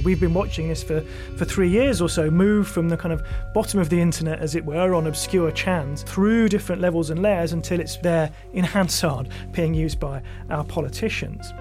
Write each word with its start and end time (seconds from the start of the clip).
mean, 0.00 0.04
we've 0.04 0.20
been 0.20 0.34
watching 0.34 0.68
this 0.68 0.82
for, 0.82 1.02
for 1.36 1.44
three 1.44 1.68
years 1.68 2.00
or 2.00 2.08
so, 2.08 2.30
move 2.30 2.66
from 2.68 2.88
the 2.88 2.96
kind 2.96 3.12
of 3.12 3.22
bottom 3.54 3.80
of 3.80 3.88
the 3.88 4.00
internet, 4.00 4.40
as 4.40 4.54
it 4.54 4.64
were, 4.64 4.94
on 4.94 5.06
obscure 5.06 5.50
chans, 5.52 6.02
through 6.02 6.48
different 6.48 6.80
levels 6.80 7.10
and 7.10 7.22
layers 7.22 7.52
until 7.52 7.80
it's 7.80 7.96
there 7.98 8.30
in 8.52 8.64
Hansard 8.64 9.28
being 9.52 9.74
used 9.74 10.00
by 10.00 10.22
our 10.50 10.64
politicians. 10.64 11.52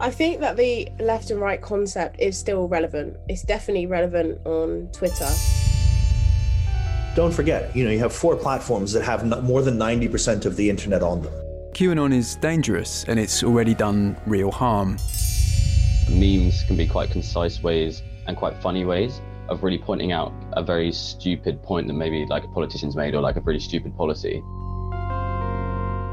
I 0.00 0.10
think 0.10 0.40
that 0.40 0.56
the 0.56 0.88
left 1.00 1.30
and 1.30 1.40
right 1.40 1.60
concept 1.60 2.20
is 2.20 2.38
still 2.38 2.68
relevant. 2.68 3.16
It's 3.28 3.42
definitely 3.42 3.86
relevant 3.86 4.46
on 4.46 4.88
Twitter. 4.92 5.28
Don't 7.16 7.34
forget, 7.34 7.74
you 7.74 7.84
know, 7.84 7.90
you 7.90 7.98
have 7.98 8.12
four 8.12 8.36
platforms 8.36 8.92
that 8.92 9.02
have 9.02 9.26
more 9.42 9.60
than 9.62 9.76
90% 9.76 10.46
of 10.46 10.54
the 10.54 10.70
internet 10.70 11.02
on 11.02 11.22
them. 11.22 11.32
QAnon 11.72 12.14
is 12.14 12.36
dangerous 12.36 13.04
and 13.08 13.18
it's 13.18 13.42
already 13.42 13.74
done 13.74 14.16
real 14.26 14.52
harm. 14.52 14.98
Memes 16.08 16.64
can 16.64 16.76
be 16.76 16.86
quite 16.86 17.10
concise 17.10 17.62
ways 17.62 18.02
and 18.26 18.36
quite 18.36 18.56
funny 18.62 18.84
ways 18.84 19.20
of 19.48 19.62
really 19.62 19.78
pointing 19.78 20.12
out 20.12 20.32
a 20.52 20.62
very 20.62 20.92
stupid 20.92 21.62
point 21.62 21.86
that 21.86 21.94
maybe 21.94 22.26
like 22.26 22.44
a 22.44 22.48
politician's 22.48 22.96
made 22.96 23.14
or 23.14 23.20
like 23.20 23.36
a 23.36 23.40
really 23.40 23.60
stupid 23.60 23.96
policy 23.96 24.42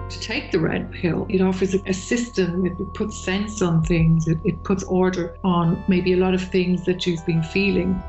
to 0.10 0.20
take 0.20 0.52
the 0.52 0.60
red 0.60 0.92
pill. 0.92 1.26
It 1.30 1.42
offers 1.42 1.74
a 1.74 1.94
system, 1.94 2.66
it, 2.66 2.74
puts 2.94 3.24
sense 3.24 3.62
on 3.62 3.84
things, 3.84 4.28
it, 4.28 4.38
it 4.46 4.64
puts 4.64 4.84
order 4.84 5.38
on 5.44 5.84
maybe 5.88 6.14
a 6.14 6.18
lot 6.18 6.34
of 6.34 6.42
things 6.42 6.86
that 6.86 7.06
you've 7.06 7.26
been 7.26 7.44
feeling. 7.44 8.02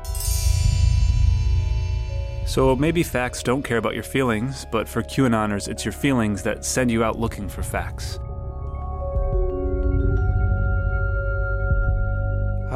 So 2.45 2.75
maybe 2.75 3.03
facts 3.03 3.43
don't 3.43 3.63
care 3.63 3.77
about 3.77 3.93
your 3.93 4.03
feelings, 4.03 4.65
but 4.71 4.87
for 4.87 5.03
QAnoners, 5.03 5.67
it's 5.67 5.83
your 5.83 5.91
feelings 5.91 6.43
that 6.43 6.63
send 6.63 6.89
you 6.91 7.03
out 7.03 7.19
looking 7.19 7.49
for 7.49 7.61
facts. 7.61 8.19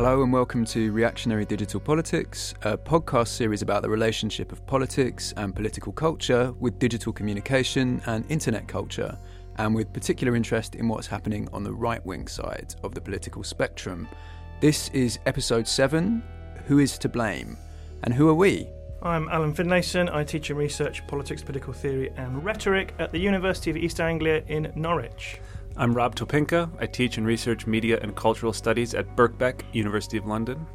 Hello 0.04 0.24
and 0.24 0.34
welcome 0.34 0.66
to 0.66 0.92
Reactionary 0.92 1.46
Digital 1.46 1.80
Politics, 1.80 2.56
a 2.64 2.76
podcast 2.76 3.28
series 3.28 3.62
about 3.62 3.84
the 3.84 3.90
relationship 3.92 4.52
of 4.52 4.66
politics 4.66 5.32
and 5.38 5.56
political 5.56 5.94
culture 5.94 6.56
with 6.60 6.80
digital 6.80 7.14
communication 7.14 8.02
and 8.08 8.26
internet 8.28 8.68
culture, 8.68 9.16
and 9.58 9.76
with 9.76 9.94
particular 9.94 10.36
interest 10.36 10.74
in 10.74 10.88
what's 10.88 11.06
happening 11.06 11.48
on 11.54 11.64
the 11.64 11.72
right 11.72 12.04
wing 12.04 12.28
side 12.28 12.74
of 12.82 12.96
the 12.96 13.00
political 13.00 13.44
spectrum. 13.44 14.08
This 14.60 14.90
is 14.90 15.20
episode 15.28 15.68
7 15.68 16.24
Who 16.66 16.80
is 16.80 16.98
to 16.98 17.08
Blame? 17.08 17.56
And 18.02 18.12
who 18.12 18.28
are 18.28 18.34
we? 18.34 18.70
I'm 19.04 19.30
Alan 19.30 19.54
Finlayson. 19.54 20.10
I 20.12 20.24
teach 20.24 20.50
and 20.50 20.58
research 20.58 21.06
politics, 21.06 21.44
political 21.44 21.74
theory, 21.74 22.12
and 22.18 22.44
rhetoric 22.44 22.96
at 22.98 23.12
the 23.12 23.20
University 23.20 23.70
of 23.70 23.78
East 23.78 24.02
Anglia 24.02 24.42
in 24.48 24.74
Norwich. 24.76 25.40
I'm 25.78 25.94
Rob 25.94 26.16
Topinka. 26.16 26.70
I 26.80 26.86
teach 26.86 27.18
and 27.18 27.26
research 27.26 27.66
media 27.66 27.98
and 28.02 28.14
cultural 28.14 28.52
studies 28.52 28.94
at 28.94 29.16
Birkbeck, 29.16 29.62
University 29.72 30.18
of 30.18 30.28
London. 30.28 30.68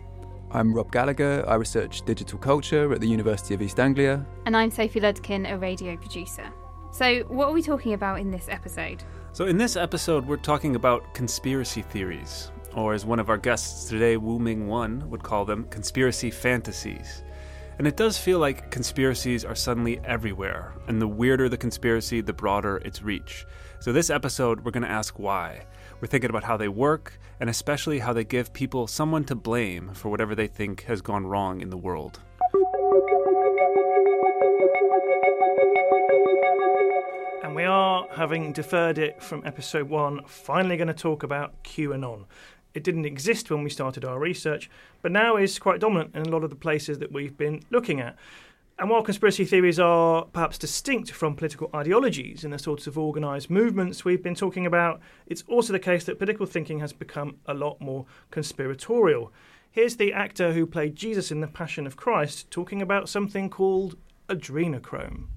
I'm 0.52 0.72
Rob 0.72 0.90
Gallagher. 0.90 1.44
I 1.46 1.56
research 1.56 2.02
digital 2.06 2.38
culture 2.38 2.90
at 2.92 3.02
the 3.02 3.06
University 3.06 3.52
of 3.54 3.60
East 3.60 3.78
Anglia. 3.78 4.24
And 4.46 4.56
I'm 4.56 4.70
Sophie 4.70 5.00
Ludkin, 5.00 5.52
a 5.52 5.58
radio 5.58 5.96
producer. 5.98 6.50
So, 6.92 7.24
what 7.24 7.48
are 7.48 7.52
we 7.52 7.62
talking 7.62 7.92
about 7.92 8.20
in 8.20 8.30
this 8.30 8.48
episode? 8.48 9.04
So, 9.32 9.44
in 9.44 9.58
this 9.58 9.76
episode, 9.76 10.26
we're 10.26 10.38
talking 10.38 10.76
about 10.76 11.12
conspiracy 11.12 11.82
theories, 11.82 12.50
or 12.74 12.94
as 12.94 13.04
one 13.04 13.20
of 13.20 13.28
our 13.28 13.36
guests 13.36 13.90
today, 13.90 14.16
Wu 14.16 14.38
Ming 14.38 14.66
1, 14.66 15.10
would 15.10 15.22
call 15.22 15.44
them, 15.44 15.66
conspiracy 15.68 16.30
fantasies. 16.30 17.22
And 17.78 17.86
it 17.86 17.98
does 17.98 18.16
feel 18.16 18.38
like 18.38 18.70
conspiracies 18.70 19.44
are 19.44 19.54
suddenly 19.54 20.00
everywhere, 20.06 20.72
and 20.88 21.02
the 21.02 21.06
weirder 21.08 21.50
the 21.50 21.58
conspiracy, 21.58 22.22
the 22.22 22.32
broader 22.32 22.78
its 22.78 23.02
reach. 23.02 23.44
So, 23.78 23.92
this 23.92 24.10
episode, 24.10 24.64
we're 24.64 24.70
going 24.70 24.82
to 24.82 24.90
ask 24.90 25.18
why. 25.18 25.64
We're 26.00 26.08
thinking 26.08 26.30
about 26.30 26.44
how 26.44 26.56
they 26.56 26.68
work, 26.68 27.18
and 27.40 27.50
especially 27.50 27.98
how 27.98 28.12
they 28.12 28.24
give 28.24 28.52
people 28.52 28.86
someone 28.86 29.24
to 29.24 29.34
blame 29.34 29.92
for 29.92 30.08
whatever 30.08 30.34
they 30.34 30.46
think 30.46 30.84
has 30.84 31.02
gone 31.02 31.26
wrong 31.26 31.60
in 31.60 31.70
the 31.70 31.76
world. 31.76 32.20
And 37.44 37.54
we 37.54 37.64
are, 37.64 38.08
having 38.12 38.52
deferred 38.52 38.98
it 38.98 39.22
from 39.22 39.42
episode 39.44 39.88
one, 39.88 40.24
finally 40.26 40.76
going 40.76 40.88
to 40.88 40.94
talk 40.94 41.22
about 41.22 41.62
QAnon. 41.62 42.24
It 42.74 42.82
didn't 42.82 43.04
exist 43.04 43.50
when 43.50 43.62
we 43.62 43.70
started 43.70 44.04
our 44.04 44.18
research, 44.18 44.68
but 45.00 45.12
now 45.12 45.36
is 45.36 45.58
quite 45.58 45.80
dominant 45.80 46.14
in 46.14 46.22
a 46.22 46.28
lot 46.28 46.44
of 46.44 46.50
the 46.50 46.56
places 46.56 46.98
that 46.98 47.12
we've 47.12 47.36
been 47.36 47.62
looking 47.70 48.00
at. 48.00 48.16
And 48.78 48.90
while 48.90 49.02
conspiracy 49.02 49.46
theories 49.46 49.80
are 49.80 50.26
perhaps 50.26 50.58
distinct 50.58 51.10
from 51.10 51.34
political 51.34 51.70
ideologies 51.74 52.44
and 52.44 52.52
the 52.52 52.58
sorts 52.58 52.86
of 52.86 52.98
organised 52.98 53.48
movements 53.48 54.04
we've 54.04 54.22
been 54.22 54.34
talking 54.34 54.66
about, 54.66 55.00
it's 55.26 55.42
also 55.48 55.72
the 55.72 55.78
case 55.78 56.04
that 56.04 56.18
political 56.18 56.44
thinking 56.44 56.80
has 56.80 56.92
become 56.92 57.36
a 57.46 57.54
lot 57.54 57.80
more 57.80 58.04
conspiratorial. 58.30 59.32
Here's 59.70 59.96
the 59.96 60.12
actor 60.12 60.52
who 60.52 60.66
played 60.66 60.94
Jesus 60.94 61.30
in 61.30 61.40
The 61.40 61.46
Passion 61.46 61.86
of 61.86 61.96
Christ 61.96 62.50
talking 62.50 62.82
about 62.82 63.08
something 63.08 63.48
called 63.48 63.96
adrenochrome. 64.28 65.28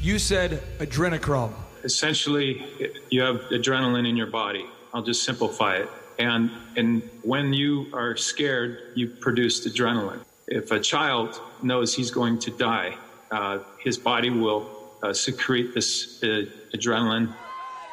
You 0.00 0.18
said 0.18 0.62
adrenochrome. 0.78 1.52
Essentially, 1.84 2.64
you 3.10 3.20
have 3.20 3.40
adrenaline 3.50 4.08
in 4.08 4.16
your 4.16 4.28
body. 4.28 4.64
I'll 4.94 5.02
just 5.02 5.24
simplify 5.24 5.76
it. 5.76 5.90
And, 6.18 6.50
and 6.76 7.02
when 7.22 7.52
you 7.52 7.88
are 7.92 8.16
scared, 8.16 8.92
you 8.94 9.08
produce 9.08 9.66
adrenaline 9.68 10.20
if 10.48 10.70
a 10.70 10.80
child 10.80 11.40
knows 11.62 11.94
he's 11.94 12.10
going 12.10 12.38
to 12.38 12.50
die, 12.52 12.96
uh, 13.30 13.58
his 13.82 13.98
body 13.98 14.30
will 14.30 14.70
uh, 15.02 15.12
secrete 15.12 15.74
this 15.74 16.22
uh, 16.22 16.44
adrenaline. 16.74 17.34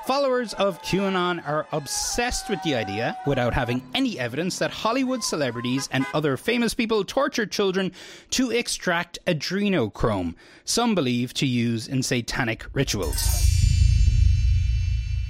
Followers 0.05 0.53
of 0.55 0.81
QAnon 0.81 1.47
are 1.47 1.65
obsessed 1.71 2.49
with 2.49 2.61
the 2.63 2.75
idea, 2.75 3.17
without 3.25 3.53
having 3.53 3.81
any 3.95 4.19
evidence, 4.19 4.59
that 4.59 4.69
Hollywood 4.69 5.23
celebrities 5.23 5.87
and 5.93 6.05
other 6.13 6.35
famous 6.35 6.73
people 6.73 7.05
torture 7.05 7.45
children 7.45 7.91
to 8.31 8.51
extract 8.51 9.17
adrenochrome, 9.25 10.35
some 10.65 10.93
believe 10.93 11.33
to 11.35 11.47
use 11.47 11.87
in 11.87 12.03
satanic 12.03 12.65
rituals. 12.73 13.49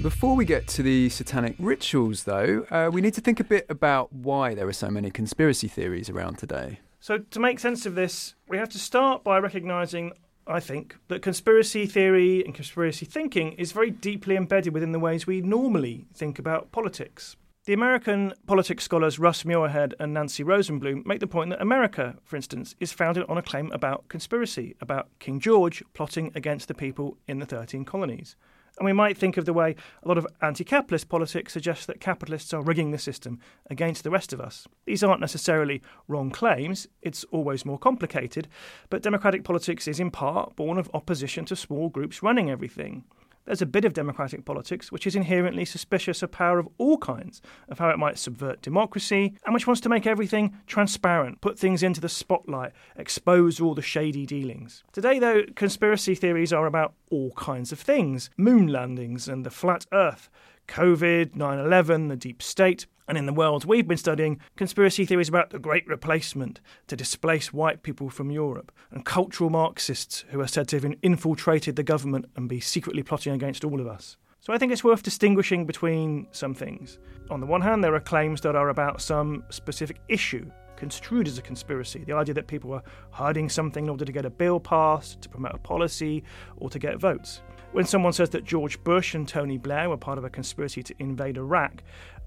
Before 0.02 0.36
we 0.36 0.44
get 0.44 0.68
to 0.70 0.84
the 0.84 1.08
satanic 1.10 1.56
rituals, 1.60 2.24
though, 2.24 2.66
uh, 2.72 2.90
we 2.92 3.00
need 3.00 3.14
to 3.14 3.22
think 3.22 3.40
a 3.40 3.44
bit 3.44 3.68
about 3.70 4.12
why 4.12 4.56
there 4.56 4.68
are 4.68 4.74
so 4.74 4.90
many 4.90 5.12
conspiracy 5.12 5.68
theories 5.68 6.10
around 6.10 6.40
today. 6.40 6.80
So, 7.04 7.18
to 7.18 7.40
make 7.42 7.60
sense 7.60 7.86
of 7.86 7.96
this, 7.96 8.34
we 8.48 8.58
have 8.58 8.70
to 8.70 8.80
start 8.80 9.26
by 9.26 9.38
recognizing, 9.38 10.14
I 10.48 10.62
think, 10.62 10.96
that 11.10 11.22
conspiracy 11.22 11.86
theory 11.86 12.46
and 12.46 12.56
conspiracy 12.56 13.06
thinking 13.06 13.52
is 13.56 13.74
very 13.74 13.92
deeply 13.92 14.38
embedded 14.38 14.74
within 14.74 14.94
the 14.94 15.02
ways 15.02 15.28
we 15.28 15.42
normally 15.42 16.06
think 16.14 16.40
about 16.40 16.72
politics. 16.72 17.36
The 17.66 17.74
American 17.74 18.34
politics 18.48 18.86
scholars 18.86 19.20
Russ 19.20 19.44
Muirhead 19.44 19.96
and 20.00 20.14
Nancy 20.14 20.46
Rosenblum 20.46 21.06
make 21.06 21.20
the 21.20 21.28
point 21.28 21.50
that 21.50 21.62
America, 21.62 22.16
for 22.24 22.38
instance, 22.38 22.74
is 22.80 22.94
founded 22.94 23.26
on 23.28 23.38
a 23.38 23.42
claim 23.42 23.70
about 23.74 24.08
conspiracy, 24.08 24.78
about 24.80 25.10
King 25.20 25.42
George 25.42 25.84
plotting 25.94 26.32
against 26.36 26.70
the 26.70 26.74
people 26.74 27.18
in 27.28 27.40
the 27.40 27.46
13 27.46 27.84
colonies. 27.84 28.38
And 28.80 28.86
we 28.86 28.94
might 28.94 29.18
think 29.18 29.38
of 29.38 29.46
the 29.46 29.54
way 29.54 29.76
a 30.02 30.08
lot 30.08 30.18
of 30.18 30.26
anti 30.42 30.64
capitalist 30.64 31.08
politics 31.08 31.54
suggests 31.54 31.86
that 31.86 32.00
capitalists 32.00 32.54
are 32.54 32.64
rigging 32.64 32.92
the 32.92 32.98
system 32.98 33.40
against 33.70 34.04
the 34.04 34.10
rest 34.10 34.34
of 34.34 34.42
us. 34.42 34.68
These 34.86 35.04
aren't 35.04 35.22
necessarily 35.22 35.82
wrong 36.08 36.32
claims, 36.32 36.88
it's 37.02 37.24
always 37.26 37.66
more 37.66 37.78
complicated, 37.78 38.48
but 38.90 39.04
democratic 39.04 39.44
politics 39.44 39.88
is 39.88 40.00
in 40.00 40.10
part 40.10 40.56
born 40.56 40.78
of 40.78 40.90
opposition 40.94 41.46
to 41.46 41.56
small 41.56 41.90
groups 41.90 42.24
running 42.24 42.50
everything. 42.50 43.04
There's 43.46 43.62
a 43.62 43.66
bit 43.66 43.84
of 43.84 43.94
democratic 43.94 44.46
politics 44.46 44.92
which 44.92 45.06
is 45.06 45.16
inherently 45.16 45.66
suspicious 45.66 46.24
of 46.24 46.32
power 46.32 46.60
of 46.60 46.70
all 46.78 46.98
kinds, 46.98 47.42
of 47.68 47.80
how 47.80 47.90
it 47.90 48.00
might 48.00 48.18
subvert 48.18 48.62
democracy, 48.62 49.36
and 49.46 49.54
which 49.54 49.68
wants 49.68 49.82
to 49.82 49.90
make 49.90 50.08
everything 50.08 50.58
transparent, 50.66 51.42
put 51.42 51.60
things 51.60 51.84
into 51.84 52.00
the 52.00 52.08
spotlight, 52.10 52.72
expose 52.96 53.60
all 53.60 53.76
the 53.76 53.82
shady 53.82 54.26
dealings. 54.26 54.84
Today, 54.94 55.20
though, 55.20 55.44
conspiracy 55.56 56.16
theories 56.16 56.54
are 56.54 56.66
about 56.66 56.94
all 57.10 57.32
kinds 57.32 57.72
of 57.72 57.80
things 57.80 58.30
moon 58.38 58.68
landings 58.68 59.28
and 59.28 59.46
the 59.46 59.50
flat 59.50 59.86
earth, 59.92 60.30
COVID, 60.68 61.36
9 61.36 61.60
11, 61.60 62.08
the 62.08 62.16
deep 62.16 62.42
state, 62.42 62.86
and 63.08 63.18
in 63.18 63.26
the 63.26 63.34
world 63.34 63.66
we've 63.66 63.88
been 63.88 63.98
studying, 63.98 64.40
conspiracy 64.56 65.06
theories 65.06 65.30
about 65.30 65.50
the 65.50 65.60
Great 65.60 65.88
Replacement 65.88 66.62
to 66.88 66.96
displace 66.96 67.54
white 67.54 67.84
people 67.84 68.10
from 68.10 68.32
Europe, 68.32 68.72
and 68.92 69.06
cultural 69.06 69.50
Marxists 69.50 70.26
who 70.30 70.40
are 70.40 70.48
said 70.48 70.68
to 70.70 70.80
have 70.80 70.96
infiltrated 71.02 71.76
the 71.76 71.84
government 71.84 72.26
and 72.36 72.50
be 72.50 72.60
secretly 72.60 73.04
plotting 73.04 73.34
against 73.34 73.64
all 73.64 73.82
of 73.82 73.88
us. 73.88 74.18
So 74.40 74.52
I 74.52 74.58
think 74.58 74.72
it's 74.72 74.84
worth 74.84 75.04
distinguishing 75.04 75.66
between 75.66 76.28
some 76.32 76.54
things. 76.54 77.00
On 77.30 77.40
the 77.40 77.46
one 77.46 77.62
hand, 77.62 77.82
there 77.82 77.96
are 77.96 78.02
claims 78.02 78.42
that 78.42 78.58
are 78.58 78.70
about 78.70 79.02
some 79.02 79.44
specific 79.50 80.02
issue, 80.10 80.52
construed 80.76 81.30
as 81.30 81.38
a 81.38 81.42
conspiracy. 81.42 82.04
The 82.04 82.14
idea 82.14 82.36
that 82.36 82.48
people 82.48 82.74
are 82.74 82.84
hiding 83.12 83.48
something 83.48 83.86
in 83.86 83.90
order 83.90 84.04
to 84.04 84.12
get 84.12 84.26
a 84.26 84.30
bill 84.30 84.60
passed, 84.60 85.22
to 85.22 85.30
promote 85.30 85.56
a 85.56 85.60
policy, 85.60 86.26
or 86.58 86.70
to 86.70 86.78
get 86.78 87.00
votes. 87.00 87.42
When 87.74 87.86
someone 87.86 88.14
says 88.14 88.30
that 88.30 88.44
George 88.44 88.84
Bush 88.84 89.16
and 89.16 89.28
Tony 89.28 89.58
Blair 89.58 89.90
were 89.90 89.98
part 89.98 90.20
of 90.20 90.24
a 90.24 90.30
conspiracy 90.30 90.84
to 90.84 90.94
invade 91.00 91.38
Iraq, 91.38 91.82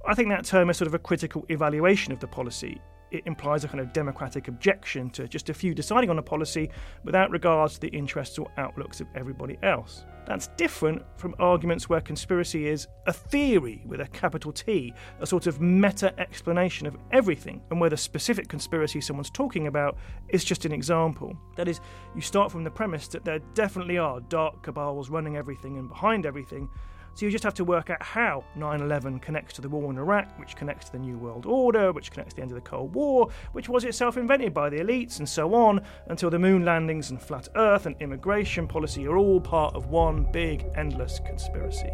I 0.04 0.12
think 0.12 0.28
that 0.31 0.44
term 0.44 0.70
is 0.70 0.76
sort 0.76 0.88
of 0.88 0.94
a 0.94 0.98
critical 0.98 1.46
evaluation 1.48 2.12
of 2.12 2.19
the 2.19 2.26
policy. 2.26 2.81
It 3.11 3.23
implies 3.26 3.64
a 3.64 3.69
kind 3.69 3.81
of 3.81 3.93
democratic 3.93 4.49
objection 4.49 5.11
to 5.11 5.29
just 5.29 5.49
a 5.49 5.55
few 5.55 5.75
deciding 5.75 6.11
on 6.11 6.19
a 6.19 6.23
policy 6.23 6.70
without 7.05 7.31
regard 7.31 7.70
to 7.70 7.81
the 7.81 7.88
interests 7.88 8.38
or 8.38 8.50
outlooks 8.58 9.00
of 9.00 9.06
everybody 9.14 9.58
else. 9.62 10.05
That's 10.26 10.49
different 10.56 11.03
from 11.17 11.37
arguments 11.38 11.88
where 11.88 12.00
conspiracy 12.00 12.67
is 12.67 12.88
a 13.06 13.12
theory 13.12 13.82
with 13.87 14.00
a 14.00 14.08
capital 14.08 14.50
T, 14.50 14.93
a 15.20 15.26
sort 15.26 15.47
of 15.47 15.61
meta 15.61 16.12
explanation 16.19 16.87
of 16.87 16.97
everything, 17.12 17.62
and 17.70 17.81
where 17.81 17.91
the 17.91 17.97
specific 17.97 18.49
conspiracy 18.49 19.00
someone's 19.00 19.31
talking 19.31 19.69
about 19.69 19.97
is 20.29 20.44
just 20.44 20.64
an 20.64 20.73
example. 20.73 21.37
That 21.56 21.69
is, 21.69 21.81
you 22.17 22.23
start 22.23 22.50
from 22.50 22.64
the 22.64 22.70
premise 22.70 23.06
that 23.08 23.25
there 23.25 23.38
definitely 23.55 23.99
are 23.99 24.19
dark 24.20 24.64
cabals 24.64 25.11
running 25.11 25.37
everything 25.37 25.79
and 25.79 25.88
behind 25.88 26.26
everything, 26.26 26.69
so 27.17 27.25
you 27.25 27.33
just 27.33 27.45
have 27.45 27.55
to 27.55 27.65
work 27.65 27.89
out 27.89 28.03
how 28.03 28.45
9 28.57 28.83
11 28.83 29.21
connects 29.21 29.55
to 29.55 29.63
the 29.63 29.69
war 29.71 29.91
in 29.91 29.97
Iraq, 29.97 30.39
which 30.39 30.55
connects 30.55 30.87
to 30.87 30.93
the 30.93 30.99
New 30.99 31.17
World 31.17 31.47
Order, 31.47 31.91
which 31.91 32.11
connects 32.11 32.35
to 32.35 32.37
the 32.37 32.43
end 32.43 32.51
of 32.51 32.57
the 32.57 32.61
Cold 32.61 32.95
War, 32.95 33.31
which 33.53 33.71
was 33.71 33.85
itself 33.85 34.19
invented 34.19 34.53
by 34.53 34.69
the 34.69 34.81
elites, 34.81 35.19
and 35.19 35.27
so 35.27 35.55
on, 35.55 35.81
until 36.09 36.29
the 36.29 36.39
moon 36.39 36.67
landings 36.67 37.09
and 37.09 37.21
flat 37.21 37.49
Earth 37.57 37.87
and 37.87 37.97
immigration 38.01 38.69
policy 38.69 39.07
are 39.07 39.17
all 39.17 39.41
part 39.41 39.75
of 39.75 39.87
one 39.87 40.31
big, 40.31 40.67
endless 40.75 41.19
conspiracy. 41.25 41.91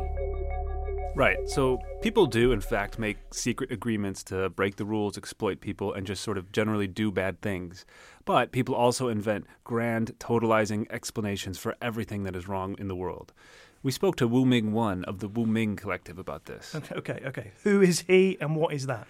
Right. 1.14 1.48
So 1.48 1.78
people 2.00 2.26
do, 2.26 2.52
in 2.52 2.60
fact, 2.60 2.98
make 2.98 3.18
secret 3.32 3.70
agreements 3.70 4.24
to 4.24 4.48
break 4.48 4.76
the 4.76 4.84
rules, 4.86 5.18
exploit 5.18 5.60
people, 5.60 5.92
and 5.92 6.06
just 6.06 6.24
sort 6.24 6.38
of 6.38 6.50
generally 6.52 6.88
do 6.88 7.12
bad 7.12 7.42
things. 7.42 7.84
But 8.24 8.50
people 8.50 8.74
also 8.74 9.08
invent 9.08 9.46
grand, 9.62 10.18
totalizing 10.18 10.90
explanations 10.90 11.58
for 11.58 11.76
everything 11.82 12.24
that 12.24 12.34
is 12.34 12.48
wrong 12.48 12.76
in 12.78 12.88
the 12.88 12.96
world. 12.96 13.32
We 13.84 13.90
spoke 13.90 14.14
to 14.16 14.28
Wu 14.28 14.44
Ming 14.44 14.72
1 14.72 15.04
of 15.06 15.18
the 15.18 15.26
Wu 15.26 15.44
Ming 15.44 15.74
Collective 15.74 16.16
about 16.18 16.44
this. 16.44 16.76
Okay, 16.92 17.20
okay. 17.26 17.50
Who 17.64 17.80
is 17.80 18.02
he 18.02 18.36
and 18.40 18.54
what 18.54 18.72
is 18.72 18.86
that? 18.86 19.08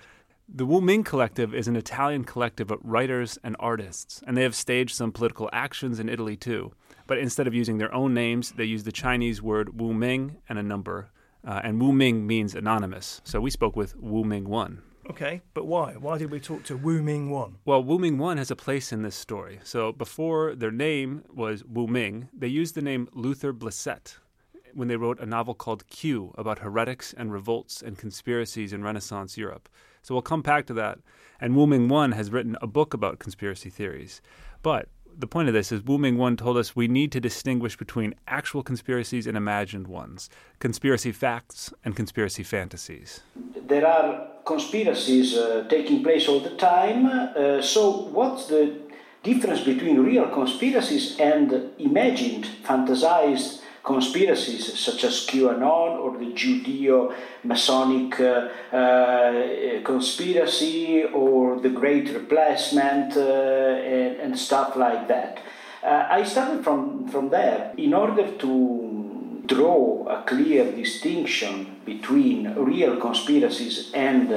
The 0.48 0.64
Wu 0.64 0.80
Ming 0.80 1.04
Collective 1.04 1.54
is 1.54 1.68
an 1.68 1.76
Italian 1.76 2.24
collective 2.24 2.70
of 2.70 2.78
writers 2.82 3.38
and 3.44 3.54
artists, 3.58 4.22
and 4.26 4.34
they 4.34 4.42
have 4.42 4.54
staged 4.54 4.94
some 4.94 5.12
political 5.12 5.50
actions 5.52 6.00
in 6.00 6.08
Italy 6.08 6.36
too. 6.36 6.72
But 7.06 7.18
instead 7.18 7.46
of 7.46 7.52
using 7.54 7.76
their 7.76 7.92
own 7.94 8.14
names, 8.14 8.52
they 8.52 8.64
use 8.64 8.84
the 8.84 8.92
Chinese 8.92 9.42
word 9.42 9.78
Wu 9.78 9.92
Ming 9.92 10.38
and 10.48 10.58
a 10.58 10.62
number. 10.62 11.10
Uh, 11.46 11.60
and 11.62 11.78
Wu 11.80 11.92
Ming 11.92 12.26
means 12.26 12.54
anonymous. 12.54 13.20
So 13.24 13.40
we 13.40 13.50
spoke 13.50 13.76
with 13.76 13.94
Wu 13.96 14.24
Ming 14.24 14.48
1. 14.48 14.80
Okay, 15.10 15.42
but 15.52 15.66
why? 15.66 15.94
Why 15.94 16.16
did 16.16 16.30
we 16.30 16.40
talk 16.40 16.62
to 16.64 16.76
Wu 16.76 17.02
Ming 17.02 17.28
1? 17.28 17.58
Well, 17.66 17.82
Wu 17.82 17.98
Ming 17.98 18.16
1 18.18 18.36
has 18.38 18.50
a 18.50 18.56
place 18.56 18.92
in 18.92 19.02
this 19.02 19.16
story. 19.16 19.58
So 19.64 19.92
before 19.92 20.54
their 20.54 20.70
name 20.70 21.24
was 21.34 21.62
Wu 21.64 21.86
Ming, 21.86 22.28
they 22.32 22.46
used 22.46 22.74
the 22.74 22.82
name 22.82 23.08
Luther 23.12 23.52
Blissett, 23.52 24.16
when 24.74 24.88
they 24.88 24.96
wrote 24.96 25.20
a 25.20 25.26
novel 25.26 25.54
called 25.54 25.86
Q 25.88 26.34
about 26.36 26.60
heretics 26.60 27.12
and 27.12 27.32
revolts 27.32 27.82
and 27.82 27.98
conspiracies 27.98 28.72
in 28.72 28.82
Renaissance 28.82 29.36
Europe. 29.36 29.68
So 30.02 30.14
we'll 30.14 30.22
come 30.22 30.42
back 30.42 30.66
to 30.66 30.74
that. 30.74 30.98
And 31.40 31.56
Wu 31.56 31.66
Ming 31.66 31.88
1 31.88 32.12
has 32.12 32.30
written 32.30 32.56
a 32.60 32.66
book 32.66 32.94
about 32.94 33.18
conspiracy 33.18 33.70
theories. 33.70 34.20
But 34.62 34.88
the 35.16 35.26
point 35.26 35.48
of 35.48 35.54
this 35.54 35.72
is 35.72 35.82
Wu 35.82 35.98
Ming 35.98 36.18
1 36.18 36.36
told 36.36 36.56
us 36.56 36.74
we 36.74 36.88
need 36.88 37.12
to 37.12 37.20
distinguish 37.20 37.76
between 37.76 38.14
actual 38.26 38.62
conspiracies 38.62 39.26
and 39.26 39.36
imagined 39.36 39.86
ones, 39.86 40.28
conspiracy 40.58 41.12
facts 41.12 41.72
and 41.84 41.94
conspiracy 41.94 42.42
fantasies. 42.42 43.20
There 43.66 43.86
are 43.86 44.28
conspiracies 44.44 45.36
uh, 45.36 45.66
taking 45.68 46.02
place 46.02 46.28
all 46.28 46.40
the 46.40 46.56
time. 46.56 47.06
Uh, 47.06 47.62
so, 47.62 48.08
what's 48.08 48.46
the 48.46 48.76
difference 49.22 49.60
between 49.60 50.00
real 50.00 50.28
conspiracies 50.28 51.18
and 51.18 51.70
imagined, 51.78 52.46
fantasized 52.64 53.61
conspiracies 53.82 54.78
such 54.78 55.04
as 55.04 55.26
QAnon 55.26 55.98
or 55.98 56.16
the 56.16 56.32
Judeo 56.32 57.14
Masonic 57.42 58.20
uh, 58.20 58.48
uh, 58.72 59.82
conspiracy 59.82 61.04
or 61.04 61.58
the 61.60 61.70
Great 61.70 62.12
Replacement 62.12 63.16
uh, 63.16 63.20
and, 63.20 64.20
and, 64.20 64.38
stuff 64.38 64.76
like 64.76 65.08
that. 65.08 65.40
I 65.84 66.22
started 66.22 66.62
from, 66.62 67.08
from 67.08 67.30
there 67.30 67.72
in 67.76 67.92
order 67.92 68.30
to 68.38 69.42
draw 69.46 70.06
a 70.06 70.22
clear 70.22 70.70
distinction 70.70 71.80
between 71.84 72.54
real 72.54 73.00
conspiracies 73.00 73.90
and 73.92 74.30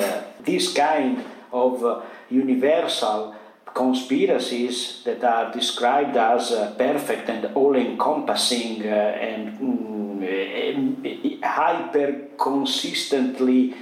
this 0.43 0.73
kind 0.73 1.23
of 1.53 2.03
universal 2.31 3.34
conspiracies 3.75 5.03
that 5.03 5.21
are 5.23 5.51
described 5.51 6.15
as 6.15 6.51
uh, 6.51 6.73
perfect 6.77 7.29
and 7.29 7.53
all 7.55 7.75
encompassing 7.75 8.81
uh, 8.81 9.19
and 9.29 9.59
mm, 9.59 11.43
hyper 11.43 12.27
consistently 12.37 13.75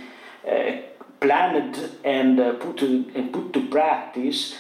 uh, 0.50 0.72
planned 1.20 1.78
and 2.04 2.40
uh, 2.40 2.54
put 2.54 2.78
to, 2.78 3.06
and 3.16 3.32
put 3.32 3.54
to 3.54 3.68
practice, 3.68 4.56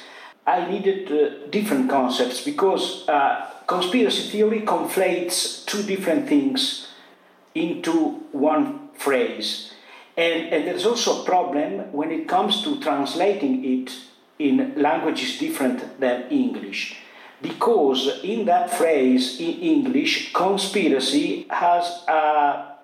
I 0.45 0.69
needed 0.69 1.11
uh, 1.11 1.47
different 1.49 1.89
concepts 1.89 2.41
because 2.41 3.09
uh, 3.09 3.49
conspiracy 3.65 4.29
theory 4.29 4.61
conflates 4.61 5.65
two 5.65 5.81
different 5.81 6.29
things 6.29 6.89
into 7.55 8.23
one 8.31 8.89
phrase. 8.93 9.73
And, 10.15 10.53
and 10.53 10.67
there's 10.67 10.85
also 10.85 11.23
a 11.23 11.25
problem 11.25 11.91
when 11.91 12.11
it 12.11 12.27
comes 12.27 12.61
to 12.63 12.79
translating 12.79 13.65
it 13.65 13.91
in 14.43 14.73
languages 14.75 15.39
different 15.39 15.99
than 15.99 16.29
English. 16.29 16.97
Because 17.41 18.21
in 18.23 18.45
that 18.45 18.71
phrase 18.71 19.39
in 19.39 19.59
English, 19.59 20.31
conspiracy 20.33 21.45
has 21.49 22.03
a 22.07 22.77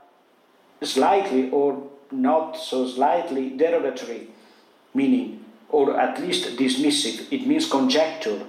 slightly 0.81 1.50
or 1.51 1.83
not 2.11 2.57
so 2.57 2.88
slightly 2.88 3.51
derogatory 3.51 4.27
meaning, 4.94 5.45
or 5.69 6.00
at 6.00 6.19
least 6.19 6.57
dismissive. 6.57 7.31
It 7.31 7.45
means 7.45 7.69
conjecture, 7.69 8.41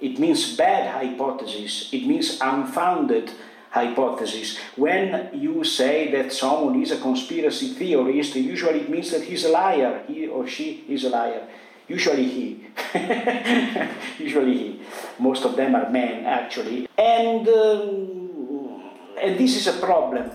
it 0.00 0.18
means 0.18 0.56
bad 0.56 0.90
hypothesis, 0.90 1.88
it 1.92 2.06
means 2.06 2.38
unfounded 2.40 3.30
hypothesis. 3.70 4.58
When 4.76 5.30
you 5.32 5.64
say 5.64 6.10
that 6.12 6.32
someone 6.32 6.82
is 6.82 6.90
a 6.90 6.98
conspiracy 6.98 7.68
theorist, 7.74 8.34
usually 8.34 8.80
it 8.80 8.90
means 8.90 9.10
that 9.12 9.22
he's 9.22 9.44
a 9.44 9.50
liar, 9.50 10.02
he 10.08 10.26
or 10.26 10.46
she 10.46 10.84
is 10.88 11.04
a 11.04 11.10
liar. 11.10 11.46
Usually 11.88 12.28
he. 12.28 12.66
Usually 14.18 14.58
he. 14.58 14.80
Most 15.18 15.44
of 15.44 15.56
them 15.56 15.74
are 15.74 15.90
men, 15.90 16.26
actually. 16.26 16.88
And, 16.98 17.48
um, 17.48 18.90
and 19.20 19.38
this 19.38 19.56
is 19.56 19.66
a 19.66 19.78
problem. 19.80 20.30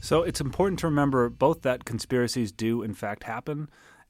So 0.00 0.22
it's 0.22 0.40
important 0.40 0.78
to 0.80 0.86
remember 0.86 1.28
both 1.28 1.62
that 1.62 1.84
conspiracies 1.84 2.52
do, 2.52 2.82
in 2.82 2.94
fact, 2.94 3.24
happen, 3.24 3.68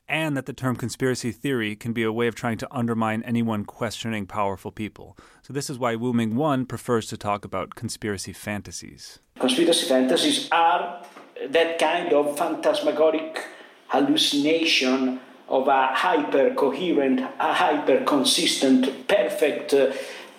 and 0.09 0.37
that 0.37 0.47
the 0.47 0.53
term 0.53 0.75
conspiracy 0.75 1.33
theory 1.33 1.77
can 1.77 1.93
be 1.93 2.03
a 2.03 2.13
way 2.13 2.27
of 2.27 2.35
trying 2.35 2.59
to 2.59 2.69
undermine 2.75 3.23
anyone 3.23 3.65
questioning 3.65 4.27
powerful 4.27 4.73
people. 4.73 5.17
So 5.43 5.53
this 5.53 5.71
is 5.71 5.79
why 5.79 5.95
Wu 5.95 6.13
Ming 6.13 6.35
1 6.35 6.67
prefers 6.67 7.07
to 7.09 7.17
talk 7.17 7.45
about 7.45 7.75
conspiracy 7.75 8.33
fantasies. 8.33 9.21
Conspiracy 9.39 9.87
fantasies 9.87 10.49
are 10.51 11.05
that 11.49 11.79
kind 11.79 12.13
of 12.13 12.37
phantasmagoric 12.37 13.45
hallucination 13.89 15.21
of 15.49 15.67
a 15.69 15.89
hyper 15.95 16.55
coherent, 16.55 17.21
a 17.21 17.53
hyper 17.53 18.05
consistent, 18.05 19.09
perfect 19.09 19.73
uh, 19.73 19.93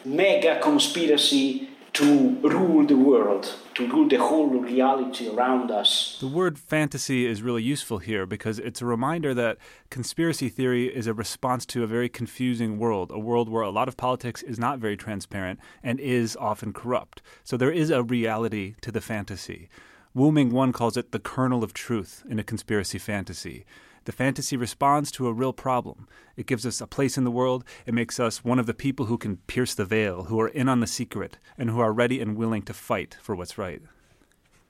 mega 0.05 0.59
conspiracy 0.59 1.69
to 1.93 2.35
rule 2.41 2.85
the 2.85 2.95
world, 2.95 3.55
to 3.73 3.87
rule 3.87 4.07
the 4.07 4.17
whole 4.17 4.47
reality 4.47 5.27
around 5.27 5.71
us. 5.71 6.17
The 6.19 6.27
word 6.27 6.59
fantasy 6.59 7.25
is 7.25 7.41
really 7.41 7.63
useful 7.63 7.97
here 7.97 8.25
because 8.25 8.59
it's 8.59 8.81
a 8.81 8.85
reminder 8.85 9.33
that 9.33 9.57
conspiracy 9.89 10.49
theory 10.49 10.95
is 10.95 11.07
a 11.07 11.13
response 11.13 11.65
to 11.67 11.83
a 11.83 11.87
very 11.87 12.07
confusing 12.07 12.77
world, 12.77 13.11
a 13.11 13.19
world 13.19 13.49
where 13.49 13.63
a 13.63 13.71
lot 13.71 13.87
of 13.87 13.97
politics 13.97 14.43
is 14.43 14.59
not 14.59 14.79
very 14.79 14.95
transparent 14.95 15.59
and 15.83 15.99
is 15.99 16.37
often 16.37 16.71
corrupt. 16.71 17.21
So 17.43 17.57
there 17.57 17.71
is 17.71 17.89
a 17.89 18.03
reality 18.03 18.75
to 18.81 18.91
the 18.91 19.01
fantasy. 19.01 19.67
Wu 20.13 20.31
Ming 20.31 20.51
1 20.51 20.71
calls 20.71 20.95
it 20.95 21.11
the 21.11 21.19
kernel 21.19 21.63
of 21.63 21.73
truth 21.73 22.23
in 22.29 22.39
a 22.39 22.43
conspiracy 22.43 22.97
fantasy. 22.97 23.65
The 24.09 24.13
fantasy 24.13 24.57
responds 24.57 25.11
to 25.11 25.27
a 25.27 25.33
real 25.33 25.53
problem. 25.53 26.07
It 26.35 26.47
gives 26.47 26.65
us 26.65 26.81
a 26.81 26.87
place 26.87 27.15
in 27.15 27.25
the 27.25 27.29
world. 27.29 27.63
It 27.85 27.93
makes 27.93 28.19
us 28.19 28.43
one 28.43 28.57
of 28.57 28.65
the 28.65 28.73
people 28.73 29.05
who 29.05 29.19
can 29.19 29.37
pierce 29.45 29.75
the 29.75 29.85
veil, 29.85 30.23
who 30.23 30.39
are 30.41 30.47
in 30.47 30.67
on 30.67 30.79
the 30.79 30.87
secret, 30.87 31.37
and 31.59 31.69
who 31.69 31.79
are 31.79 31.93
ready 31.93 32.19
and 32.19 32.35
willing 32.35 32.63
to 32.63 32.73
fight 32.73 33.17
for 33.21 33.35
what's 33.35 33.59
right. 33.59 33.83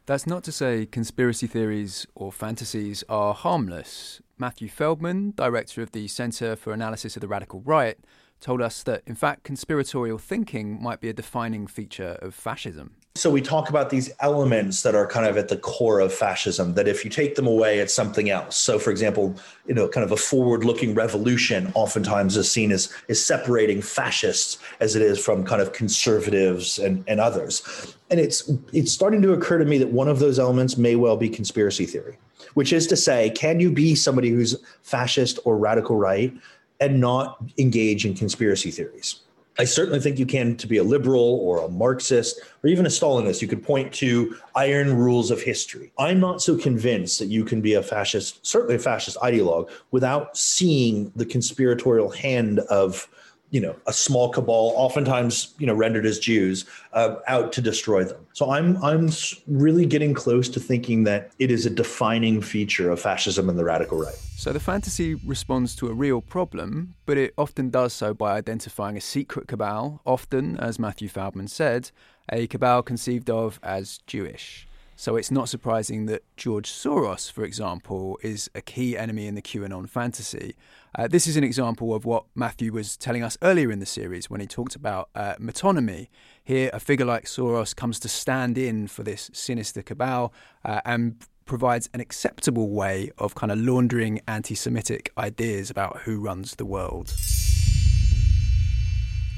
That's 0.07 0.27
not 0.27 0.43
to 0.43 0.51
say 0.51 0.85
conspiracy 0.85 1.47
theories 1.47 2.05
or 2.15 2.33
fantasies 2.33 3.05
are 3.07 3.33
harmless. 3.33 4.21
Matthew 4.37 4.67
Feldman, 4.67 5.31
director 5.37 5.81
of 5.81 5.93
the 5.93 6.09
Center 6.09 6.57
for 6.57 6.73
Analysis 6.73 7.15
of 7.15 7.21
the 7.21 7.29
Radical 7.29 7.61
Right, 7.61 7.97
told 8.41 8.61
us 8.61 8.83
that, 8.83 9.03
in 9.05 9.15
fact, 9.15 9.45
conspiratorial 9.45 10.17
thinking 10.17 10.83
might 10.83 10.99
be 10.99 11.07
a 11.07 11.13
defining 11.13 11.65
feature 11.65 12.19
of 12.21 12.35
fascism. 12.35 12.97
So 13.15 13.29
we 13.29 13.41
talk 13.41 13.69
about 13.69 13.89
these 13.89 14.09
elements 14.21 14.81
that 14.83 14.95
are 14.95 15.05
kind 15.05 15.25
of 15.25 15.35
at 15.35 15.49
the 15.49 15.57
core 15.57 15.99
of 15.99 16.13
fascism, 16.13 16.75
that 16.75 16.87
if 16.87 17.03
you 17.03 17.09
take 17.09 17.35
them 17.35 17.47
away, 17.47 17.79
it's 17.79 17.93
something 17.93 18.29
else. 18.29 18.55
So 18.55 18.79
for 18.79 18.91
example, 18.91 19.35
you 19.67 19.73
know, 19.73 19.89
kind 19.89 20.05
of 20.05 20.11
a 20.11 20.15
forward-looking 20.17 20.95
revolution 20.95 21.71
oftentimes 21.75 22.37
is 22.37 22.49
seen 22.49 22.71
as 22.71 22.93
is 23.09 23.23
separating 23.23 23.81
fascists 23.81 24.57
as 24.79 24.95
it 24.95 25.01
is 25.01 25.19
from 25.19 25.43
kind 25.43 25.61
of 25.61 25.73
conservatives 25.73 26.79
and, 26.79 27.03
and 27.07 27.19
others. 27.19 27.95
And 28.09 28.19
it's 28.21 28.49
it's 28.71 28.91
starting 28.91 29.21
to 29.23 29.33
occur 29.33 29.57
to 29.57 29.65
me 29.65 29.77
that 29.79 29.89
one 29.89 30.07
of 30.07 30.19
those 30.19 30.39
elements 30.39 30.77
may 30.77 30.95
well 30.95 31.17
be 31.17 31.29
conspiracy 31.29 31.85
theory, 31.85 32.17
which 32.53 32.71
is 32.71 32.87
to 32.87 32.95
say, 32.95 33.31
can 33.31 33.59
you 33.59 33.69
be 33.69 33.95
somebody 33.95 34.29
who's 34.29 34.55
fascist 34.81 35.39
or 35.43 35.57
radical 35.57 35.97
right 35.97 36.33
and 36.79 36.99
not 36.99 37.37
engage 37.57 38.05
in 38.05 38.13
conspiracy 38.13 38.71
theories. 38.71 39.19
I 39.57 39.65
certainly 39.65 39.99
think 39.99 40.19
you 40.19 40.25
can 40.25 40.55
to 40.57 40.67
be 40.67 40.77
a 40.77 40.83
liberal 40.83 41.39
or 41.41 41.59
a 41.59 41.67
Marxist 41.67 42.39
or 42.63 42.69
even 42.69 42.85
a 42.85 42.89
Stalinist. 42.89 43.41
You 43.41 43.47
could 43.47 43.63
point 43.63 43.93
to 43.95 44.37
iron 44.55 44.95
rules 44.95 45.31
of 45.31 45.41
history. 45.41 45.91
I'm 45.97 46.19
not 46.19 46.41
so 46.41 46.57
convinced 46.57 47.19
that 47.19 47.25
you 47.25 47.43
can 47.43 47.59
be 47.59 47.73
a 47.73 47.83
fascist, 47.83 48.45
certainly 48.45 48.75
a 48.75 48.79
fascist 48.79 49.17
ideologue, 49.17 49.69
without 49.91 50.37
seeing 50.37 51.11
the 51.15 51.25
conspiratorial 51.25 52.09
hand 52.09 52.59
of 52.59 53.09
you 53.51 53.59
know 53.59 53.75
a 53.87 53.93
small 53.93 54.29
cabal 54.29 54.73
oftentimes 54.75 55.53
you 55.57 55.67
know 55.67 55.73
rendered 55.73 56.05
as 56.05 56.19
jews 56.19 56.65
uh, 56.93 57.15
out 57.27 57.51
to 57.53 57.61
destroy 57.61 58.03
them. 58.03 58.25
So 58.33 58.51
i'm 58.51 58.81
i'm 58.83 59.09
really 59.47 59.85
getting 59.85 60.13
close 60.13 60.49
to 60.49 60.59
thinking 60.59 61.03
that 61.05 61.31
it 61.39 61.51
is 61.51 61.65
a 61.65 61.69
defining 61.69 62.41
feature 62.41 62.89
of 62.91 62.99
fascism 62.99 63.49
and 63.49 63.57
the 63.57 63.63
radical 63.63 63.99
right. 63.99 64.15
So 64.37 64.53
the 64.53 64.59
fantasy 64.59 65.15
responds 65.15 65.75
to 65.77 65.87
a 65.87 65.93
real 65.93 66.21
problem 66.21 66.95
but 67.05 67.17
it 67.17 67.33
often 67.37 67.69
does 67.69 67.93
so 67.93 68.13
by 68.13 68.37
identifying 68.37 68.97
a 68.97 69.01
secret 69.01 69.47
cabal 69.47 70.01
often 70.05 70.57
as 70.57 70.79
matthew 70.79 71.09
feldman 71.09 71.47
said 71.47 71.91
a 72.31 72.47
cabal 72.47 72.83
conceived 72.83 73.29
of 73.29 73.59
as 73.63 73.99
jewish 74.07 74.67
so 74.99 75.15
it's 75.15 75.31
not 75.31 75.47
surprising 75.47 76.07
that 76.07 76.23
George 76.35 76.69
Soros, 76.69 77.31
for 77.31 77.45
example, 77.45 78.19
is 78.21 78.51
a 78.53 78.59
key 78.59 78.97
enemy 78.97 79.27
in 79.27 79.35
the 79.35 79.41
QAnon 79.41 79.87
fantasy. 79.87 80.57
Uh, 80.93 81.07
this 81.07 81.25
is 81.25 81.37
an 81.37 81.43
example 81.45 81.95
of 81.95 82.03
what 82.03 82.25
Matthew 82.35 82.73
was 82.73 82.97
telling 82.97 83.23
us 83.23 83.37
earlier 83.41 83.71
in 83.71 83.79
the 83.79 83.85
series 83.85 84.29
when 84.29 84.41
he 84.41 84.45
talked 84.45 84.75
about 84.75 85.07
uh, 85.15 85.35
metonymy. 85.39 86.09
Here, 86.43 86.69
a 86.73 86.81
figure 86.81 87.05
like 87.05 87.27
Soros 87.27 87.73
comes 87.73 87.97
to 88.01 88.09
stand 88.09 88.57
in 88.57 88.89
for 88.89 89.03
this 89.03 89.31
sinister 89.31 89.81
cabal 89.81 90.33
uh, 90.65 90.81
and 90.83 91.15
provides 91.45 91.89
an 91.93 92.01
acceptable 92.01 92.69
way 92.69 93.09
of 93.17 93.35
kind 93.35 93.53
of 93.53 93.57
laundering 93.57 94.19
anti 94.27 94.53
Semitic 94.53 95.13
ideas 95.17 95.69
about 95.69 95.99
who 95.99 96.19
runs 96.19 96.55
the 96.55 96.65
world. 96.65 97.13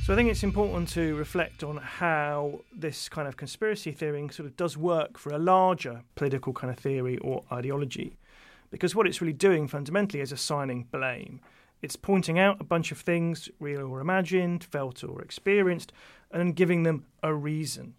So 0.03 0.13
I 0.13 0.15
think 0.15 0.31
it's 0.31 0.41
important 0.41 0.89
to 0.89 1.15
reflect 1.15 1.63
on 1.63 1.77
how 1.77 2.61
this 2.75 3.07
kind 3.07 3.27
of 3.27 3.37
conspiracy 3.37 3.91
theory 3.91 4.27
sort 4.31 4.47
of 4.47 4.57
does 4.57 4.75
work 4.75 5.19
for 5.19 5.31
a 5.31 5.37
larger 5.37 6.01
political 6.15 6.53
kind 6.53 6.73
of 6.73 6.79
theory 6.79 7.19
or 7.19 7.43
ideology. 7.51 8.17
Because 8.71 8.95
what 8.95 9.05
it's 9.05 9.21
really 9.21 9.31
doing 9.31 9.67
fundamentally 9.67 10.19
is 10.19 10.31
assigning 10.31 10.87
blame. 10.91 11.39
It's 11.83 11.95
pointing 11.95 12.39
out 12.39 12.59
a 12.59 12.63
bunch 12.63 12.91
of 12.91 12.97
things, 12.97 13.47
real 13.59 13.83
or 13.83 13.99
imagined, 13.99 14.63
felt 14.63 15.03
or 15.03 15.21
experienced, 15.21 15.93
and 16.31 16.39
then 16.39 16.53
giving 16.53 16.81
them 16.81 17.05
a 17.21 17.35
reason. 17.35 17.93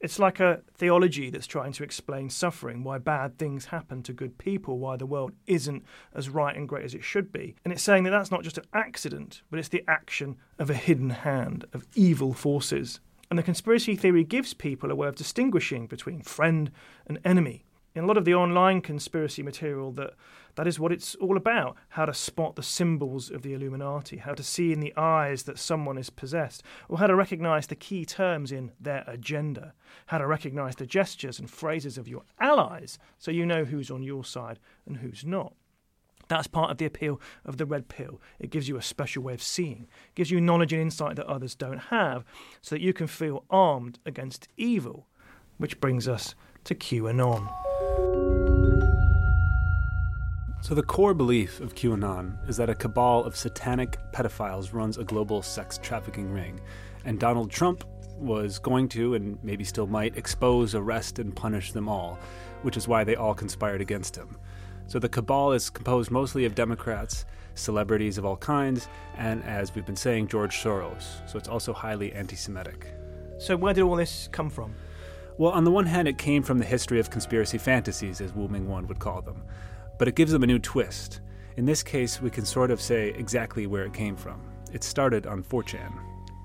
It's 0.00 0.18
like 0.18 0.38
a 0.38 0.60
theology 0.76 1.30
that's 1.30 1.46
trying 1.46 1.72
to 1.72 1.84
explain 1.84 2.28
suffering, 2.28 2.84
why 2.84 2.98
bad 2.98 3.38
things 3.38 3.66
happen 3.66 4.02
to 4.02 4.12
good 4.12 4.36
people, 4.36 4.78
why 4.78 4.96
the 4.96 5.06
world 5.06 5.32
isn't 5.46 5.82
as 6.14 6.28
right 6.28 6.54
and 6.54 6.68
great 6.68 6.84
as 6.84 6.94
it 6.94 7.04
should 7.04 7.32
be. 7.32 7.54
And 7.64 7.72
it's 7.72 7.82
saying 7.82 8.04
that 8.04 8.10
that's 8.10 8.30
not 8.30 8.42
just 8.42 8.58
an 8.58 8.66
accident, 8.74 9.42
but 9.50 9.58
it's 9.58 9.68
the 9.68 9.84
action 9.88 10.36
of 10.58 10.68
a 10.68 10.74
hidden 10.74 11.10
hand, 11.10 11.64
of 11.72 11.86
evil 11.94 12.34
forces. 12.34 13.00
And 13.30 13.38
the 13.38 13.42
conspiracy 13.42 13.96
theory 13.96 14.24
gives 14.24 14.52
people 14.52 14.90
a 14.90 14.94
way 14.94 15.08
of 15.08 15.16
distinguishing 15.16 15.86
between 15.86 16.20
friend 16.20 16.70
and 17.06 17.18
enemy. 17.24 17.64
In 17.94 18.04
a 18.04 18.06
lot 18.06 18.18
of 18.18 18.24
the 18.24 18.34
online 18.34 18.80
conspiracy 18.80 19.42
material 19.42 19.92
that 19.92 20.14
that 20.56 20.66
is 20.66 20.78
what 20.78 20.92
it's 20.92 21.14
all 21.16 21.36
about 21.36 21.76
how 21.90 22.06
to 22.06 22.14
spot 22.14 22.56
the 22.56 22.62
symbols 22.62 23.30
of 23.30 23.42
the 23.42 23.54
Illuminati, 23.54 24.18
how 24.18 24.34
to 24.34 24.42
see 24.42 24.72
in 24.72 24.80
the 24.80 24.94
eyes 24.96 25.44
that 25.44 25.58
someone 25.58 25.98
is 25.98 26.10
possessed, 26.10 26.62
or 26.88 26.98
how 26.98 27.06
to 27.06 27.14
recognize 27.14 27.66
the 27.66 27.74
key 27.74 28.04
terms 28.04 28.52
in 28.52 28.72
their 28.80 29.04
agenda, 29.06 29.74
how 30.06 30.18
to 30.18 30.26
recognize 30.26 30.76
the 30.76 30.86
gestures 30.86 31.38
and 31.38 31.50
phrases 31.50 31.98
of 31.98 32.08
your 32.08 32.22
allies 32.40 32.98
so 33.18 33.30
you 33.30 33.44
know 33.46 33.64
who's 33.64 33.90
on 33.90 34.02
your 34.02 34.24
side 34.24 34.58
and 34.86 34.98
who's 34.98 35.24
not. 35.24 35.54
That's 36.28 36.46
part 36.46 36.70
of 36.70 36.78
the 36.78 36.86
appeal 36.86 37.20
of 37.44 37.58
the 37.58 37.66
red 37.66 37.88
pill. 37.88 38.20
It 38.38 38.50
gives 38.50 38.68
you 38.68 38.76
a 38.76 38.82
special 38.82 39.22
way 39.22 39.34
of 39.34 39.42
seeing, 39.42 39.88
gives 40.14 40.30
you 40.30 40.40
knowledge 40.40 40.72
and 40.72 40.80
insight 40.80 41.16
that 41.16 41.26
others 41.26 41.54
don't 41.54 41.78
have, 41.78 42.24
so 42.62 42.74
that 42.74 42.80
you 42.80 42.92
can 42.92 43.06
feel 43.06 43.44
armed 43.50 43.98
against 44.06 44.48
evil. 44.56 45.06
Which 45.58 45.80
brings 45.80 46.08
us 46.08 46.34
to 46.64 46.74
QAnon. 46.74 47.93
So, 50.64 50.74
the 50.74 50.82
core 50.82 51.12
belief 51.12 51.60
of 51.60 51.74
QAnon 51.74 52.48
is 52.48 52.56
that 52.56 52.70
a 52.70 52.74
cabal 52.74 53.22
of 53.24 53.36
satanic 53.36 53.98
pedophiles 54.14 54.72
runs 54.72 54.96
a 54.96 55.04
global 55.04 55.42
sex 55.42 55.78
trafficking 55.82 56.32
ring, 56.32 56.58
and 57.04 57.20
Donald 57.20 57.50
Trump 57.50 57.84
was 58.16 58.58
going 58.60 58.88
to, 58.88 59.12
and 59.12 59.38
maybe 59.42 59.62
still 59.62 59.86
might, 59.86 60.16
expose, 60.16 60.74
arrest, 60.74 61.18
and 61.18 61.36
punish 61.36 61.72
them 61.72 61.86
all, 61.86 62.18
which 62.62 62.78
is 62.78 62.88
why 62.88 63.04
they 63.04 63.14
all 63.14 63.34
conspired 63.34 63.82
against 63.82 64.16
him. 64.16 64.38
So, 64.86 64.98
the 64.98 65.06
cabal 65.06 65.52
is 65.52 65.68
composed 65.68 66.10
mostly 66.10 66.46
of 66.46 66.54
Democrats, 66.54 67.26
celebrities 67.54 68.16
of 68.16 68.24
all 68.24 68.38
kinds, 68.38 68.88
and 69.18 69.44
as 69.44 69.74
we've 69.74 69.84
been 69.84 69.94
saying, 69.96 70.28
George 70.28 70.56
Soros. 70.56 71.28
So, 71.28 71.36
it's 71.36 71.46
also 71.48 71.74
highly 71.74 72.10
anti 72.14 72.36
Semitic. 72.36 72.86
So, 73.36 73.54
where 73.54 73.74
did 73.74 73.82
all 73.82 73.96
this 73.96 74.30
come 74.32 74.48
from? 74.48 74.74
Well, 75.36 75.52
on 75.52 75.64
the 75.64 75.70
one 75.70 75.84
hand, 75.84 76.08
it 76.08 76.16
came 76.16 76.42
from 76.42 76.58
the 76.58 76.64
history 76.64 77.00
of 77.00 77.10
conspiracy 77.10 77.58
fantasies, 77.58 78.22
as 78.22 78.32
Wu 78.32 78.48
Ming 78.48 78.66
1 78.66 78.86
would 78.86 78.98
call 78.98 79.20
them 79.20 79.42
but 79.98 80.08
it 80.08 80.14
gives 80.14 80.32
them 80.32 80.42
a 80.42 80.46
new 80.46 80.58
twist. 80.58 81.20
In 81.56 81.64
this 81.64 81.82
case, 81.82 82.20
we 82.20 82.30
can 82.30 82.44
sort 82.44 82.70
of 82.70 82.80
say 82.80 83.10
exactly 83.10 83.66
where 83.66 83.84
it 83.84 83.92
came 83.92 84.16
from. 84.16 84.40
It 84.72 84.82
started 84.82 85.26
on 85.26 85.42
4chan. 85.42 85.92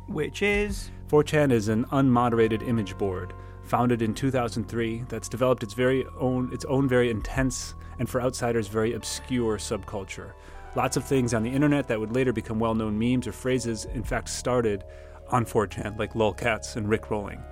Which 0.08 0.42
is? 0.42 0.92
4chan 1.08 1.52
is 1.52 1.68
an 1.68 1.86
unmoderated 1.86 2.68
image 2.68 2.98
board 2.98 3.34
founded 3.64 4.02
in 4.02 4.16
2003 4.16 5.06
that's 5.08 5.30
developed 5.30 5.62
its 5.62 5.76
very 5.76 6.04
own 6.20 6.52
its 6.52 6.66
own 6.66 6.90
very 6.90 7.12
intense 7.12 7.76
and 8.00 8.10
for 8.10 8.22
outsiders 8.22 8.68
very 8.68 8.94
obscure 8.94 9.58
subculture. 9.58 10.34
Lots 10.76 10.98
of 10.98 11.04
things 11.04 11.34
on 11.34 11.44
the 11.44 11.50
internet 11.50 11.88
that 11.88 12.00
would 12.00 12.12
later 12.12 12.34
become 12.34 12.60
well-known 12.60 12.98
memes 12.98 13.28
or 13.28 13.32
phrases 13.32 13.86
in 13.86 14.04
fact 14.04 14.30
started 14.30 14.84
on 15.30 15.46
4chan 15.46 15.98
like 16.00 16.14
lolcats 16.14 16.76
and 16.76 16.88
rickrolling. 16.88 17.44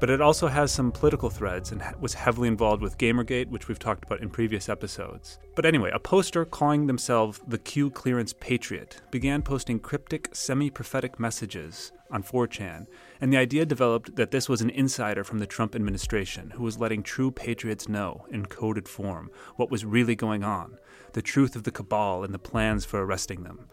But 0.00 0.08
it 0.08 0.22
also 0.22 0.46
has 0.46 0.72
some 0.72 0.92
political 0.92 1.28
threads 1.28 1.72
and 1.72 1.82
was 2.00 2.14
heavily 2.14 2.48
involved 2.48 2.80
with 2.80 2.96
Gamergate, 2.96 3.48
which 3.48 3.68
we've 3.68 3.78
talked 3.78 4.02
about 4.02 4.22
in 4.22 4.30
previous 4.30 4.70
episodes. 4.70 5.38
But 5.54 5.66
anyway, 5.66 5.90
a 5.92 5.98
poster 5.98 6.46
calling 6.46 6.86
themselves 6.86 7.38
the 7.46 7.58
Q 7.58 7.90
Clearance 7.90 8.32
Patriot 8.32 9.02
began 9.10 9.42
posting 9.42 9.78
cryptic, 9.78 10.30
semi 10.32 10.70
prophetic 10.70 11.20
messages 11.20 11.92
on 12.10 12.22
4chan, 12.22 12.86
and 13.20 13.30
the 13.30 13.36
idea 13.36 13.66
developed 13.66 14.16
that 14.16 14.30
this 14.30 14.48
was 14.48 14.62
an 14.62 14.70
insider 14.70 15.22
from 15.22 15.38
the 15.38 15.46
Trump 15.46 15.74
administration 15.74 16.52
who 16.52 16.62
was 16.62 16.78
letting 16.78 17.02
true 17.02 17.30
patriots 17.30 17.86
know, 17.86 18.24
in 18.30 18.46
coded 18.46 18.88
form, 18.88 19.30
what 19.56 19.70
was 19.70 19.84
really 19.84 20.16
going 20.16 20.42
on, 20.42 20.78
the 21.12 21.22
truth 21.22 21.54
of 21.54 21.64
the 21.64 21.70
cabal 21.70 22.24
and 22.24 22.32
the 22.32 22.38
plans 22.38 22.86
for 22.86 23.04
arresting 23.04 23.42
them. 23.42 23.68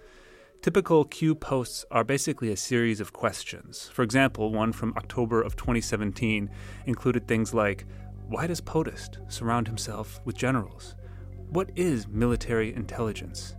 Typical 0.68 1.06
Q 1.06 1.34
posts 1.34 1.86
are 1.92 2.04
basically 2.04 2.52
a 2.52 2.58
series 2.58 3.00
of 3.00 3.14
questions. 3.14 3.90
For 3.94 4.04
example, 4.04 4.52
one 4.52 4.74
from 4.74 4.94
October 4.98 5.42
of 5.42 5.56
2017 5.56 6.50
included 6.88 7.26
things 7.26 7.54
like 7.54 7.86
Why 8.28 8.48
does 8.48 8.60
POTUS 8.60 9.12
surround 9.30 9.68
himself 9.68 10.20
with 10.26 10.36
generals? 10.36 10.96
What 11.52 11.70
is 11.78 12.10
military 12.10 12.76
intelligence? 12.76 13.56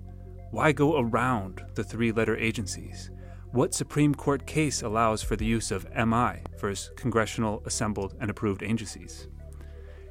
Why 0.51 0.73
go 0.73 0.99
around 0.99 1.65
the 1.77 1.83
three 1.83 2.13
letter 2.13 2.37
agencies? 2.37 3.11
What 3.53 3.73
Supreme 3.73 4.15
Court 4.15 4.47
case 4.47 4.83
allows 4.83 5.23
for 5.23 5.35
the 5.35 5.47
use 5.47 5.71
of 5.71 5.89
MI 5.97 6.43
versus 6.59 6.91
congressional, 6.95 7.63
assembled, 7.65 8.17
and 8.21 8.31
approved 8.31 8.63
agencies? 8.63 9.29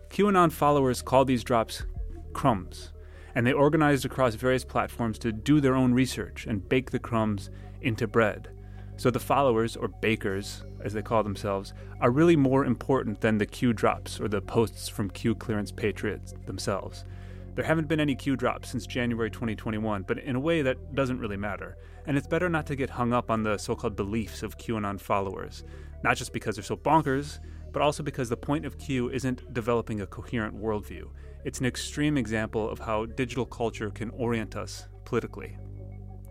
QAnon 0.09 0.51
followers 0.51 1.03
call 1.03 1.25
these 1.25 1.43
drops 1.43 1.85
crumbs 2.33 2.91
and 3.35 3.45
they 3.45 3.53
organized 3.53 4.05
across 4.05 4.35
various 4.35 4.65
platforms 4.65 5.19
to 5.19 5.31
do 5.31 5.61
their 5.61 5.75
own 5.75 5.93
research 5.93 6.45
and 6.47 6.67
bake 6.67 6.91
the 6.91 6.99
crumbs 6.99 7.49
into 7.81 8.07
bread. 8.07 8.49
So 8.97 9.11
the 9.11 9.19
followers, 9.19 9.75
or 9.75 9.89
bakers, 9.89 10.63
as 10.83 10.93
they 10.93 11.03
call 11.03 11.21
themselves, 11.21 11.73
are 12.01 12.09
really 12.09 12.35
more 12.35 12.65
important 12.65 13.21
than 13.21 13.37
the 13.37 13.45
Q 13.45 13.71
drops 13.71 14.19
or 14.19 14.27
the 14.27 14.41
posts 14.41 14.87
from 14.87 15.11
Q 15.11 15.35
clearance 15.35 15.71
patriots 15.71 16.33
themselves. 16.47 17.05
There 17.53 17.65
haven't 17.65 17.87
been 17.87 17.99
any 17.99 18.15
Q 18.15 18.35
drops 18.35 18.69
since 18.69 18.87
January 18.87 19.29
2021, 19.29 20.03
but 20.03 20.19
in 20.19 20.35
a 20.35 20.39
way 20.39 20.61
that 20.63 20.95
doesn't 20.95 21.19
really 21.19 21.37
matter. 21.37 21.77
And 22.05 22.17
it's 22.17 22.27
better 22.27 22.49
not 22.49 22.65
to 22.67 22.75
get 22.75 22.89
hung 22.89 23.13
up 23.13 23.29
on 23.29 23.43
the 23.43 23.57
so 23.57 23.75
called 23.75 23.95
beliefs 23.95 24.43
of 24.43 24.57
QAnon 24.57 24.99
followers, 24.99 25.63
not 26.03 26.17
just 26.17 26.33
because 26.33 26.55
they're 26.55 26.63
so 26.63 26.77
bonkers, 26.77 27.39
but 27.71 27.81
also 27.81 28.01
because 28.01 28.29
the 28.29 28.37
point 28.37 28.65
of 28.65 28.77
Q 28.79 29.09
isn't 29.09 29.53
developing 29.53 30.01
a 30.01 30.07
coherent 30.07 30.55
worldview. 30.55 31.09
It's 31.45 31.59
an 31.59 31.65
extreme 31.65 32.17
example 32.17 32.69
of 32.69 32.79
how 32.79 33.05
digital 33.05 33.45
culture 33.45 33.89
can 33.89 34.09
orient 34.11 34.55
us 34.55 34.87
politically. 35.05 35.55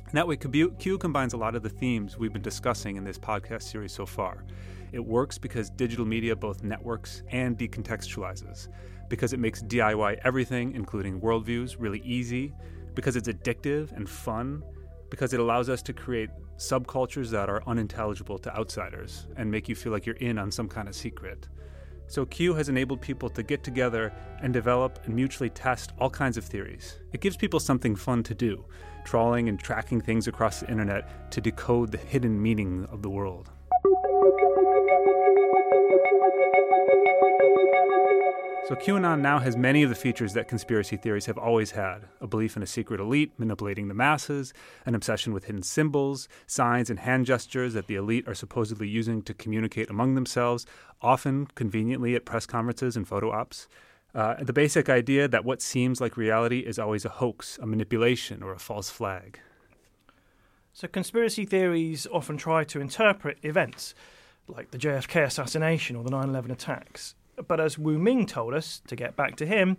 And 0.07 0.15
that 0.15 0.29
way, 0.29 0.37
Q 0.37 0.99
combines 0.99 1.33
a 1.33 1.37
lot 1.37 1.55
of 1.55 1.63
the 1.63 1.69
themes 1.69 2.19
we've 2.19 2.33
been 2.33 2.43
discussing 2.43 2.97
in 2.97 3.05
this 3.05 3.19
podcast 3.19 3.63
series 3.63 3.93
so 3.93 4.05
far. 4.07 4.45
It 4.93 5.05
works 5.05 5.39
because 5.39 5.71
digital 5.71 6.05
media 6.05 6.37
both 6.37 6.63
networks 6.63 7.23
and 7.31 7.59
decontextualizes, 7.59 8.69
because 9.09 9.33
it 9.33 9.41
makes 9.41 9.63
DIY 9.63 10.19
everything, 10.25 10.75
including 10.75 11.21
worldviews, 11.21 11.77
really 11.79 12.01
easy, 12.01 12.53
because 12.95 13.17
it's 13.17 13.29
addictive 13.29 13.93
and 13.97 14.09
fun, 14.09 14.63
because 15.11 15.33
it 15.33 15.41
allows 15.41 15.69
us 15.69 15.83
to 15.83 15.93
create 15.93 16.31
subcultures 16.57 17.31
that 17.31 17.49
are 17.49 17.63
unintelligible 17.67 18.39
to 18.39 18.57
outsiders 18.57 19.27
and 19.37 19.51
make 19.51 19.69
you 19.69 19.75
feel 19.75 19.93
like 19.93 20.07
you're 20.07 20.17
in 20.17 20.39
on 20.39 20.51
some 20.51 20.69
kind 20.69 20.89
of 20.89 20.95
secret. 20.95 21.49
So 22.09 22.25
Q 22.25 22.55
has 22.55 22.69
enabled 22.69 23.01
people 23.01 23.29
to 23.31 23.43
get 23.43 23.65
together 23.65 24.13
and 24.41 24.53
develop 24.53 25.01
and 25.05 25.15
mutually 25.15 25.51
test 25.51 25.93
all 25.99 26.11
kinds 26.11 26.37
of 26.37 26.45
theories. 26.45 26.99
It 27.13 27.21
gives 27.21 27.37
people 27.37 27.59
something 27.59 27.97
fun 27.97 28.23
to 28.25 28.35
do, 28.35 28.65
trawling 29.05 29.49
and 29.49 29.59
tracking 29.59 30.01
things 30.01 30.29
across 30.29 30.61
the 30.61 30.71
internet 30.71 31.31
to 31.33 31.41
decode 31.41 31.91
the 31.91 31.99
hidden 31.99 32.41
meaning 32.41 32.87
of 32.93 33.03
the 33.03 33.11
world. 33.11 33.51
So 38.69 38.75
QAnon 38.75 39.21
now 39.21 39.39
has 39.39 39.57
many 39.57 39.85
of 39.85 39.91
the 39.91 39.95
features 39.95 40.33
that 40.33 40.49
conspiracy 40.49 40.97
theories 40.97 41.27
have 41.27 41.39
always 41.39 41.71
had 41.71 42.09
a 42.21 42.27
belief 42.27 42.57
in 42.57 42.65
a 42.65 42.67
secret 42.67 42.99
elite 42.99 43.31
manipulating 43.39 43.87
the 43.87 43.95
masses, 43.95 44.53
an 44.85 44.97
obsession 44.97 45.33
with 45.33 45.45
hidden 45.45 45.63
symbols, 45.63 46.27
signs, 46.49 46.91
and 46.91 46.99
hand 46.99 47.27
gestures 47.27 47.75
that 47.75 47.87
the 47.87 47.95
elite 47.95 48.27
are 48.27 48.35
supposedly 48.35 48.89
using 48.89 49.23
to 49.23 49.35
communicate 49.35 49.89
among 49.89 50.17
themselves, 50.17 50.67
often 51.01 51.47
conveniently 51.55 52.17
at 52.17 52.25
press 52.25 52.45
conferences 52.45 52.97
and 52.97 53.07
photo 53.07 53.31
ops. 53.31 53.69
Uh, 54.13 54.35
the 54.43 54.53
basic 54.53 54.89
idea 54.89 55.29
that 55.29 55.45
what 55.45 55.63
seems 55.63 56.01
like 56.01 56.17
reality 56.17 56.59
is 56.59 56.77
always 56.77 57.05
a 57.05 57.09
hoax, 57.11 57.59
a 57.63 57.67
manipulation, 57.67 58.43
or 58.43 58.53
a 58.53 58.59
false 58.59 58.91
flag. 58.91 59.39
So, 60.73 60.89
conspiracy 60.89 61.45
theories 61.45 62.09
often 62.13 62.37
try 62.37 62.65
to 62.65 62.81
interpret 62.81 63.39
events 63.45 63.95
like 64.49 64.73
the 64.73 64.79
JFK 64.79 65.23
assassination 65.23 65.95
or 65.95 66.03
the 66.03 66.11
9 66.11 66.31
11 66.31 66.51
attacks 66.51 67.15
but 67.47 67.61
as 67.61 67.79
Wu 67.79 67.99
Ming 67.99 68.27
told 68.27 68.55
us, 68.55 68.81
to 68.87 68.97
get 68.97 69.17
back 69.17 69.37
to 69.37 69.47
him, 69.47 69.77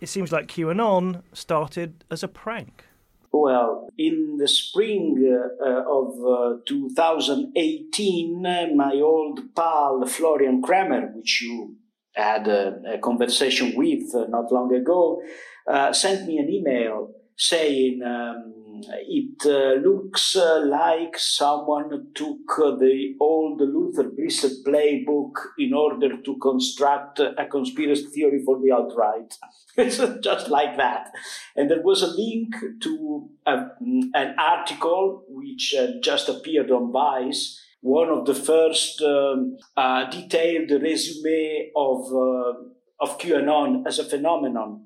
it 0.00 0.08
seems 0.08 0.32
like 0.32 0.48
QAnon 0.48 1.22
started 1.32 2.04
as 2.10 2.22
a 2.22 2.28
prank. 2.28 2.84
Well, 3.32 3.88
in 3.96 4.36
the 4.36 4.48
spring 4.48 5.16
uh, 5.26 5.64
uh 5.64 5.84
of 5.88 6.08
uh, 6.24 6.60
2018, 6.66 8.44
uh, 8.44 8.66
my 8.74 8.94
old 8.96 9.54
pal 9.54 10.04
Florian 10.06 10.60
Cramer, 10.60 11.12
which 11.14 11.40
you 11.42 11.76
had 12.14 12.46
a, 12.46 12.94
a 12.94 12.98
conversation 12.98 13.74
with 13.74 14.14
uh, 14.14 14.26
not 14.28 14.52
long 14.52 14.74
ago, 14.74 15.22
uh, 15.66 15.92
sent 15.92 16.26
me 16.26 16.38
an 16.38 16.50
email 16.50 17.10
saying 17.36 18.02
um, 18.02 18.61
it 18.88 19.46
uh, 19.46 19.80
looks 19.86 20.36
uh, 20.36 20.64
like 20.64 21.18
someone 21.18 22.08
took 22.14 22.56
the 22.56 23.14
old 23.20 23.60
Luther 23.60 24.10
Blissett 24.10 24.64
playbook 24.66 25.32
in 25.58 25.74
order 25.74 26.20
to 26.22 26.38
construct 26.38 27.20
a 27.20 27.46
conspiracy 27.50 28.06
theory 28.06 28.42
for 28.44 28.60
the 28.60 28.70
alt 28.70 28.94
right. 28.96 29.32
it's 29.76 30.00
just 30.22 30.48
like 30.48 30.76
that. 30.76 31.08
And 31.56 31.70
there 31.70 31.82
was 31.82 32.02
a 32.02 32.06
link 32.06 32.54
to 32.82 33.28
a, 33.46 33.66
an 34.14 34.34
article 34.38 35.24
which 35.28 35.74
uh, 35.78 36.00
just 36.02 36.28
appeared 36.28 36.70
on 36.70 36.92
Vice. 36.92 37.60
One 37.80 38.08
of 38.10 38.26
the 38.26 38.34
first 38.34 39.02
um, 39.02 39.56
uh, 39.76 40.08
detailed 40.08 40.70
resume 40.70 41.70
of 41.74 42.12
uh, 42.12 42.52
of 43.00 43.18
QAnon 43.18 43.84
as 43.86 43.98
a 43.98 44.04
phenomenon. 44.04 44.84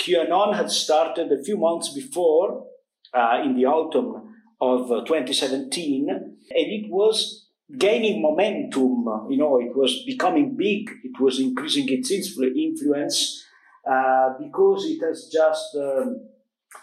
QAnon 0.00 0.56
had 0.56 0.70
started 0.70 1.30
a 1.30 1.42
few 1.44 1.56
months 1.56 1.92
before 1.94 2.66
uh, 3.14 3.40
in 3.44 3.56
the 3.56 3.66
autumn 3.66 4.34
of 4.60 4.90
uh, 4.90 5.04
2017, 5.04 6.08
and 6.08 6.36
it 6.50 6.90
was 6.90 7.48
gaining 7.76 8.22
momentum. 8.22 9.04
You 9.30 9.38
know, 9.38 9.60
it 9.60 9.76
was 9.76 10.02
becoming 10.06 10.56
big. 10.56 10.90
It 11.02 11.20
was 11.20 11.40
increasing 11.40 11.86
its 11.88 12.10
influence 12.10 13.44
uh, 13.88 14.30
because 14.38 14.84
it 14.86 15.04
has 15.04 15.28
just 15.32 15.74
um, 15.76 16.28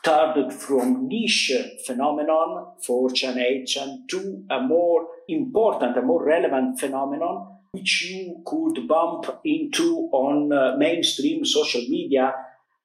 turned 0.03 0.53
from 0.53 1.07
niche 1.07 1.51
phenomenon, 1.85 2.73
4chan 2.87 3.37
8chan, 3.37 4.07
to 4.09 4.43
a 4.49 4.61
more 4.61 5.07
important, 5.27 5.97
a 5.97 6.01
more 6.01 6.25
relevant 6.25 6.79
phenomenon, 6.79 7.59
which 7.71 8.09
you 8.09 8.41
could 8.45 8.87
bump 8.87 9.39
into 9.45 10.09
on 10.11 10.51
uh, 10.51 10.75
mainstream 10.77 11.45
social 11.45 11.81
media 11.81 12.33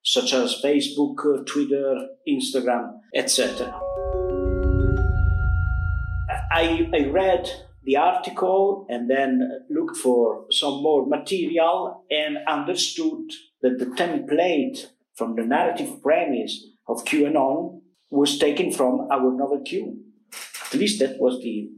such 0.05 0.35
as 0.35 0.61
Facebook, 0.63 1.47
Twitter, 1.47 2.09
Instagram, 2.29 3.01
etc. 3.14 3.73
I, 6.50 6.88
I 6.94 7.09
read 7.11 7.50
the 7.85 7.97
article 7.97 8.87
and 8.88 9.11
then 9.11 9.64
looked 9.71 9.97
for 9.97 10.47
some 10.50 10.83
more 10.83 11.06
material 11.06 12.04
and 12.11 12.38
understood 12.49 13.30
that 13.62 13.78
the 13.78 13.87
template 13.87 14.87
from 15.14 15.37
the 15.37 15.44
narrative 15.44 16.02
premise 16.02 16.66
of 16.88 17.04
QAnon 17.04 17.80
was 18.11 18.38
taken 18.38 18.73
from 18.73 19.09
our 19.11 19.33
novel 19.33 19.62
Q. 19.64 19.99
At 20.72 20.79
least 20.79 20.98
that 21.00 21.18
was 21.18 21.40
the, 21.42 21.68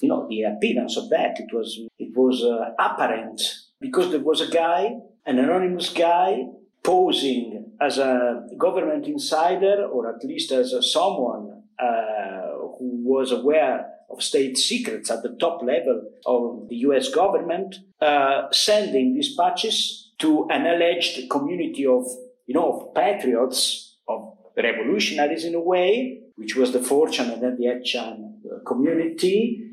you 0.00 0.08
know, 0.08 0.26
the 0.28 0.42
appearance 0.42 0.96
of 0.96 1.10
that. 1.10 1.38
It 1.38 1.52
was, 1.52 1.78
it 1.98 2.16
was 2.16 2.42
uh, 2.42 2.72
apparent 2.78 3.40
because 3.80 4.10
there 4.10 4.20
was 4.20 4.40
a 4.40 4.48
guy, 4.48 4.90
an 5.26 5.38
anonymous 5.38 5.90
guy, 5.90 6.44
posing 6.82 7.67
as 7.80 7.98
a 7.98 8.46
government 8.56 9.06
insider, 9.06 9.86
or 9.86 10.14
at 10.14 10.24
least 10.24 10.52
as 10.52 10.74
someone 10.92 11.62
uh, 11.78 12.48
who 12.78 13.02
was 13.04 13.32
aware 13.32 13.86
of 14.10 14.22
state 14.22 14.56
secrets 14.56 15.10
at 15.10 15.22
the 15.22 15.36
top 15.38 15.62
level 15.62 16.02
of 16.26 16.68
the 16.68 16.76
US 16.76 17.08
government, 17.08 17.76
uh, 18.00 18.50
sending 18.50 19.14
dispatches 19.14 20.12
to 20.18 20.48
an 20.50 20.66
alleged 20.66 21.28
community 21.30 21.86
of, 21.86 22.06
you 22.46 22.54
know, 22.54 22.72
of 22.72 22.94
patriots, 22.94 23.96
of 24.08 24.36
revolutionaries 24.56 25.44
in 25.44 25.54
a 25.54 25.60
way, 25.60 26.20
which 26.36 26.56
was 26.56 26.72
the 26.72 26.78
4chan 26.78 27.32
and 27.32 27.42
then 27.42 27.56
the 27.58 27.66
8chan 27.66 28.64
community, 28.64 29.64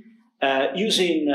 uh, 0.42 0.68
using 0.76 1.34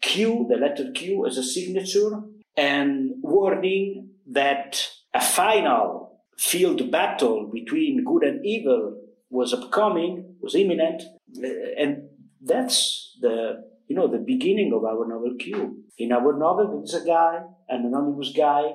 Q, 0.00 0.46
the 0.48 0.56
letter 0.56 0.92
Q, 0.92 1.26
as 1.26 1.38
a 1.38 1.42
signature, 1.42 2.20
and 2.56 3.12
warning 3.22 4.10
that 4.26 4.88
a 5.12 5.20
final 5.20 6.03
field 6.38 6.90
battle 6.90 7.50
between 7.52 8.04
good 8.04 8.24
and 8.24 8.44
evil 8.44 9.00
was 9.30 9.52
upcoming, 9.52 10.36
was 10.40 10.54
imminent, 10.54 11.02
uh, 11.42 11.48
and 11.78 12.08
that's 12.42 13.16
the 13.20 13.64
you 13.88 13.96
know 13.96 14.08
the 14.08 14.18
beginning 14.18 14.72
of 14.74 14.84
our 14.84 15.06
novel 15.06 15.34
Q. 15.38 15.84
In 15.98 16.12
our 16.12 16.36
novel, 16.36 16.68
there 16.68 16.82
is 16.82 16.94
a 16.94 17.06
guy, 17.06 17.40
an 17.68 17.86
anonymous 17.86 18.32
guy, 18.36 18.72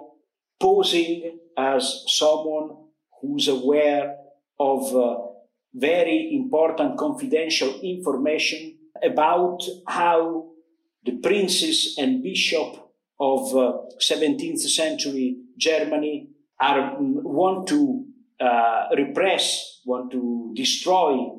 posing 0.60 1.40
as 1.58 2.04
someone 2.08 2.70
who's 3.22 3.48
aware 3.48 4.16
of 4.60 4.96
uh, 4.96 5.18
very 5.74 6.36
important 6.36 6.98
confidential 6.98 7.80
information 7.82 8.78
about 9.04 9.62
how 9.88 10.48
the 11.06 11.18
princes 11.18 11.96
and 11.98 12.24
bishop 12.24 12.90
of 13.20 13.56
uh, 13.56 13.78
17th 14.02 14.60
century 14.60 15.38
Germany 15.58 16.29
are 16.60 16.96
want 17.00 17.68
to 17.68 18.06
uh, 18.40 18.88
repress, 18.96 19.82
want 19.86 20.12
to 20.12 20.54
destroy 20.56 21.30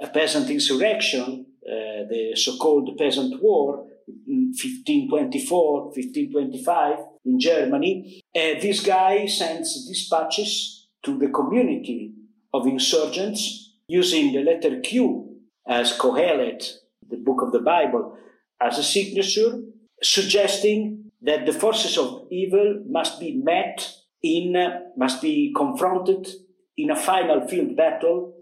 a 0.00 0.08
peasant 0.08 0.48
insurrection, 0.50 1.46
uh, 1.66 2.08
the 2.08 2.32
so-called 2.34 2.96
peasant 2.98 3.42
war, 3.42 3.86
1524, 4.26 5.84
1525 5.84 6.96
in 7.24 7.38
Germany. 7.38 8.22
Uh, 8.34 8.60
this 8.60 8.80
guy 8.80 9.26
sends 9.26 9.86
dispatches 9.86 10.88
to 11.02 11.18
the 11.18 11.28
community 11.28 12.12
of 12.52 12.66
insurgents 12.66 13.74
using 13.86 14.32
the 14.32 14.42
letter 14.42 14.80
Q 14.80 15.36
as 15.66 15.96
Kohelet, 15.96 16.78
the 17.08 17.16
book 17.16 17.42
of 17.42 17.52
the 17.52 17.60
Bible, 17.60 18.16
as 18.60 18.78
a 18.78 18.82
signature, 18.82 19.60
suggesting 20.02 21.10
that 21.22 21.46
the 21.46 21.52
forces 21.52 21.98
of 21.98 22.26
evil 22.30 22.82
must 22.88 23.20
be 23.20 23.36
met 23.36 23.99
in, 24.22 24.56
uh, 24.56 24.80
must 24.96 25.22
be 25.22 25.52
confronted 25.56 26.28
in 26.76 26.90
a 26.90 26.96
final 26.96 27.46
field 27.46 27.76
battle 27.76 28.34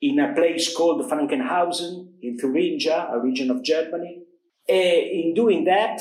in 0.00 0.18
a 0.18 0.34
place 0.34 0.74
called 0.76 1.08
Frankenhausen 1.10 2.08
in 2.20 2.36
Thuringia, 2.38 3.08
a 3.12 3.18
region 3.20 3.50
of 3.50 3.62
Germany. 3.62 4.22
Uh, 4.68 4.72
in 4.72 5.32
doing 5.34 5.64
that, 5.64 6.00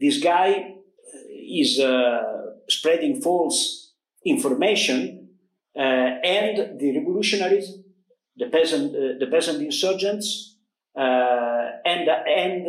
this 0.00 0.22
guy 0.22 0.50
uh, 0.50 1.18
is 1.30 1.78
uh, 1.78 2.22
spreading 2.68 3.20
false 3.20 3.92
information, 4.24 5.28
uh, 5.76 5.80
and 5.80 6.80
the 6.80 6.98
revolutionaries, 6.98 7.78
the 8.36 8.46
peasant, 8.46 8.94
uh, 8.94 9.18
the 9.20 9.28
peasant 9.30 9.62
insurgents, 9.62 10.56
and 10.96 12.08
and 12.08 12.66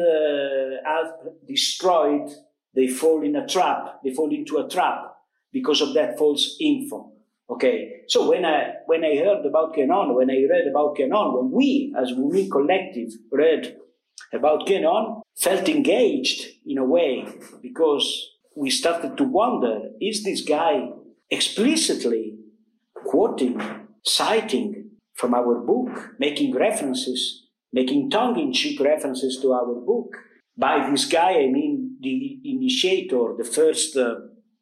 have 0.86 1.14
destroyed 1.48 2.30
they 2.76 2.88
fall 2.88 3.24
in 3.24 3.36
a 3.36 3.48
trap, 3.48 4.00
they 4.04 4.14
fall 4.14 4.32
into 4.32 4.58
a 4.58 4.70
trap 4.70 5.17
because 5.52 5.82
of 5.82 5.94
that 5.94 6.18
false 6.18 6.58
info. 6.60 7.12
Okay, 7.50 8.02
so 8.08 8.30
when 8.30 8.44
I 8.44 8.74
when 8.88 9.06
I 9.06 9.16
heard 9.16 9.46
about 9.46 9.74
QAnon, 9.74 10.16
when 10.16 10.30
I 10.30 10.46
read 10.50 10.68
about 10.70 10.98
QAnon, 10.98 11.34
when 11.36 11.52
we 11.52 11.94
as 11.98 12.12
Ming 12.18 12.50
Collective 12.50 13.12
read 13.32 13.78
about 14.34 14.68
QAnon, 14.68 15.22
felt 15.38 15.70
engaged 15.70 16.46
in 16.66 16.78
a 16.78 16.84
way 16.84 17.26
because 17.62 18.06
we 18.56 18.70
started 18.70 19.16
to 19.18 19.24
wonder: 19.24 19.92
Is 20.02 20.26
this 20.26 20.42
guy 20.42 20.90
explicitly 21.30 22.38
quoting, 22.94 23.62
citing 24.06 24.92
from 25.14 25.34
our 25.34 25.60
book, 25.66 26.16
making 26.20 26.54
references, 26.54 27.48
making 27.72 28.10
tongue-in-cheek 28.10 28.80
references 28.80 29.40
to 29.42 29.54
our 29.54 29.74
book? 29.74 30.18
By 30.58 30.90
this 30.90 31.06
guy, 31.06 31.34
I 31.34 31.48
mean 31.48 31.98
the 32.02 32.40
initiator, 32.44 33.36
the 33.38 33.44
first, 33.44 33.96
uh, 33.96 34.16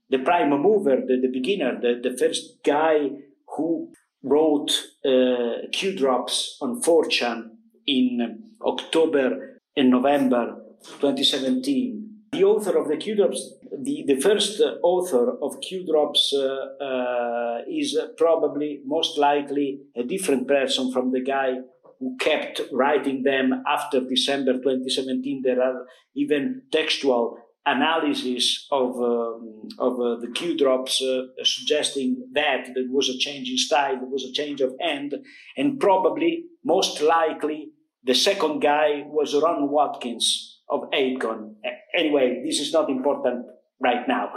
the 0.09 0.19
prime 0.19 0.49
mover, 0.49 0.97
the, 1.07 1.19
the 1.21 1.29
beginner, 1.31 1.79
the, 1.79 1.99
the 2.07 2.15
first 2.17 2.63
guy 2.63 3.09
who 3.55 3.91
wrote 4.23 4.71
uh, 5.05 5.67
Q 5.71 5.95
drops 5.95 6.57
on 6.61 6.81
4chan 6.81 7.49
in 7.87 8.43
October 8.65 9.59
and 9.75 9.89
November 9.89 10.57
2017. 10.99 12.01
The 12.31 12.43
author 12.43 12.77
of 12.77 12.87
the 12.87 12.97
Q 12.97 13.15
drops, 13.15 13.53
the, 13.71 14.03
the 14.07 14.19
first 14.19 14.61
author 14.83 15.37
of 15.41 15.61
Q 15.61 15.85
drops, 15.85 16.33
uh, 16.33 16.83
uh, 16.83 17.61
is 17.69 17.97
probably 18.17 18.81
most 18.85 19.17
likely 19.17 19.81
a 19.95 20.03
different 20.03 20.47
person 20.47 20.91
from 20.91 21.11
the 21.11 21.21
guy 21.21 21.55
who 21.99 22.17
kept 22.19 22.61
writing 22.73 23.23
them 23.23 23.63
after 23.67 24.01
December 24.01 24.53
2017. 24.53 25.43
There 25.43 25.61
are 25.61 25.85
even 26.13 26.63
textual 26.71 27.37
analysis 27.65 28.67
of 28.71 28.95
um, 29.01 29.69
of 29.79 29.93
uh, 29.99 30.15
the 30.19 30.31
Q 30.33 30.57
drops 30.57 31.01
uh, 31.01 31.23
suggesting 31.43 32.27
that 32.33 32.69
there 32.73 32.85
was 32.89 33.09
a 33.09 33.17
change 33.17 33.49
in 33.49 33.57
style, 33.57 33.95
there 33.95 34.09
was 34.09 34.23
a 34.23 34.31
change 34.31 34.61
of 34.61 34.73
end, 34.81 35.15
and 35.57 35.79
probably 35.79 36.45
most 36.63 37.01
likely 37.01 37.69
the 38.03 38.13
second 38.13 38.59
guy 38.59 39.03
was 39.07 39.33
Ron 39.33 39.69
Watkins 39.69 40.61
of 40.69 40.81
8kun. 40.91 41.55
Anyway, 41.93 42.41
this 42.45 42.59
is 42.59 42.71
not 42.71 42.89
important 42.89 43.45
right 43.81 44.07
now. 44.07 44.33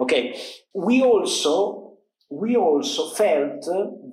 Okay, 0.00 0.40
we 0.74 1.02
also 1.02 1.98
we 2.30 2.56
also 2.56 3.10
felt 3.10 3.64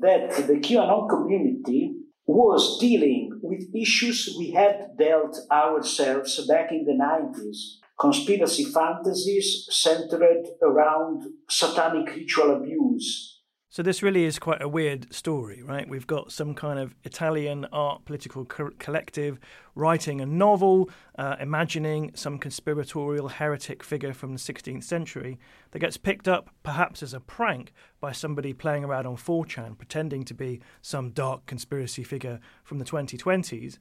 that 0.01 0.45
the 0.47 0.60
QAnon 0.60 1.10
community 1.10 1.95
was 2.25 2.77
dealing 2.79 3.32
with 3.41 3.73
issues 3.75 4.36
we 4.38 4.51
had 4.51 4.89
dealt 4.99 5.36
ourselves 5.51 6.45
back 6.47 6.71
in 6.71 6.86
the 6.86 6.93
90s. 6.93 7.79
Conspiracy 7.99 8.63
fantasies 8.63 9.67
centered 9.69 10.23
around 10.62 11.25
satanic 11.49 12.15
ritual 12.15 12.55
abuse, 12.55 13.39
so 13.71 13.83
this 13.83 14.01
really 14.01 14.23
is 14.23 14.39
quite 14.39 14.63
a 14.63 14.67
weird 14.67 15.13
story, 15.13 15.62
right? 15.62 15.88
We've 15.88 16.07
got 16.07 16.31
some 16.31 16.55
kind 16.55 16.79
of 16.79 16.95
Italian 17.03 17.65
art 17.71 18.03
political 18.03 18.43
co- 18.43 18.71
collective 18.79 19.39
writing 19.75 20.21
a 20.21 20.25
novel, 20.25 20.89
uh, 21.19 21.35
imagining 21.39 22.12
some 22.15 22.39
conspiratorial 22.39 23.27
heretic 23.27 23.83
figure 23.83 24.12
from 24.12 24.33
the 24.33 24.39
16th 24.39 24.83
century 24.83 25.38
that 25.69 25.79
gets 25.79 25.97
picked 25.97 26.27
up 26.27 26.49
perhaps 26.63 27.03
as 27.03 27.13
a 27.13 27.19
prank 27.19 27.71
by 28.01 28.12
somebody 28.12 28.53
playing 28.53 28.83
around 28.83 29.05
on 29.05 29.15
4chan, 29.15 29.77
pretending 29.77 30.25
to 30.25 30.33
be 30.33 30.59
some 30.81 31.12
dark 31.12 31.45
conspiracy 31.45 32.03
figure 32.03 32.39
from 32.63 32.79
the 32.79 32.85
2020s. 32.85 33.77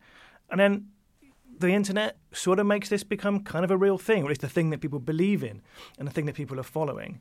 And 0.50 0.60
then 0.60 0.88
the 1.60 1.70
internet 1.70 2.16
sort 2.32 2.58
of 2.58 2.66
makes 2.66 2.88
this 2.88 3.04
become 3.04 3.44
kind 3.44 3.64
of 3.64 3.70
a 3.70 3.76
real 3.76 3.98
thing, 3.98 4.22
or 4.22 4.26
at 4.26 4.30
least 4.30 4.44
a 4.44 4.48
thing 4.48 4.70
that 4.70 4.80
people 4.80 4.98
believe 4.98 5.42
in 5.42 5.62
and 5.98 6.08
a 6.08 6.10
thing 6.10 6.26
that 6.26 6.34
people 6.34 6.58
are 6.58 6.64
following 6.64 7.20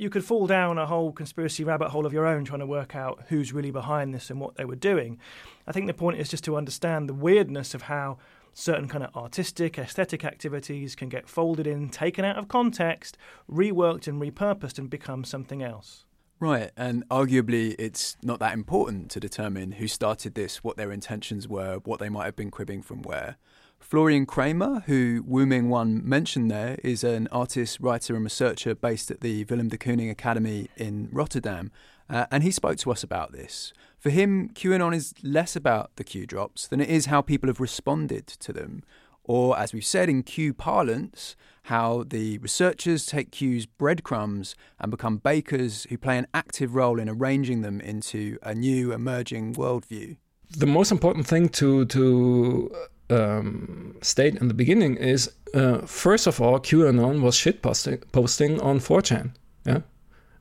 you 0.00 0.08
could 0.08 0.24
fall 0.24 0.46
down 0.46 0.78
a 0.78 0.86
whole 0.86 1.12
conspiracy 1.12 1.62
rabbit 1.62 1.90
hole 1.90 2.06
of 2.06 2.12
your 2.14 2.26
own 2.26 2.42
trying 2.42 2.60
to 2.60 2.66
work 2.66 2.94
out 2.94 3.22
who's 3.28 3.52
really 3.52 3.70
behind 3.70 4.14
this 4.14 4.30
and 4.30 4.40
what 4.40 4.56
they 4.56 4.64
were 4.64 4.74
doing. 4.74 5.18
I 5.66 5.72
think 5.72 5.86
the 5.86 5.92
point 5.92 6.18
is 6.18 6.30
just 6.30 6.44
to 6.44 6.56
understand 6.56 7.06
the 7.06 7.12
weirdness 7.12 7.74
of 7.74 7.82
how 7.82 8.16
certain 8.54 8.88
kind 8.88 9.04
of 9.04 9.14
artistic, 9.14 9.78
aesthetic 9.78 10.24
activities 10.24 10.94
can 10.94 11.10
get 11.10 11.28
folded 11.28 11.66
in, 11.66 11.90
taken 11.90 12.24
out 12.24 12.38
of 12.38 12.48
context, 12.48 13.18
reworked 13.50 14.06
and 14.06 14.20
repurposed 14.20 14.78
and 14.78 14.88
become 14.88 15.22
something 15.22 15.62
else. 15.62 16.06
Right, 16.40 16.70
and 16.78 17.06
arguably 17.10 17.76
it's 17.78 18.16
not 18.22 18.40
that 18.40 18.54
important 18.54 19.10
to 19.10 19.20
determine 19.20 19.72
who 19.72 19.86
started 19.86 20.34
this, 20.34 20.64
what 20.64 20.78
their 20.78 20.90
intentions 20.90 21.46
were, 21.46 21.80
what 21.84 22.00
they 22.00 22.08
might 22.08 22.24
have 22.24 22.36
been 22.36 22.50
cribbing 22.50 22.80
from 22.80 23.02
where. 23.02 23.36
Florian 23.80 24.24
Cramer, 24.24 24.84
who 24.86 25.24
Wu 25.26 25.46
Ming 25.46 25.68
1 25.68 26.08
mentioned 26.08 26.50
there, 26.50 26.78
is 26.84 27.02
an 27.02 27.28
artist, 27.32 27.80
writer, 27.80 28.14
and 28.14 28.22
researcher 28.22 28.74
based 28.74 29.10
at 29.10 29.20
the 29.20 29.44
Willem 29.44 29.68
de 29.68 29.78
Kooning 29.78 30.10
Academy 30.10 30.68
in 30.76 31.08
Rotterdam, 31.10 31.72
uh, 32.08 32.26
and 32.30 32.44
he 32.44 32.50
spoke 32.50 32.76
to 32.78 32.92
us 32.92 33.02
about 33.02 33.32
this. 33.32 33.72
For 33.98 34.10
him, 34.10 34.50
QAnon 34.54 34.94
is 34.94 35.14
less 35.22 35.56
about 35.56 35.96
the 35.96 36.04
Q 36.04 36.26
drops 36.26 36.68
than 36.68 36.80
it 36.80 36.88
is 36.88 37.06
how 37.06 37.20
people 37.20 37.48
have 37.48 37.60
responded 37.60 38.26
to 38.26 38.52
them, 38.52 38.82
or 39.24 39.58
as 39.58 39.72
we've 39.72 39.84
said 39.84 40.08
in 40.08 40.22
Q 40.22 40.54
parlance, 40.54 41.34
how 41.64 42.04
the 42.06 42.38
researchers 42.38 43.06
take 43.06 43.30
Q's 43.30 43.66
breadcrumbs 43.66 44.54
and 44.78 44.90
become 44.90 45.18
bakers 45.18 45.86
who 45.88 45.98
play 45.98 46.16
an 46.16 46.26
active 46.32 46.74
role 46.74 46.98
in 46.98 47.08
arranging 47.08 47.62
them 47.62 47.80
into 47.80 48.38
a 48.42 48.54
new 48.54 48.92
emerging 48.92 49.54
worldview. 49.54 50.16
The 50.56 50.66
most 50.66 50.90
important 50.90 51.26
thing 51.26 51.48
to 51.50 51.84
to 51.86 52.74
um, 53.10 53.96
state 54.02 54.36
in 54.36 54.48
the 54.48 54.54
beginning 54.54 54.96
is 54.96 55.32
uh, 55.54 55.78
first 55.78 56.26
of 56.26 56.40
all, 56.40 56.60
QAnon 56.60 57.22
was 57.22 57.34
shit 57.34 57.62
posting, 57.62 58.60
on 58.60 58.78
4chan. 58.78 59.32
Yeah, 59.64 59.80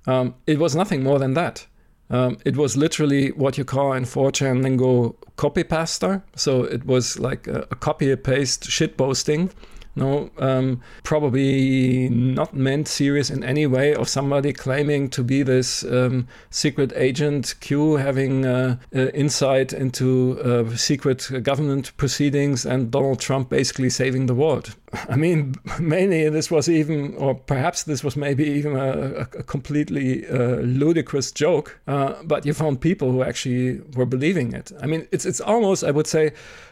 um, 0.06 0.36
it 0.46 0.60
was 0.60 0.76
nothing 0.76 1.04
more 1.04 1.20
than 1.20 1.34
that. 1.34 1.66
Um, 2.12 2.38
it 2.44 2.58
was 2.58 2.76
literally 2.76 3.30
what 3.32 3.58
you 3.58 3.64
call 3.64 3.94
in 3.94 4.04
4chan 4.04 4.64
lingo 4.64 5.16
copy 5.36 5.64
paster. 5.64 6.24
So 6.36 6.64
it 6.64 6.86
was 6.86 7.20
like 7.20 7.48
a, 7.48 7.68
a 7.70 7.76
copy 7.76 8.16
paste 8.16 8.66
shit 8.66 8.98
posting 8.98 9.52
no, 10.00 10.30
um, 10.38 10.82
probably 11.04 12.10
not 12.10 12.54
meant 12.54 12.88
serious 12.88 13.30
in 13.30 13.44
any 13.44 13.68
way 13.68 13.94
of 13.94 14.08
somebody 14.08 14.54
claiming 14.54 15.10
to 15.10 15.24
be 15.24 15.44
this 15.44 15.84
um, 15.84 16.28
secret 16.50 16.94
agent 16.96 17.56
Q 17.60 17.98
having 17.98 18.46
uh, 18.46 18.78
uh, 18.96 19.08
insight 19.10 19.74
into 19.74 20.40
uh, 20.42 20.76
secret 20.78 21.30
government 21.44 21.96
proceedings 21.98 22.66
and 22.66 22.92
Donald 22.92 23.20
Trump 23.20 23.50
basically 23.50 23.90
saving 23.90 24.28
the 24.28 24.36
world. 24.36 24.76
I 25.10 25.18
mean, 25.18 25.56
mainly 25.80 26.30
this 26.30 26.50
was 26.50 26.70
even, 26.70 27.16
or 27.16 27.36
perhaps 27.36 27.84
this 27.84 28.02
was 28.02 28.16
maybe 28.16 28.46
even 28.46 28.78
a, 28.78 29.28
a 29.40 29.44
completely 29.44 30.26
uh, 30.28 30.62
ludicrous 30.62 31.32
joke, 31.32 31.80
uh, 31.88 32.24
but 32.24 32.46
you 32.46 32.54
found 32.54 32.80
people 32.80 33.12
who 33.12 33.22
actually 33.22 33.82
were 33.96 34.06
believing 34.06 34.54
it. 34.54 34.72
I 34.82 34.86
mean, 34.86 35.08
it's 35.12 35.26
it's 35.26 35.42
almost, 35.42 35.84
I 35.84 35.92
would 35.92 36.08
say, 36.08 36.32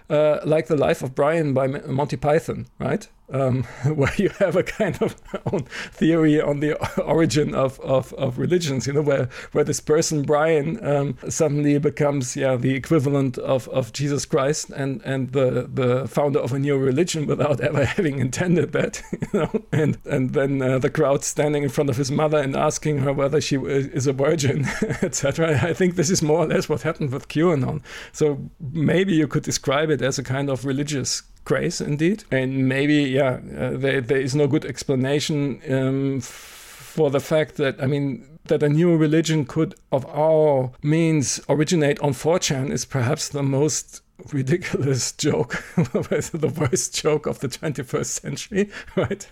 uh, 0.10 0.40
like 0.46 0.68
the 0.68 0.78
Life 0.78 1.04
of 1.04 1.14
Brian 1.14 1.54
by 1.54 1.68
Monty 1.68 2.16
Python, 2.16 2.68
right? 2.80 3.08
Um, 3.30 3.64
where 3.94 4.14
you 4.16 4.30
have 4.40 4.56
a 4.56 4.64
kind 4.64 5.02
of 5.02 5.16
own 5.52 5.64
theory 5.92 6.42
on 6.42 6.62
the 6.62 6.76
origin 7.02 7.54
of, 7.54 7.80
of, 7.82 8.14
of 8.14 8.38
religions, 8.38 8.88
you 8.88 8.94
know, 8.94 9.02
where, 9.02 9.28
where 9.52 9.64
this 9.64 9.82
person, 9.82 10.24
Brian, 10.24 10.84
um, 10.86 11.18
suddenly 11.28 11.78
becomes 11.78 12.38
yeah, 12.38 12.56
the 12.56 12.74
equivalent 12.74 13.38
of, 13.40 13.68
of 13.70 13.92
Jesus 13.92 14.26
Christ 14.26 14.70
and, 14.70 15.02
and 15.04 15.32
the, 15.34 15.70
the 15.72 16.08
founder 16.08 16.40
of 16.40 16.54
a 16.54 16.60
new 16.60 16.78
religion 16.78 17.26
without 17.26 17.60
ever 17.60 17.84
having 17.86 18.20
intended 18.20 18.72
that, 18.72 19.02
you 19.12 19.40
know, 19.40 19.66
and, 19.74 19.98
and 20.06 20.34
then 20.34 20.62
uh, 20.62 20.80
the 20.80 20.90
crowd 20.90 21.24
standing 21.24 21.64
in 21.64 21.70
front 21.70 21.90
of 21.90 21.98
his 21.98 22.10
mother 22.10 22.38
and 22.38 22.56
asking 22.56 23.00
her 23.00 23.12
whether 23.12 23.42
she 23.42 23.58
is 23.58 24.08
a 24.08 24.14
virgin, 24.14 24.66
etc. 25.02 25.60
I 25.62 25.74
think 25.74 25.96
this 25.96 26.10
is 26.10 26.22
more 26.22 26.40
or 26.40 26.48
less 26.48 26.70
what 26.70 26.82
happened 26.84 27.12
with 27.12 27.28
QAnon. 27.28 27.82
So 28.12 28.50
maybe 28.60 29.14
you 29.14 29.28
could 29.28 29.44
describe 29.44 29.90
it 29.90 30.02
as 30.02 30.18
a 30.18 30.24
kind 30.24 30.50
of 30.50 30.66
religious 30.66 31.24
craze 31.48 31.80
indeed. 31.80 32.26
And 32.30 32.68
maybe, 32.68 32.96
yeah, 32.96 33.40
uh, 33.58 33.78
there, 33.78 34.02
there 34.02 34.20
is 34.20 34.36
no 34.36 34.48
good 34.48 34.66
explanation 34.66 35.62
um, 35.70 36.20
for 36.22 37.10
the 37.10 37.22
fact 37.22 37.56
that, 37.56 37.82
I 37.82 37.88
mean, 37.88 38.28
that 38.46 38.64
a 38.64 38.70
new 38.70 38.96
religion 38.98 39.46
could, 39.46 39.76
of 39.92 40.04
all 40.06 40.76
means, 40.84 41.40
originate 41.48 42.00
on 42.02 42.12
4chan 42.12 42.72
is 42.72 42.86
perhaps 42.86 43.30
the 43.30 43.44
most 43.44 44.02
ridiculous 44.32 45.12
joke, 45.18 45.64
the 45.76 46.54
worst 46.60 46.96
joke 46.96 47.26
of 47.26 47.40
the 47.40 47.48
21st 47.48 48.06
century, 48.06 48.70
right? 48.96 49.30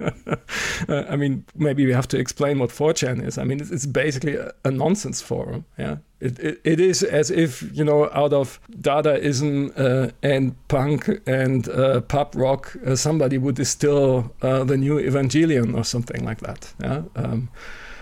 uh, 0.00 1.04
I 1.08 1.16
mean, 1.16 1.44
maybe 1.54 1.86
we 1.86 1.92
have 1.92 2.08
to 2.08 2.18
explain 2.18 2.58
what 2.58 2.70
4chan 2.70 3.24
is. 3.24 3.38
I 3.38 3.44
mean, 3.44 3.60
it's, 3.60 3.70
it's 3.70 3.86
basically 3.86 4.36
a, 4.36 4.52
a, 4.64 4.70
nonsense 4.70 5.20
forum. 5.20 5.64
Yeah, 5.78 5.96
it, 6.20 6.38
it, 6.38 6.60
it 6.64 6.80
is 6.80 7.02
as 7.02 7.30
if 7.30 7.62
you 7.76 7.84
know, 7.84 8.10
out 8.12 8.32
of 8.32 8.60
Dadaism 8.70 9.72
uh, 9.78 10.12
and 10.22 10.54
punk 10.68 11.08
and 11.26 11.68
uh, 11.68 12.00
pop 12.02 12.34
rock, 12.36 12.76
uh, 12.86 12.96
somebody 12.96 13.38
would 13.38 13.56
distill 13.56 14.34
uh, 14.42 14.64
the 14.64 14.76
new 14.76 14.96
Evangelion 14.98 15.76
or 15.76 15.84
something 15.84 16.24
like 16.24 16.40
that. 16.40 16.72
Yeah. 16.82 17.02
Um, 17.16 17.50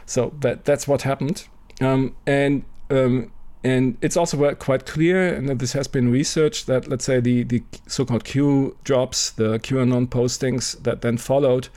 so 0.06 0.32
that 0.40 0.64
that's 0.64 0.86
what 0.86 1.02
happened. 1.02 1.48
Um, 1.80 2.14
and 2.26 2.64
um, 2.90 3.32
and 3.66 3.96
it's 4.00 4.16
also 4.16 4.54
quite 4.54 4.86
clear, 4.86 5.34
and 5.34 5.58
this 5.58 5.72
has 5.72 5.88
been 5.88 6.08
researched, 6.12 6.66
that 6.68 6.88
let's 6.88 7.04
say 7.04 7.18
the, 7.20 7.42
the 7.42 7.62
so 7.88 8.04
called 8.04 8.24
Q 8.24 8.76
drops, 8.84 9.30
the 9.30 9.58
QAnon 9.58 10.06
postings 10.06 10.80
that 10.84 11.00
then 11.00 11.18
followed, 11.18 11.68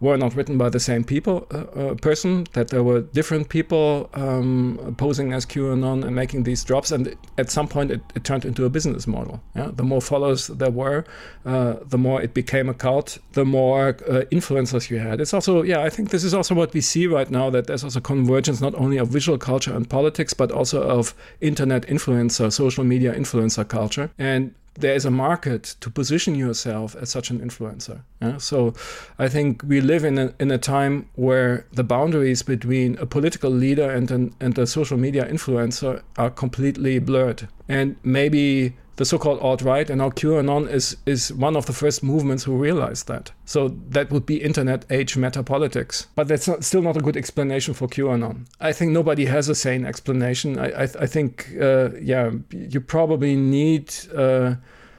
were 0.00 0.16
not 0.16 0.34
written 0.34 0.56
by 0.56 0.68
the 0.68 0.80
same 0.80 1.04
people 1.04 1.46
uh, 1.52 1.58
uh, 1.58 1.94
person 1.94 2.46
that 2.52 2.68
there 2.68 2.82
were 2.82 3.00
different 3.00 3.48
people 3.48 4.08
um, 4.14 4.94
posing 4.98 5.32
as 5.32 5.44
qanon 5.44 6.04
and 6.04 6.14
making 6.14 6.44
these 6.44 6.64
drops 6.64 6.90
and 6.90 7.14
at 7.36 7.50
some 7.50 7.68
point 7.68 7.90
it, 7.90 8.00
it 8.14 8.24
turned 8.24 8.44
into 8.44 8.64
a 8.64 8.70
business 8.70 9.06
model. 9.06 9.40
Yeah? 9.54 9.70
the 9.72 9.82
more 9.82 10.00
followers 10.00 10.48
there 10.48 10.70
were 10.70 11.04
uh, 11.44 11.74
the 11.84 11.98
more 11.98 12.22
it 12.22 12.34
became 12.34 12.68
a 12.68 12.74
cult 12.74 13.18
the 13.32 13.44
more 13.44 13.88
uh, 14.08 14.22
influencers 14.30 14.90
you 14.90 14.98
had. 14.98 15.20
It's 15.20 15.34
also 15.34 15.62
yeah 15.62 15.82
i 15.82 15.90
think 15.90 16.10
this 16.10 16.24
is 16.24 16.34
also 16.34 16.54
what 16.54 16.72
we 16.72 16.80
see 16.80 17.06
right 17.06 17.30
now 17.30 17.50
that 17.50 17.66
there's 17.66 17.84
also 17.84 18.00
convergence 18.00 18.60
not 18.60 18.74
only 18.74 18.98
of 18.98 19.08
visual 19.08 19.38
culture 19.38 19.74
and 19.74 19.88
politics 19.88 20.34
but 20.34 20.50
also 20.50 20.82
of 20.82 21.14
internet 21.40 21.82
influencer 21.86 22.52
social 22.52 22.84
media 22.84 23.12
influencer 23.14 23.66
culture. 23.66 24.10
And 24.18 24.54
there 24.74 24.94
is 24.94 25.04
a 25.04 25.10
market 25.10 25.74
to 25.80 25.90
position 25.90 26.34
yourself 26.34 26.94
as 26.96 27.10
such 27.10 27.30
an 27.30 27.40
influencer. 27.40 28.02
Yeah? 28.22 28.38
So 28.38 28.74
I 29.18 29.28
think 29.28 29.62
we 29.66 29.80
live 29.80 30.04
in 30.04 30.18
a, 30.18 30.34
in 30.38 30.50
a 30.50 30.58
time 30.58 31.08
where 31.14 31.66
the 31.72 31.84
boundaries 31.84 32.42
between 32.42 32.96
a 32.98 33.06
political 33.06 33.50
leader 33.50 33.90
and, 33.90 34.10
an, 34.10 34.34
and 34.40 34.56
a 34.58 34.66
social 34.66 34.96
media 34.96 35.24
influencer 35.26 36.02
are 36.16 36.30
completely 36.30 36.98
blurred. 36.98 37.48
And 37.68 37.96
maybe 38.02 38.76
the 38.98 39.04
so-called 39.04 39.38
alt-right 39.40 39.90
and 39.90 39.98
now 39.98 40.10
QAnon 40.10 40.68
is 40.68 40.96
is 41.06 41.32
one 41.32 41.56
of 41.56 41.66
the 41.66 41.72
first 41.72 42.02
movements 42.02 42.44
who 42.44 42.56
realized 42.56 43.06
that. 43.06 43.32
So 43.44 43.68
that 43.90 44.10
would 44.10 44.26
be 44.26 44.42
internet 44.42 44.84
age 44.90 45.14
metapolitics. 45.14 46.06
But 46.14 46.28
that's 46.28 46.48
not, 46.48 46.64
still 46.64 46.82
not 46.82 46.96
a 46.96 47.00
good 47.00 47.16
explanation 47.16 47.74
for 47.74 47.88
QAnon. 47.88 48.46
I 48.60 48.72
think 48.72 48.92
nobody 48.92 49.26
has 49.26 49.48
a 49.48 49.54
sane 49.54 49.86
explanation. 49.86 50.58
I 50.58 50.68
I, 50.82 50.82
I 50.82 51.06
think 51.06 51.48
uh, 51.60 51.90
yeah, 52.02 52.32
you 52.50 52.80
probably 52.80 53.36
need 53.36 53.94
uh, 54.14 54.56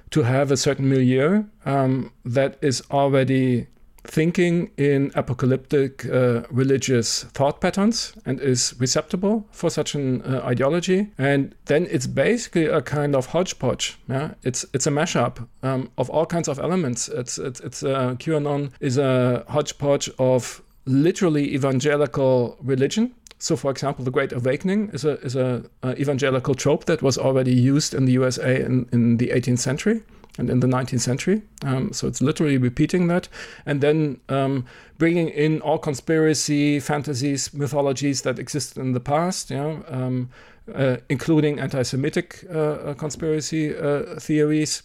to 0.09 0.23
have 0.23 0.51
a 0.51 0.57
certain 0.57 0.89
milieu 0.89 1.43
um, 1.65 2.12
that 2.25 2.57
is 2.62 2.81
already 2.89 3.67
thinking 4.10 4.72
in 4.78 5.12
apocalyptic 5.15 6.06
uh, 6.06 6.41
religious 6.50 7.24
thought 7.26 7.62
patterns 7.62 8.13
and 8.26 8.39
is 8.39 8.74
receptible 8.80 9.45
for 9.52 9.69
such 9.69 9.95
an 9.95 10.22
uh, 10.24 10.41
ideology. 10.43 11.08
And 11.17 11.54
then 11.65 11.88
it's 11.89 12.08
basically 12.08 12.65
a 12.65 12.82
kind 12.82 13.15
of 13.15 13.28
hodgepodge. 13.28 13.98
Yeah, 14.10 14.34
it's 14.43 14.65
it's 14.74 14.88
a 14.88 14.91
mashup 14.91 15.48
um, 15.63 15.91
of 15.98 16.10
all 16.10 16.26
kinds 16.26 16.48
of 16.48 16.60
elements. 16.60 17.08
It's 17.08 17.38
it's 17.38 17.60
it's 17.60 17.84
uh, 17.84 18.15
QAnon 18.17 18.72
is 18.80 18.98
a 18.98 19.45
hodgepodge 19.48 20.10
of 20.17 20.62
literally 20.86 21.54
evangelical 21.54 22.58
religion. 22.62 23.13
So, 23.41 23.56
for 23.56 23.72
example, 23.72 24.04
the 24.04 24.12
Great 24.12 24.34
Awakening 24.34 24.89
is 24.91 25.06
a 25.06 25.19
is 25.22 25.36
a, 25.36 25.63
evangelical 25.84 26.56
trope 26.56 26.86
that 26.86 27.02
was 27.02 27.17
already 27.17 27.54
used 27.54 27.93
in 27.93 28.06
the 28.06 28.12
USA 28.13 28.62
in, 28.65 28.89
in 28.91 29.17
the 29.17 29.28
18th 29.28 29.60
century 29.60 30.02
and 30.39 30.49
in 30.49 30.62
the 30.62 30.67
19th 30.67 31.02
century. 31.02 31.41
Um, 31.63 31.91
so 31.93 32.08
it's 32.08 32.21
literally 32.21 32.58
repeating 32.58 33.08
that, 33.08 33.28
and 33.65 33.82
then 33.82 34.21
um, 34.30 34.65
bringing 34.97 35.28
in 35.30 35.62
all 35.62 35.78
conspiracy 35.78 36.80
fantasies, 36.80 37.54
mythologies 37.54 38.21
that 38.21 38.39
existed 38.39 38.80
in 38.80 38.93
the 38.93 38.99
past. 38.99 39.52
Yeah, 39.52 39.82
um, 39.88 40.30
uh, 40.73 40.97
including 41.10 41.60
anti-Semitic 41.60 42.45
uh, 42.54 42.60
uh 42.60 42.93
conspiracy 42.93 43.75
uh, 43.75 44.19
theories. 44.19 44.84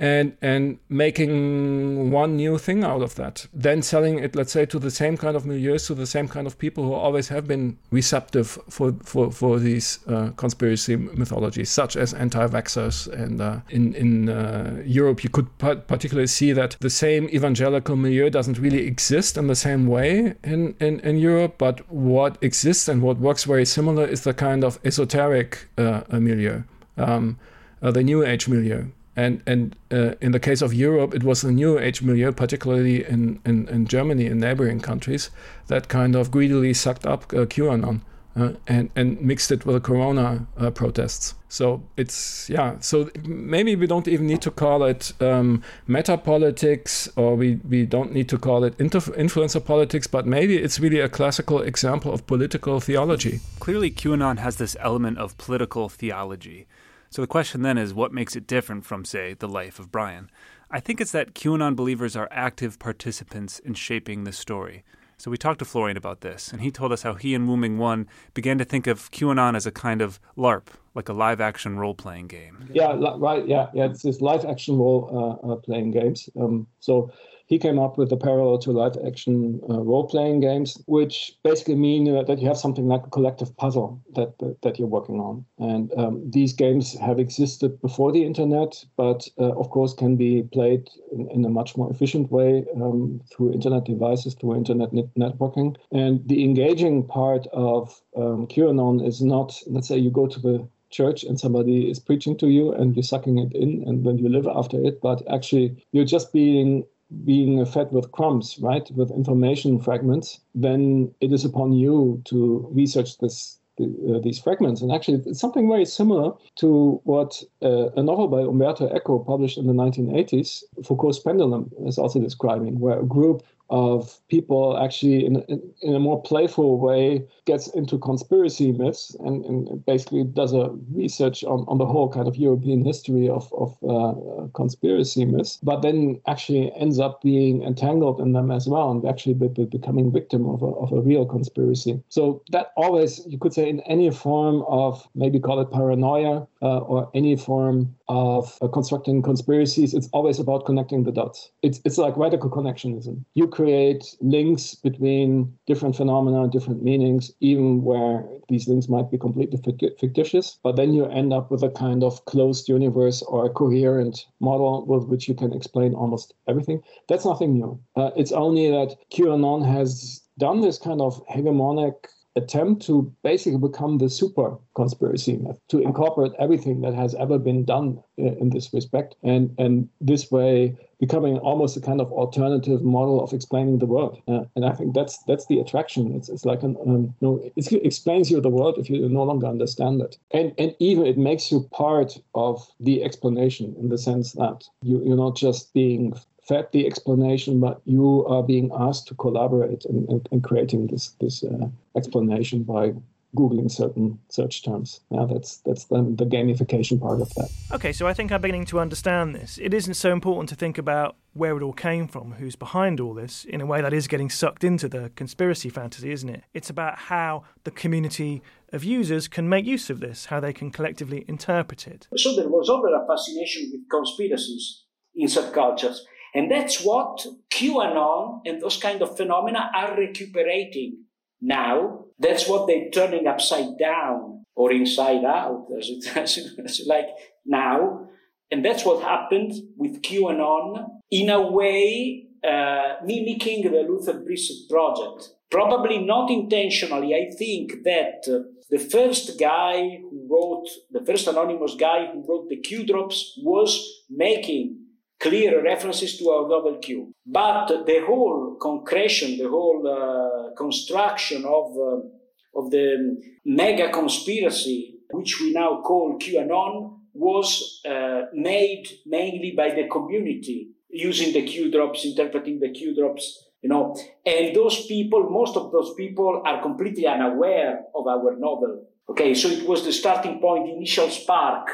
And 0.00 0.36
and 0.40 0.78
making 0.88 2.12
one 2.12 2.36
new 2.36 2.56
thing 2.56 2.84
out 2.84 3.02
of 3.02 3.16
that. 3.16 3.48
Then 3.52 3.82
selling 3.82 4.20
it, 4.20 4.36
let's 4.36 4.52
say, 4.52 4.64
to 4.66 4.78
the 4.78 4.92
same 4.92 5.16
kind 5.16 5.36
of 5.36 5.42
milieux, 5.42 5.84
to 5.88 5.94
the 5.94 6.06
same 6.06 6.28
kind 6.28 6.46
of 6.46 6.56
people 6.56 6.84
who 6.84 6.92
always 6.92 7.28
have 7.28 7.48
been 7.48 7.76
receptive 7.90 8.58
for 8.68 8.94
for 9.02 9.32
for 9.32 9.58
these 9.58 9.98
uh, 10.06 10.30
conspiracy 10.36 10.94
mythologies, 10.94 11.68
such 11.70 11.96
as 11.96 12.14
anti-vaxxers. 12.14 13.08
And 13.08 13.40
uh, 13.40 13.60
in 13.70 13.94
in 13.94 14.28
uh, 14.28 14.82
Europe, 14.86 15.24
you 15.24 15.30
could 15.30 15.48
particularly 15.58 16.28
see 16.28 16.52
that 16.52 16.76
the 16.78 16.90
same 16.90 17.28
evangelical 17.30 17.96
milieu 17.96 18.30
doesn't 18.30 18.58
really 18.60 18.86
exist 18.86 19.36
in 19.36 19.48
the 19.48 19.56
same 19.56 19.88
way 19.88 20.34
in 20.44 20.76
in, 20.78 21.00
in 21.00 21.16
Europe. 21.16 21.54
But 21.58 21.80
what 21.90 22.38
exists 22.40 22.88
and 22.88 23.02
what 23.02 23.18
works 23.18 23.42
very 23.42 23.66
similar 23.66 24.06
is 24.06 24.20
the 24.20 24.34
kind 24.34 24.62
of 24.62 24.78
esoteric 24.84 25.68
uh, 25.76 26.02
milieu. 26.12 26.62
Um, 26.96 27.38
uh, 27.82 27.90
the 27.92 28.02
New 28.02 28.24
Age 28.24 28.48
milieu, 28.48 28.86
and 29.18 29.42
and 29.46 29.76
uh, 29.90 30.14
in 30.20 30.32
the 30.32 30.40
case 30.40 30.62
of 30.62 30.72
Europe, 30.72 31.12
it 31.12 31.24
was 31.24 31.40
the 31.40 31.50
New 31.50 31.78
Age 31.78 32.02
milieu, 32.02 32.32
particularly 32.32 33.04
in, 33.04 33.40
in, 33.44 33.68
in 33.68 33.86
Germany 33.86 34.26
and 34.26 34.40
neighboring 34.40 34.80
countries, 34.80 35.30
that 35.66 35.88
kind 35.88 36.14
of 36.14 36.30
greedily 36.30 36.72
sucked 36.72 37.04
up 37.04 37.24
uh, 37.32 37.44
QAnon 37.44 38.00
uh, 38.36 38.52
and 38.68 38.90
and 38.94 39.20
mixed 39.20 39.50
it 39.50 39.66
with 39.66 39.74
the 39.74 39.80
Corona 39.80 40.46
uh, 40.56 40.70
protests. 40.70 41.34
So 41.48 41.82
it's 41.96 42.48
yeah. 42.48 42.76
So 42.80 43.10
maybe 43.24 43.74
we 43.74 43.88
don't 43.88 44.06
even 44.06 44.26
need 44.26 44.42
to 44.42 44.50
call 44.50 44.84
it 44.84 45.12
um, 45.20 45.62
meta 45.88 46.16
politics, 46.16 47.08
or 47.16 47.34
we 47.34 47.58
we 47.68 47.86
don't 47.86 48.12
need 48.12 48.28
to 48.28 48.38
call 48.38 48.62
it 48.62 48.78
influencer 48.78 49.64
politics, 49.64 50.06
but 50.06 50.26
maybe 50.26 50.58
it's 50.58 50.78
really 50.78 51.00
a 51.00 51.08
classical 51.08 51.60
example 51.62 52.12
of 52.12 52.26
political 52.26 52.78
theology. 52.80 53.40
Clearly, 53.58 53.90
QAnon 53.90 54.38
has 54.38 54.56
this 54.56 54.76
element 54.78 55.18
of 55.18 55.36
political 55.38 55.88
theology. 55.88 56.66
So 57.10 57.22
the 57.22 57.28
question 57.28 57.62
then 57.62 57.78
is 57.78 57.94
what 57.94 58.12
makes 58.12 58.36
it 58.36 58.46
different 58.46 58.84
from, 58.84 59.04
say, 59.04 59.34
the 59.34 59.48
life 59.48 59.78
of 59.78 59.90
Brian? 59.90 60.30
I 60.70 60.80
think 60.80 61.00
it's 61.00 61.12
that 61.12 61.34
QAnon 61.34 61.74
believers 61.74 62.14
are 62.14 62.28
active 62.30 62.78
participants 62.78 63.58
in 63.58 63.74
shaping 63.74 64.24
the 64.24 64.32
story. 64.32 64.84
So 65.16 65.32
we 65.32 65.36
talked 65.36 65.58
to 65.58 65.64
Florian 65.64 65.96
about 65.96 66.20
this, 66.20 66.52
and 66.52 66.60
he 66.60 66.70
told 66.70 66.92
us 66.92 67.02
how 67.02 67.14
he 67.14 67.34
and 67.34 67.48
Wu 67.48 67.56
Ming 67.56 67.78
1 67.78 68.06
began 68.34 68.56
to 68.58 68.64
think 68.64 68.86
of 68.86 69.10
QAnon 69.10 69.56
as 69.56 69.66
a 69.66 69.72
kind 69.72 70.00
of 70.00 70.20
LARP, 70.36 70.68
like 70.94 71.08
a 71.08 71.12
live 71.12 71.40
action 71.40 71.76
role 71.76 71.94
playing 71.94 72.28
game. 72.28 72.68
Yeah, 72.72 72.94
right. 73.16 73.44
Yeah, 73.44 73.66
yeah. 73.74 73.86
It's 73.86 74.02
this 74.02 74.20
live 74.20 74.44
action 74.44 74.76
role 74.76 75.40
uh, 75.44 75.52
uh, 75.52 75.56
playing 75.56 75.90
games. 75.90 76.28
Um, 76.38 76.68
so 76.78 77.10
he 77.48 77.58
came 77.58 77.78
up 77.78 77.96
with 77.96 78.12
a 78.12 78.16
parallel 78.16 78.58
to 78.58 78.72
live 78.72 78.96
action 79.06 79.60
uh, 79.70 79.80
role 79.80 80.06
playing 80.06 80.40
games, 80.40 80.80
which 80.86 81.32
basically 81.42 81.74
mean 81.74 82.04
that 82.26 82.38
you 82.38 82.46
have 82.46 82.58
something 82.58 82.86
like 82.86 83.06
a 83.06 83.10
collective 83.10 83.56
puzzle 83.56 84.02
that 84.14 84.38
that, 84.38 84.60
that 84.62 84.78
you're 84.78 84.86
working 84.86 85.18
on. 85.18 85.44
And 85.58 85.90
um, 85.96 86.30
these 86.30 86.52
games 86.52 86.96
have 86.98 87.18
existed 87.18 87.80
before 87.80 88.12
the 88.12 88.24
internet, 88.24 88.84
but 88.96 89.26
uh, 89.38 89.52
of 89.56 89.70
course 89.70 89.94
can 89.94 90.16
be 90.16 90.42
played 90.52 90.88
in, 91.10 91.30
in, 91.30 91.44
a 91.44 91.48
much 91.48 91.74
more 91.76 91.90
efficient 91.90 92.30
way 92.30 92.66
um, 92.76 93.20
through 93.32 93.54
internet 93.54 93.84
devices, 93.84 94.34
through 94.34 94.56
internet 94.56 94.92
net- 94.92 95.14
networking. 95.18 95.76
And 95.90 96.28
the 96.28 96.44
engaging 96.44 97.06
part 97.06 97.46
of 97.54 97.98
um, 98.14 98.46
QAnon 98.46 99.06
is 99.06 99.22
not, 99.22 99.58
let's 99.66 99.88
say, 99.88 99.96
you 99.96 100.10
go 100.10 100.26
to 100.26 100.38
the 100.38 100.68
church 100.90 101.24
and 101.24 101.40
somebody 101.40 101.90
is 101.90 101.98
preaching 101.98 102.36
to 102.36 102.48
you 102.48 102.72
and 102.72 102.94
you're 102.94 103.02
sucking 103.02 103.38
it 103.38 103.52
in 103.52 103.84
and 103.86 104.06
then 104.06 104.16
you 104.16 104.28
live 104.28 104.46
after 104.46 104.82
it 104.82 105.00
but 105.02 105.22
actually 105.30 105.76
you're 105.92 106.04
just 106.04 106.32
being 106.32 106.82
being 107.24 107.64
fed 107.64 107.90
with 107.90 108.12
crumbs, 108.12 108.58
right, 108.60 108.90
with 108.92 109.10
information 109.10 109.80
fragments, 109.80 110.40
then 110.54 111.12
it 111.20 111.32
is 111.32 111.44
upon 111.44 111.72
you 111.72 112.20
to 112.26 112.68
research 112.70 113.18
this, 113.18 113.58
uh, 113.80 114.18
these 114.22 114.38
fragments. 114.38 114.82
And 114.82 114.92
actually, 114.92 115.22
it's 115.26 115.40
something 115.40 115.68
very 115.68 115.84
similar 115.84 116.32
to 116.56 117.00
what 117.04 117.42
uh, 117.62 117.90
a 117.96 118.02
novel 118.02 118.28
by 118.28 118.40
Umberto 118.40 118.94
Eco 118.94 119.18
published 119.18 119.58
in 119.58 119.66
the 119.66 119.72
1980s, 119.72 120.62
Foucault's 120.84 121.18
Pendulum, 121.18 121.70
is 121.86 121.98
also 121.98 122.20
describing, 122.20 122.78
where 122.78 123.00
a 123.00 123.04
group 123.04 123.42
of 123.70 124.18
people 124.28 124.78
actually 124.78 125.26
in, 125.26 125.42
in, 125.42 125.60
in, 125.82 125.94
a 125.94 125.98
more 125.98 126.22
playful 126.22 126.78
way 126.78 127.22
gets 127.44 127.68
into 127.68 127.98
conspiracy 127.98 128.72
myths 128.72 129.14
and, 129.20 129.44
and 129.44 129.84
basically 129.84 130.24
does 130.24 130.54
a 130.54 130.70
research 130.90 131.44
on, 131.44 131.66
on 131.68 131.76
the 131.76 131.84
whole 131.84 132.08
kind 132.08 132.26
of 132.26 132.36
European 132.36 132.82
history 132.84 133.28
of, 133.28 133.52
of 133.52 133.76
uh, 133.88 134.48
conspiracy 134.54 135.26
myths, 135.26 135.58
but 135.62 135.82
then 135.82 136.18
actually 136.26 136.72
ends 136.76 136.98
up 136.98 137.20
being 137.20 137.62
entangled 137.62 138.20
in 138.20 138.32
them 138.32 138.50
as 138.50 138.66
well 138.66 138.90
and 138.90 139.04
actually 139.06 139.34
be, 139.34 139.48
be 139.48 139.66
becoming 139.66 140.10
victim 140.10 140.48
of 140.48 140.62
a, 140.62 140.66
of 140.66 140.92
a 140.92 141.00
real 141.00 141.26
conspiracy. 141.26 142.02
So 142.08 142.42
that 142.50 142.72
always, 142.76 143.20
you 143.26 143.38
could 143.38 143.52
say, 143.52 143.68
in 143.68 143.80
any 143.80 144.10
form 144.10 144.62
of 144.66 145.06
maybe 145.14 145.38
call 145.40 145.60
it 145.60 145.70
paranoia 145.70 146.46
uh, 146.62 146.78
or 146.78 147.10
any 147.14 147.36
form 147.36 147.97
of 148.08 148.56
uh, 148.62 148.68
constructing 148.68 149.22
conspiracies, 149.22 149.94
it's 149.94 150.08
always 150.12 150.38
about 150.38 150.64
connecting 150.64 151.04
the 151.04 151.12
dots. 151.12 151.50
It's, 151.62 151.80
it's 151.84 151.98
like 151.98 152.16
radical 152.16 152.50
connectionism. 152.50 153.24
You 153.34 153.48
create 153.48 154.16
links 154.20 154.74
between 154.74 155.52
different 155.66 155.96
phenomena, 155.96 156.48
different 156.48 156.82
meanings, 156.82 157.32
even 157.40 157.82
where 157.82 158.24
these 158.48 158.66
links 158.66 158.88
might 158.88 159.10
be 159.10 159.18
completely 159.18 159.60
fictitious. 159.98 160.58
But 160.62 160.76
then 160.76 160.94
you 160.94 161.06
end 161.06 161.32
up 161.32 161.50
with 161.50 161.62
a 161.62 161.70
kind 161.70 162.02
of 162.02 162.24
closed 162.24 162.68
universe 162.68 163.22
or 163.22 163.46
a 163.46 163.50
coherent 163.50 164.26
model 164.40 164.86
with 164.86 165.04
which 165.04 165.28
you 165.28 165.34
can 165.34 165.52
explain 165.52 165.94
almost 165.94 166.34
everything. 166.48 166.82
That's 167.08 167.26
nothing 167.26 167.54
new. 167.54 167.78
Uh, 167.94 168.10
it's 168.16 168.32
only 168.32 168.70
that 168.70 168.96
QAnon 169.12 169.66
has 169.70 170.22
done 170.38 170.60
this 170.60 170.78
kind 170.78 171.00
of 171.00 171.24
hegemonic 171.26 171.94
attempt 172.38 172.86
to 172.86 173.12
basically 173.22 173.58
become 173.58 173.98
the 173.98 174.08
super 174.08 174.56
conspiracy 174.74 175.36
myth, 175.36 175.58
to 175.68 175.78
incorporate 175.78 176.32
everything 176.38 176.80
that 176.82 176.94
has 176.94 177.14
ever 177.16 177.38
been 177.38 177.64
done 177.64 178.02
in 178.16 178.50
this 178.50 178.72
respect, 178.72 179.14
and 179.22 179.54
and 179.58 179.88
this 180.00 180.30
way 180.30 180.76
becoming 181.00 181.38
almost 181.38 181.76
a 181.76 181.80
kind 181.80 182.00
of 182.00 182.10
alternative 182.12 182.82
model 182.82 183.22
of 183.22 183.32
explaining 183.32 183.78
the 183.78 183.86
world. 183.86 184.20
Uh, 184.26 184.44
and 184.56 184.64
I 184.64 184.72
think 184.72 184.94
that's 184.94 185.18
that's 185.28 185.46
the 185.46 185.60
attraction. 185.60 186.14
It's, 186.16 186.28
it's 186.28 186.44
like 186.44 186.62
an 186.62 186.76
um, 186.84 187.14
you 187.20 187.26
know, 187.26 187.52
it 187.56 187.72
explains 187.84 188.30
you 188.30 188.40
the 188.40 188.56
world 188.58 188.78
if 188.78 188.90
you 188.90 189.08
no 189.08 189.22
longer 189.22 189.46
understand 189.46 190.00
it, 190.00 190.18
and 190.30 190.52
and 190.58 190.74
even 190.78 191.06
it 191.06 191.18
makes 191.18 191.52
you 191.52 191.68
part 191.72 192.18
of 192.34 192.66
the 192.80 193.04
explanation 193.04 193.74
in 193.78 193.88
the 193.88 193.98
sense 193.98 194.32
that 194.32 194.64
you 194.82 195.02
you're 195.04 195.16
not 195.16 195.36
just 195.36 195.72
being 195.72 196.14
fed 196.48 196.68
the 196.72 196.86
explanation, 196.86 197.60
but 197.60 197.80
you 197.84 198.26
are 198.26 198.42
being 198.42 198.70
asked 198.74 199.06
to 199.08 199.14
collaborate 199.14 199.84
in, 199.84 200.06
in, 200.08 200.22
in 200.32 200.40
creating 200.40 200.86
this 200.86 201.10
this 201.20 201.44
uh, 201.44 201.68
explanation 201.94 202.62
by 202.62 202.94
googling 203.36 203.70
certain 203.70 204.18
search 204.30 204.64
terms. 204.64 205.00
Yeah, 205.10 205.26
that's 205.30 205.58
that's 205.58 205.84
the, 205.84 206.02
the 206.16 206.24
gamification 206.24 206.98
part 207.00 207.20
of 207.20 207.32
that. 207.34 207.50
Okay, 207.72 207.92
so 207.92 208.06
I 208.06 208.14
think 208.14 208.32
I'm 208.32 208.40
beginning 208.40 208.64
to 208.66 208.80
understand 208.80 209.34
this. 209.34 209.58
It 209.58 209.74
isn't 209.74 209.94
so 209.94 210.12
important 210.12 210.48
to 210.48 210.54
think 210.54 210.78
about 210.78 211.16
where 211.34 211.56
it 211.56 211.62
all 211.62 211.74
came 211.74 212.08
from, 212.08 212.32
who's 212.32 212.56
behind 212.56 212.98
all 212.98 213.14
this, 213.14 213.44
in 213.44 213.60
a 213.60 213.66
way 213.66 213.80
that 213.82 213.92
is 213.92 214.08
getting 214.08 214.30
sucked 214.30 214.64
into 214.64 214.88
the 214.88 215.12
conspiracy 215.14 215.68
fantasy, 215.68 216.10
isn't 216.10 216.28
it? 216.28 216.42
It's 216.54 216.70
about 216.70 216.98
how 216.98 217.44
the 217.64 217.70
community 217.70 218.42
of 218.72 218.82
users 218.82 219.28
can 219.28 219.48
make 219.48 219.64
use 219.64 219.90
of 219.90 220.00
this, 220.00 220.26
how 220.26 220.40
they 220.40 220.52
can 220.52 220.70
collectively 220.70 221.24
interpret 221.28 221.86
it. 221.86 222.08
So 222.16 222.34
there 222.34 222.48
was 222.48 222.68
always 222.68 222.94
a 222.94 223.06
fascination 223.06 223.70
with 223.70 223.88
conspiracies 223.90 224.84
in 225.14 225.28
subcultures. 225.28 225.98
And 226.34 226.50
that's 226.50 226.82
what 226.82 227.26
QAnon 227.50 228.40
and 228.44 228.60
those 228.60 228.76
kind 228.76 229.02
of 229.02 229.16
phenomena 229.16 229.70
are 229.74 229.96
recuperating 229.96 231.04
now. 231.40 232.04
That's 232.18 232.48
what 232.48 232.66
they're 232.66 232.90
turning 232.90 233.26
upside 233.26 233.78
down 233.78 234.44
or 234.54 234.72
inside 234.72 235.24
out, 235.24 235.68
as 235.78 235.88
it, 235.88 236.16
as 236.16 236.36
it 236.38 236.58
as 236.64 236.80
it 236.80 236.86
like 236.86 237.08
now. 237.46 238.08
And 238.50 238.64
that's 238.64 238.84
what 238.84 239.02
happened 239.02 239.52
with 239.76 240.02
QAnon 240.02 240.86
in 241.10 241.30
a 241.30 241.50
way 241.50 242.28
uh, 242.46 242.96
mimicking 243.04 243.62
the 243.62 243.82
Luther 243.82 244.14
Blissett 244.14 244.68
project. 244.70 245.34
Probably 245.50 245.98
not 245.98 246.30
intentionally. 246.30 247.14
I 247.14 247.34
think 247.36 247.82
that 247.84 248.26
uh, 248.28 248.48
the 248.70 248.78
first 248.78 249.38
guy 249.38 249.98
who 250.02 250.26
wrote, 250.30 250.68
the 250.90 251.04
first 251.04 251.26
anonymous 251.26 251.74
guy 251.74 252.06
who 252.06 252.24
wrote 252.28 252.48
the 252.48 252.56
Q 252.56 252.84
drops 252.84 253.34
was 253.42 254.04
making 254.10 254.77
clear 255.20 255.62
references 255.62 256.16
to 256.18 256.30
our 256.30 256.48
novel 256.48 256.78
Q. 256.78 257.12
But 257.26 257.86
the 257.86 258.04
whole 258.06 258.56
concretion, 258.60 259.36
the 259.38 259.48
whole 259.48 259.82
uh, 259.86 260.54
construction 260.54 261.44
of, 261.44 261.76
uh, 261.76 262.58
of 262.58 262.70
the 262.70 263.20
mega 263.44 263.90
conspiracy, 263.90 264.94
which 265.10 265.40
we 265.40 265.52
now 265.52 265.80
call 265.82 266.18
QAnon, 266.18 266.98
was 267.14 267.80
uh, 267.88 268.22
made 268.32 268.86
mainly 269.06 269.54
by 269.56 269.70
the 269.70 269.88
community 269.88 270.70
using 270.88 271.32
the 271.32 271.42
Q 271.42 271.70
drops, 271.70 272.04
interpreting 272.04 272.60
the 272.60 272.70
Q 272.70 272.94
drops, 272.94 273.44
you 273.62 273.68
know. 273.68 273.96
And 274.24 274.54
those 274.54 274.86
people, 274.86 275.28
most 275.30 275.56
of 275.56 275.72
those 275.72 275.94
people 275.94 276.42
are 276.44 276.62
completely 276.62 277.06
unaware 277.06 277.80
of 277.94 278.06
our 278.06 278.36
novel. 278.38 278.86
Okay, 279.10 279.34
so 279.34 279.48
it 279.48 279.66
was 279.66 279.84
the 279.84 279.92
starting 279.92 280.40
point, 280.40 280.66
the 280.66 280.74
initial 280.74 281.08
spark, 281.08 281.68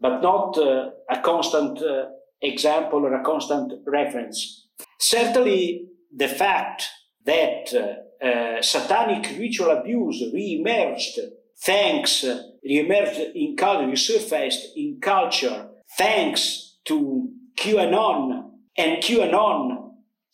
but 0.00 0.20
not 0.22 0.58
uh, 0.58 0.90
a 1.08 1.20
constant 1.20 1.80
uh, 1.82 2.06
example 2.42 3.04
or 3.04 3.14
a 3.14 3.24
constant 3.24 3.72
reference. 3.86 4.68
Certainly, 4.98 5.86
the 6.14 6.28
fact 6.28 6.88
that 7.24 7.72
uh, 7.74 8.26
uh 8.26 8.62
satanic 8.62 9.38
ritual 9.38 9.70
abuse 9.70 10.22
re-emerged, 10.32 11.18
thanks, 11.62 12.24
uh, 12.24 12.42
re-emerged 12.64 13.20
in 13.34 13.56
culture, 13.56 13.86
resurfaced 13.86 14.74
in 14.76 14.98
culture, 15.00 15.68
thanks 15.96 16.78
to 16.84 17.28
QAnon 17.56 18.50
and 18.76 19.02
QAnon 19.02 19.92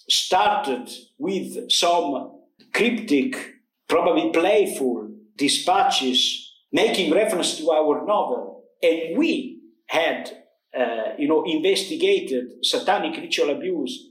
started 0.08 0.88
with 1.18 1.70
some 1.70 2.40
cryptic, 2.72 3.54
probably 3.88 4.30
playful 4.30 5.10
dispatches 5.36 6.52
making 6.72 7.12
reference 7.12 7.58
to 7.58 7.70
our 7.70 8.04
novel. 8.06 8.64
And 8.82 9.18
we 9.18 9.60
had, 9.86 10.30
uh, 10.76 11.14
you 11.18 11.28
know, 11.28 11.44
investigated 11.46 12.64
satanic 12.64 13.16
ritual 13.16 13.50
abuse 13.50 14.10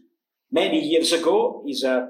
many 0.51 0.79
years 0.79 1.11
ago. 1.13 1.63
Is 1.67 1.83
a, 1.83 2.07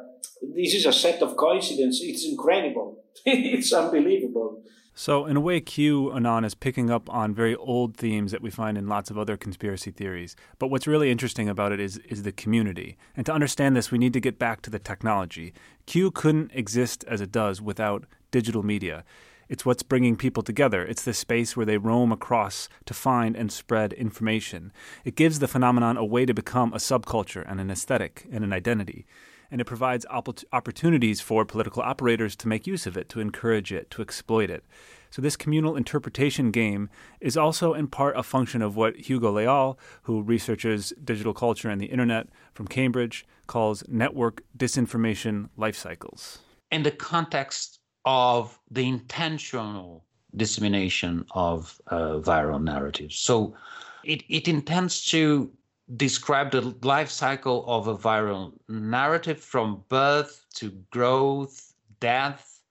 this 0.56 0.74
is 0.74 0.86
a 0.86 0.94
set 0.94 1.22
of 1.22 1.36
coincidences. 1.36 2.02
It's 2.04 2.26
incredible. 2.26 3.04
it's 3.26 3.74
unbelievable. 3.74 4.64
So, 4.98 5.26
in 5.26 5.36
a 5.36 5.42
way, 5.42 5.60
QAnon 5.60 6.46
is 6.46 6.56
picking 6.56 6.90
up 6.90 7.10
on 7.10 7.36
very 7.36 7.54
old 7.54 7.98
themes 7.98 8.32
that 8.32 8.42
we 8.42 8.50
find 8.50 8.78
in 8.78 8.88
lots 8.88 9.12
of 9.12 9.18
other 9.18 9.36
conspiracy 9.36 9.92
theories. 9.92 10.38
But 10.58 10.68
what's 10.68 10.88
really 10.88 11.12
interesting 11.12 11.50
about 11.50 11.74
it 11.74 11.82
is, 11.82 11.98
is 12.08 12.24
the 12.24 12.32
community. 12.32 12.98
And 13.18 13.26
to 13.26 13.34
understand 13.34 13.76
this, 13.76 13.92
we 13.92 13.98
need 13.98 14.14
to 14.14 14.22
get 14.22 14.40
back 14.40 14.62
to 14.62 14.70
the 14.70 14.80
technology. 14.80 15.54
Q 15.86 16.12
couldn't 16.12 16.52
exist 16.54 17.04
as 17.10 17.20
it 17.20 17.34
does 17.34 17.62
without 17.62 18.06
digital 18.32 18.64
media. 18.64 19.04
It's 19.50 19.66
what's 19.66 19.84
bringing 19.84 20.16
people 20.16 20.44
together. 20.44 20.84
It's 20.86 21.04
the 21.04 21.14
space 21.14 21.56
where 21.56 21.66
they 21.66 21.78
roam 21.78 22.12
across 22.12 22.68
to 22.86 22.94
find 22.94 23.36
and 23.36 23.52
spread 23.52 23.94
information. 23.94 24.72
It 25.04 25.16
gives 25.16 25.40
the 25.40 25.48
phenomenon 25.48 25.98
a 25.98 26.06
way 26.06 26.26
to 26.26 26.34
become 26.34 26.74
a 26.74 26.78
subculture 26.78 27.44
and 27.50 27.60
an 27.60 27.70
aesthetic 27.70 28.28
and 28.32 28.44
an 28.44 28.54
identity 28.54 29.06
and 29.52 29.62
it 29.62 29.66
provides 29.66 30.06
opp- 30.10 30.44
opportunities 30.52 31.22
for 31.22 31.46
political 31.46 31.82
operators 31.82 32.36
to 32.38 32.48
make 32.48 32.68
use 32.68 32.86
of 32.86 32.98
it, 32.98 33.10
to 33.10 33.20
encourage 33.20 33.72
it, 33.72 33.90
to 33.92 34.02
exploit 34.02 34.50
it. 34.50 34.64
So, 35.10 35.22
this 35.22 35.38
communal 35.38 35.78
interpretation 35.78 36.52
game 36.52 36.90
is 37.22 37.38
also 37.38 37.74
in 37.74 37.88
part 37.88 38.18
a 38.18 38.24
function 38.24 38.62
of 38.62 38.76
what 38.76 38.98
Hugo 38.98 39.32
Leal, 39.32 39.80
who 40.04 40.22
researches 40.22 40.94
digital 41.04 41.34
culture 41.34 41.70
and 41.70 41.80
the 41.80 41.86
internet 41.86 42.28
from 42.54 42.68
Cambridge, 42.68 43.26
calls 43.48 43.84
network 43.88 44.42
disinformation 44.58 45.50
life 45.56 45.78
cycles. 45.78 46.40
In 46.72 46.84
the 46.84 46.92
context 46.92 47.80
of 48.06 48.60
the 48.70 48.88
intentional 48.88 50.06
dissemination 50.36 51.26
of 51.32 51.82
uh, 51.88 52.20
viral 52.20 52.62
narratives. 52.62 53.18
So, 53.18 53.56
it, 54.04 54.24
it 54.30 54.48
intends 54.48 55.04
to 55.06 55.52
describe 55.96 56.52
the 56.52 56.62
life 56.84 57.10
cycle 57.10 57.66
of 57.68 57.88
a 57.88 57.96
viral 57.96 58.54
narrative 58.68 59.40
from 59.40 59.84
birth 59.90 60.46
to 60.56 60.72
growth, 60.92 61.74
death, 62.00 62.62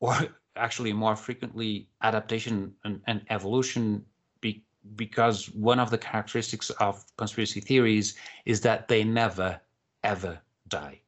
or 0.00 0.14
actually 0.56 0.92
more 0.92 1.14
frequently 1.16 1.88
adaptation 2.02 2.74
and, 2.84 3.00
and 3.06 3.24
evolution 3.30 4.04
be, 4.40 4.64
because 4.96 5.46
one 5.50 5.78
of 5.78 5.90
the 5.90 5.98
characteristics 5.98 6.70
of 6.70 7.04
conspiracy 7.16 7.60
theories 7.60 8.16
is 8.44 8.60
that 8.60 8.88
they 8.88 9.04
never 9.04 9.60
ever 10.04 10.40
die 10.68 11.00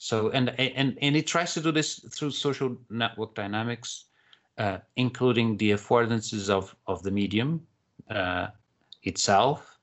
so 0.00 0.30
and 0.30 0.48
and 0.58 0.96
and 1.02 1.16
it 1.16 1.26
tries 1.26 1.52
to 1.54 1.60
do 1.60 1.72
this 1.72 1.98
through 2.14 2.30
social 2.30 2.76
network 2.88 3.34
dynamics 3.34 4.04
uh, 4.56 4.78
including 4.96 5.56
the 5.56 5.72
affordances 5.72 6.48
of 6.48 6.74
of 6.86 7.02
the 7.02 7.10
medium 7.10 7.60
uh, 8.08 8.46
itself 9.02 9.78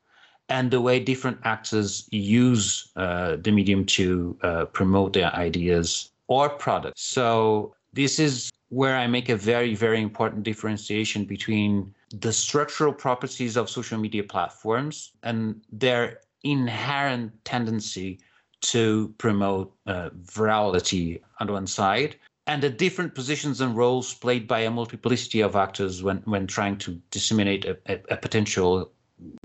and 0.48 0.72
the 0.72 0.80
way 0.80 1.00
different 1.00 1.38
actors 1.44 2.08
use 2.12 2.92
uh, 2.96 3.36
the 3.42 3.52
medium 3.52 3.86
to 3.86 4.38
uh, 4.42 4.66
promote 4.66 5.14
their 5.14 5.34
ideas 5.36 6.12
or 6.28 6.50
products. 6.50 7.02
So 7.02 7.76
this 7.94 8.20
is 8.20 8.52
where 8.70 8.96
I 8.96 9.08
make 9.08 9.30
a 9.30 9.36
very, 9.36 9.76
very 9.76 10.02
important 10.02 10.44
differentiation 10.44 11.26
between 11.26 11.94
the 12.10 12.32
structural 12.32 12.94
properties 12.94 13.58
of 13.58 13.70
social 13.70 13.98
media 13.98 14.24
platforms 14.24 15.12
and 15.24 15.62
their 15.72 16.20
inherent 16.44 17.32
tendency 17.44 18.20
to 18.62 19.14
promote 19.18 19.74
uh, 19.86 20.10
virality 20.10 21.22
on 21.40 21.52
one 21.52 21.68
side 21.68 22.16
and 22.48 22.62
the 22.62 22.70
different 22.70 23.16
positions 23.16 23.62
and 23.62 23.76
roles 23.76 24.14
played 24.14 24.48
by 24.48 24.60
a 24.62 24.72
multiplicity 24.72 25.42
of 25.42 25.56
actors 25.56 26.04
when, 26.04 26.18
when 26.26 26.46
trying 26.46 26.78
to 26.78 27.02
disseminate 27.12 27.66
a, 27.66 27.78
a, 27.88 28.00
a 28.12 28.18
potential 28.18 28.92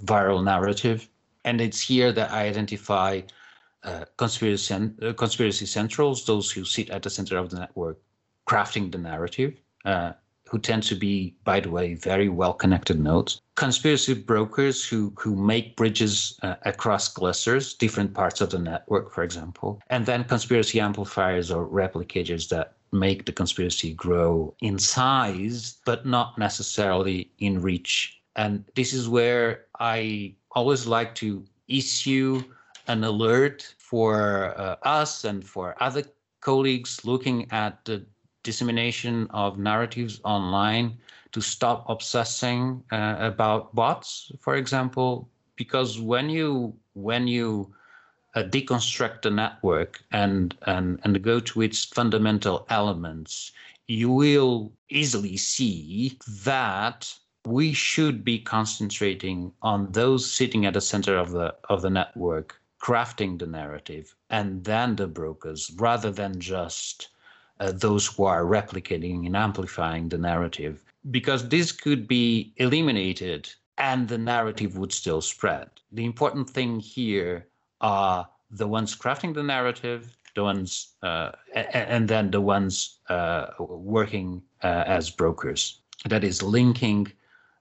viral 0.03 0.45
narrative. 0.45 1.09
And 1.45 1.61
it's 1.61 1.81
here 1.81 2.13
that 2.13 2.31
I 2.31 2.47
identify 2.47 3.23
uh, 3.83 4.05
conspiracy, 4.19 4.93
uh, 5.01 5.13
conspiracy 5.15 5.65
centrals, 5.65 6.27
those 6.27 6.51
who 6.51 6.65
sit 6.65 6.91
at 6.91 7.03
the 7.03 7.09
center 7.09 7.39
of 7.39 7.49
the 7.49 7.59
network, 7.59 7.99
crafting 8.47 8.93
the 8.93 8.99
narrative, 8.99 9.55
uh, 9.87 10.13
who 10.51 10.59
tend 10.59 10.83
to 10.83 10.95
be, 10.95 11.35
by 11.45 11.61
the 11.61 11.71
way, 11.71 11.95
very 11.95 12.29
well 12.29 12.53
connected 12.53 12.99
nodes. 12.99 13.41
Conspiracy 13.55 14.15
brokers 14.15 14.87
who, 14.87 15.13
who 15.17 15.37
make 15.37 15.77
bridges 15.77 16.39
uh, 16.43 16.57
across 16.63 17.09
clusters, 17.09 17.75
different 17.75 18.15
parts 18.15 18.41
of 18.41 18.51
the 18.51 18.59
network, 18.59 19.13
for 19.13 19.23
example. 19.23 19.81
And 19.89 20.07
then 20.07 20.25
conspiracy 20.25 20.81
amplifiers 20.81 21.51
or 21.51 21.67
replicators 21.67 22.49
that 22.49 22.75
make 22.93 23.27
the 23.27 23.33
conspiracy 23.33 23.95
grow 23.95 24.55
in 24.61 24.79
size, 24.79 25.79
but 25.85 26.05
not 26.05 26.37
necessarily 26.37 27.31
in 27.39 27.63
reach 27.63 28.21
and 28.37 28.65
this 28.75 28.93
is 28.93 29.09
where 29.09 29.67
I 29.79 30.35
always 30.53 30.87
like 30.87 31.15
to 31.17 31.45
issue 31.69 32.43
an 32.89 33.05
alert 33.05 33.75
for 33.79 34.55
uh, 34.57 34.77
us 34.83 35.25
and 35.25 35.47
for 35.47 35.77
other 35.83 36.05
colleagues 36.41 37.05
looking 37.05 37.51
at 37.53 37.85
the 37.85 38.05
dissemination 38.43 39.27
of 39.31 39.59
narratives 39.59 40.21
online 40.25 40.99
to 41.33 41.41
stop 41.41 41.85
obsessing 41.89 42.83
uh, 42.91 43.17
about 43.19 43.75
bots, 43.75 44.33
for 44.41 44.57
example, 44.57 45.29
because 45.57 46.01
when 46.01 46.29
you 46.29 46.75
when 46.95 47.29
you 47.29 47.73
uh, 48.35 48.43
deconstruct 48.43 49.23
the 49.23 49.31
network 49.31 50.03
and, 50.13 50.57
and 50.67 51.01
and 51.05 51.23
go 51.23 51.41
to 51.41 51.63
its 51.63 51.85
fundamental 51.85 52.67
elements, 52.71 53.53
you 53.87 54.11
will 54.11 54.73
easily 54.89 55.37
see 55.37 56.17
that 56.45 57.13
we 57.45 57.73
should 57.73 58.25
be 58.25 58.39
concentrating 58.39 59.53
on 59.63 59.91
those 59.93 60.31
sitting 60.31 60.67
at 60.67 60.75
the 60.75 60.81
center 60.81 61.17
of 61.17 61.31
the 61.31 61.55
of 61.69 61.83
the 61.83 61.91
network 61.91 62.61
crafting 62.81 63.39
the 63.39 63.47
narrative 63.47 64.15
and 64.31 64.65
then 64.65 64.97
the 64.97 65.07
brokers 65.07 65.71
rather 65.77 66.11
than 66.11 66.41
just 66.41 67.09
uh, 67.61 67.73
those 67.73 68.07
who 68.07 68.25
are 68.25 68.45
replicating 68.45 69.27
and 69.27 69.37
amplifying 69.37 70.09
the 70.09 70.19
narrative 70.19 70.83
because 71.11 71.49
this 71.49 71.73
could 71.73 72.09
be 72.09 72.53
eliminated 72.57 73.49
and 73.79 74.09
the 74.09 74.19
narrative 74.19 74.77
would 74.77 74.93
still 74.93 75.21
spread 75.21 75.69
the 75.93 76.05
important 76.05 76.49
thing 76.51 76.81
here 76.81 77.47
are 77.81 78.29
the 78.51 78.67
ones 78.67 78.97
crafting 78.97 79.33
the 79.33 79.43
narrative 79.43 80.17
the 80.35 80.43
ones 80.43 80.95
uh, 81.03 81.33
and 81.55 82.09
then 82.09 82.31
the 82.31 82.41
ones 82.41 82.99
uh, 83.09 83.47
working 83.59 84.43
uh, 84.63 84.85
as 84.87 85.11
brokers. 85.11 85.81
That 86.07 86.25
is 86.25 86.43
linking 86.43 87.13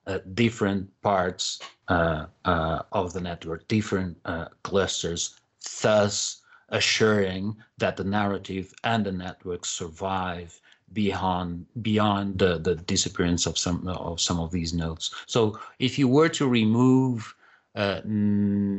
uh, 0.06 0.18
different 0.34 0.88
parts 1.02 1.60
uh, 1.88 2.26
of 2.44 3.12
the 3.12 3.20
network, 3.20 3.66
different 3.68 4.16
clusters, 4.62 5.38
thus 5.82 6.39
assuring 6.70 7.56
that 7.78 7.96
the 7.96 8.04
narrative 8.04 8.72
and 8.84 9.04
the 9.04 9.12
network 9.12 9.64
survive 9.64 10.60
beyond 10.92 11.66
beyond 11.82 12.38
the, 12.38 12.58
the 12.58 12.74
disappearance 12.74 13.46
of 13.46 13.58
some 13.58 13.86
of 13.88 14.20
some 14.20 14.40
of 14.40 14.50
these 14.50 14.72
nodes. 14.72 15.14
So 15.26 15.58
if 15.78 15.98
you 15.98 16.08
were 16.08 16.28
to 16.30 16.48
remove, 16.48 17.34
uh, 17.74 18.00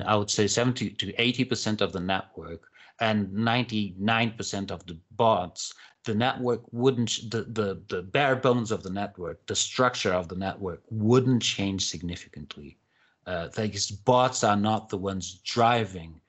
I 0.06 0.16
would 0.16 0.30
say 0.30 0.48
70 0.48 0.92
to 0.92 1.22
80 1.22 1.46
percent 1.46 1.82
of 1.82 1.94
the 1.94 2.00
network 2.00 2.70
and 3.00 3.28
99% 3.30 4.72
of 4.72 4.86
the 4.86 4.98
bots, 5.12 5.74
the 6.04 6.14
network 6.14 6.62
wouldn't 6.72 7.32
the, 7.32 7.44
the 7.44 7.82
the 7.88 8.02
bare 8.02 8.36
bones 8.36 8.72
of 8.72 8.84
the 8.84 8.90
network, 8.90 9.46
the 9.48 9.56
structure 9.56 10.14
of 10.14 10.28
the 10.28 10.36
network 10.36 10.82
wouldn't 10.90 11.42
change 11.42 11.88
significantly. 11.88 12.78
Uh, 13.26 13.48
these 13.50 13.92
bots 13.92 14.44
are 14.44 14.56
not 14.56 14.90
the 14.90 14.98
ones 14.98 15.40
driving 15.44 16.21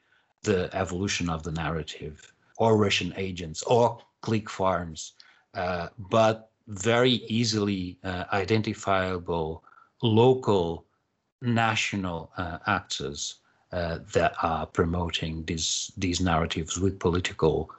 the 0.42 0.70
evolution 0.72 1.28
of 1.28 1.42
the 1.42 1.52
narrative, 1.52 2.32
or 2.58 2.76
Russian 2.76 3.12
agents, 3.16 3.62
or 3.62 3.98
click 4.20 4.48
farms 4.48 5.12
uh, 5.54 5.88
but 5.98 6.50
very 6.68 7.22
easily 7.28 7.98
uh, 8.04 8.24
identifiable 8.32 9.64
local 10.02 10.86
national 11.40 12.30
uh, 12.36 12.58
actors 12.66 13.36
uh, 13.72 13.98
that 14.12 14.34
are 14.42 14.66
promoting 14.66 15.44
these 15.44 15.92
these 15.96 16.20
narratives 16.20 16.78
with 16.78 16.98
political 16.98 17.70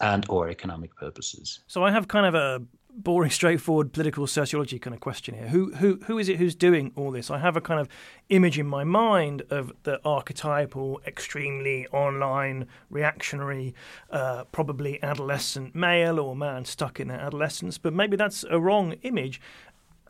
and 0.00 0.24
or 0.28 0.48
economic 0.48 0.94
purposes. 0.94 1.60
So 1.66 1.84
I 1.84 1.90
have 1.90 2.06
kind 2.08 2.26
of 2.26 2.34
a 2.34 2.62
boring, 3.02 3.30
straightforward 3.30 3.92
political 3.92 4.26
sociology 4.26 4.78
kind 4.78 4.92
of 4.94 5.00
question 5.00 5.34
here. 5.34 5.48
Who 5.48 5.72
who 5.74 6.00
who 6.06 6.18
is 6.18 6.28
it 6.28 6.36
who's 6.36 6.54
doing 6.54 6.92
all 6.96 7.10
this? 7.10 7.30
I 7.30 7.38
have 7.38 7.56
a 7.56 7.60
kind 7.60 7.80
of 7.80 7.88
image 8.28 8.58
in 8.58 8.66
my 8.66 8.84
mind 8.84 9.42
of 9.50 9.72
the 9.84 10.00
archetypal, 10.04 11.00
extremely 11.06 11.86
online, 11.88 12.66
reactionary, 12.90 13.74
uh, 14.10 14.44
probably 14.52 15.02
adolescent 15.02 15.74
male 15.74 16.18
or 16.18 16.36
man 16.36 16.64
stuck 16.64 17.00
in 17.00 17.08
their 17.08 17.20
adolescence. 17.20 17.78
But 17.78 17.94
maybe 17.94 18.16
that's 18.16 18.44
a 18.50 18.60
wrong 18.60 18.92
image. 19.02 19.40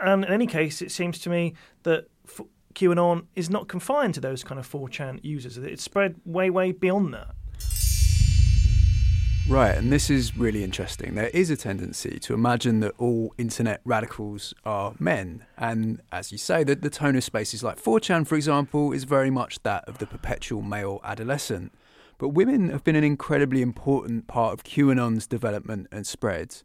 And 0.01 0.25
in 0.25 0.33
any 0.33 0.47
case, 0.47 0.83
it 0.83 0.91
seems 0.91 1.19
to 1.21 1.31
me 1.31 1.55
that. 1.85 2.07
QAnon 2.75 3.27
is 3.35 3.51
not 3.51 3.67
confined 3.67 4.15
to 4.15 4.21
those 4.21 4.45
kind 4.45 4.57
of 4.61 4.71
4chan 4.71 5.19
users. 5.25 5.57
It's 5.57 5.83
spread 5.83 6.15
way, 6.25 6.49
way 6.49 6.71
beyond 6.71 7.13
that. 7.13 7.35
Right, 9.49 9.75
and 9.75 9.91
this 9.91 10.11
is 10.11 10.37
really 10.37 10.63
interesting. 10.63 11.15
There 11.15 11.29
is 11.29 11.49
a 11.49 11.57
tendency 11.57 12.19
to 12.19 12.35
imagine 12.35 12.81
that 12.81 12.93
all 12.99 13.33
internet 13.39 13.81
radicals 13.83 14.53
are 14.67 14.95
men. 14.99 15.47
And 15.57 16.03
as 16.13 16.31
you 16.31 16.37
say, 16.37 16.65
that 16.65 16.83
the 16.83 16.91
tone 16.91 17.17
of 17.17 17.25
spaces 17.25 17.65
like 17.65 17.83
4chan, 17.83 18.27
for 18.27 18.35
example, 18.35 18.93
is 18.93 19.05
very 19.05 19.31
much 19.31 19.63
that 19.63 19.89
of 19.89 19.99
the 19.99 20.07
perpetual 20.07 20.61
male 20.61 21.01
adolescent. 21.03 21.73
But 22.19 22.29
women 22.29 22.69
have 22.69 22.85
been 22.85 22.95
an 22.95 23.05
incredibly 23.05 23.63
important 23.63 24.27
part 24.27 24.53
of 24.53 24.65
QAnon's 24.65 25.27
development 25.27 25.87
and 25.91 26.07
spread. 26.07 26.57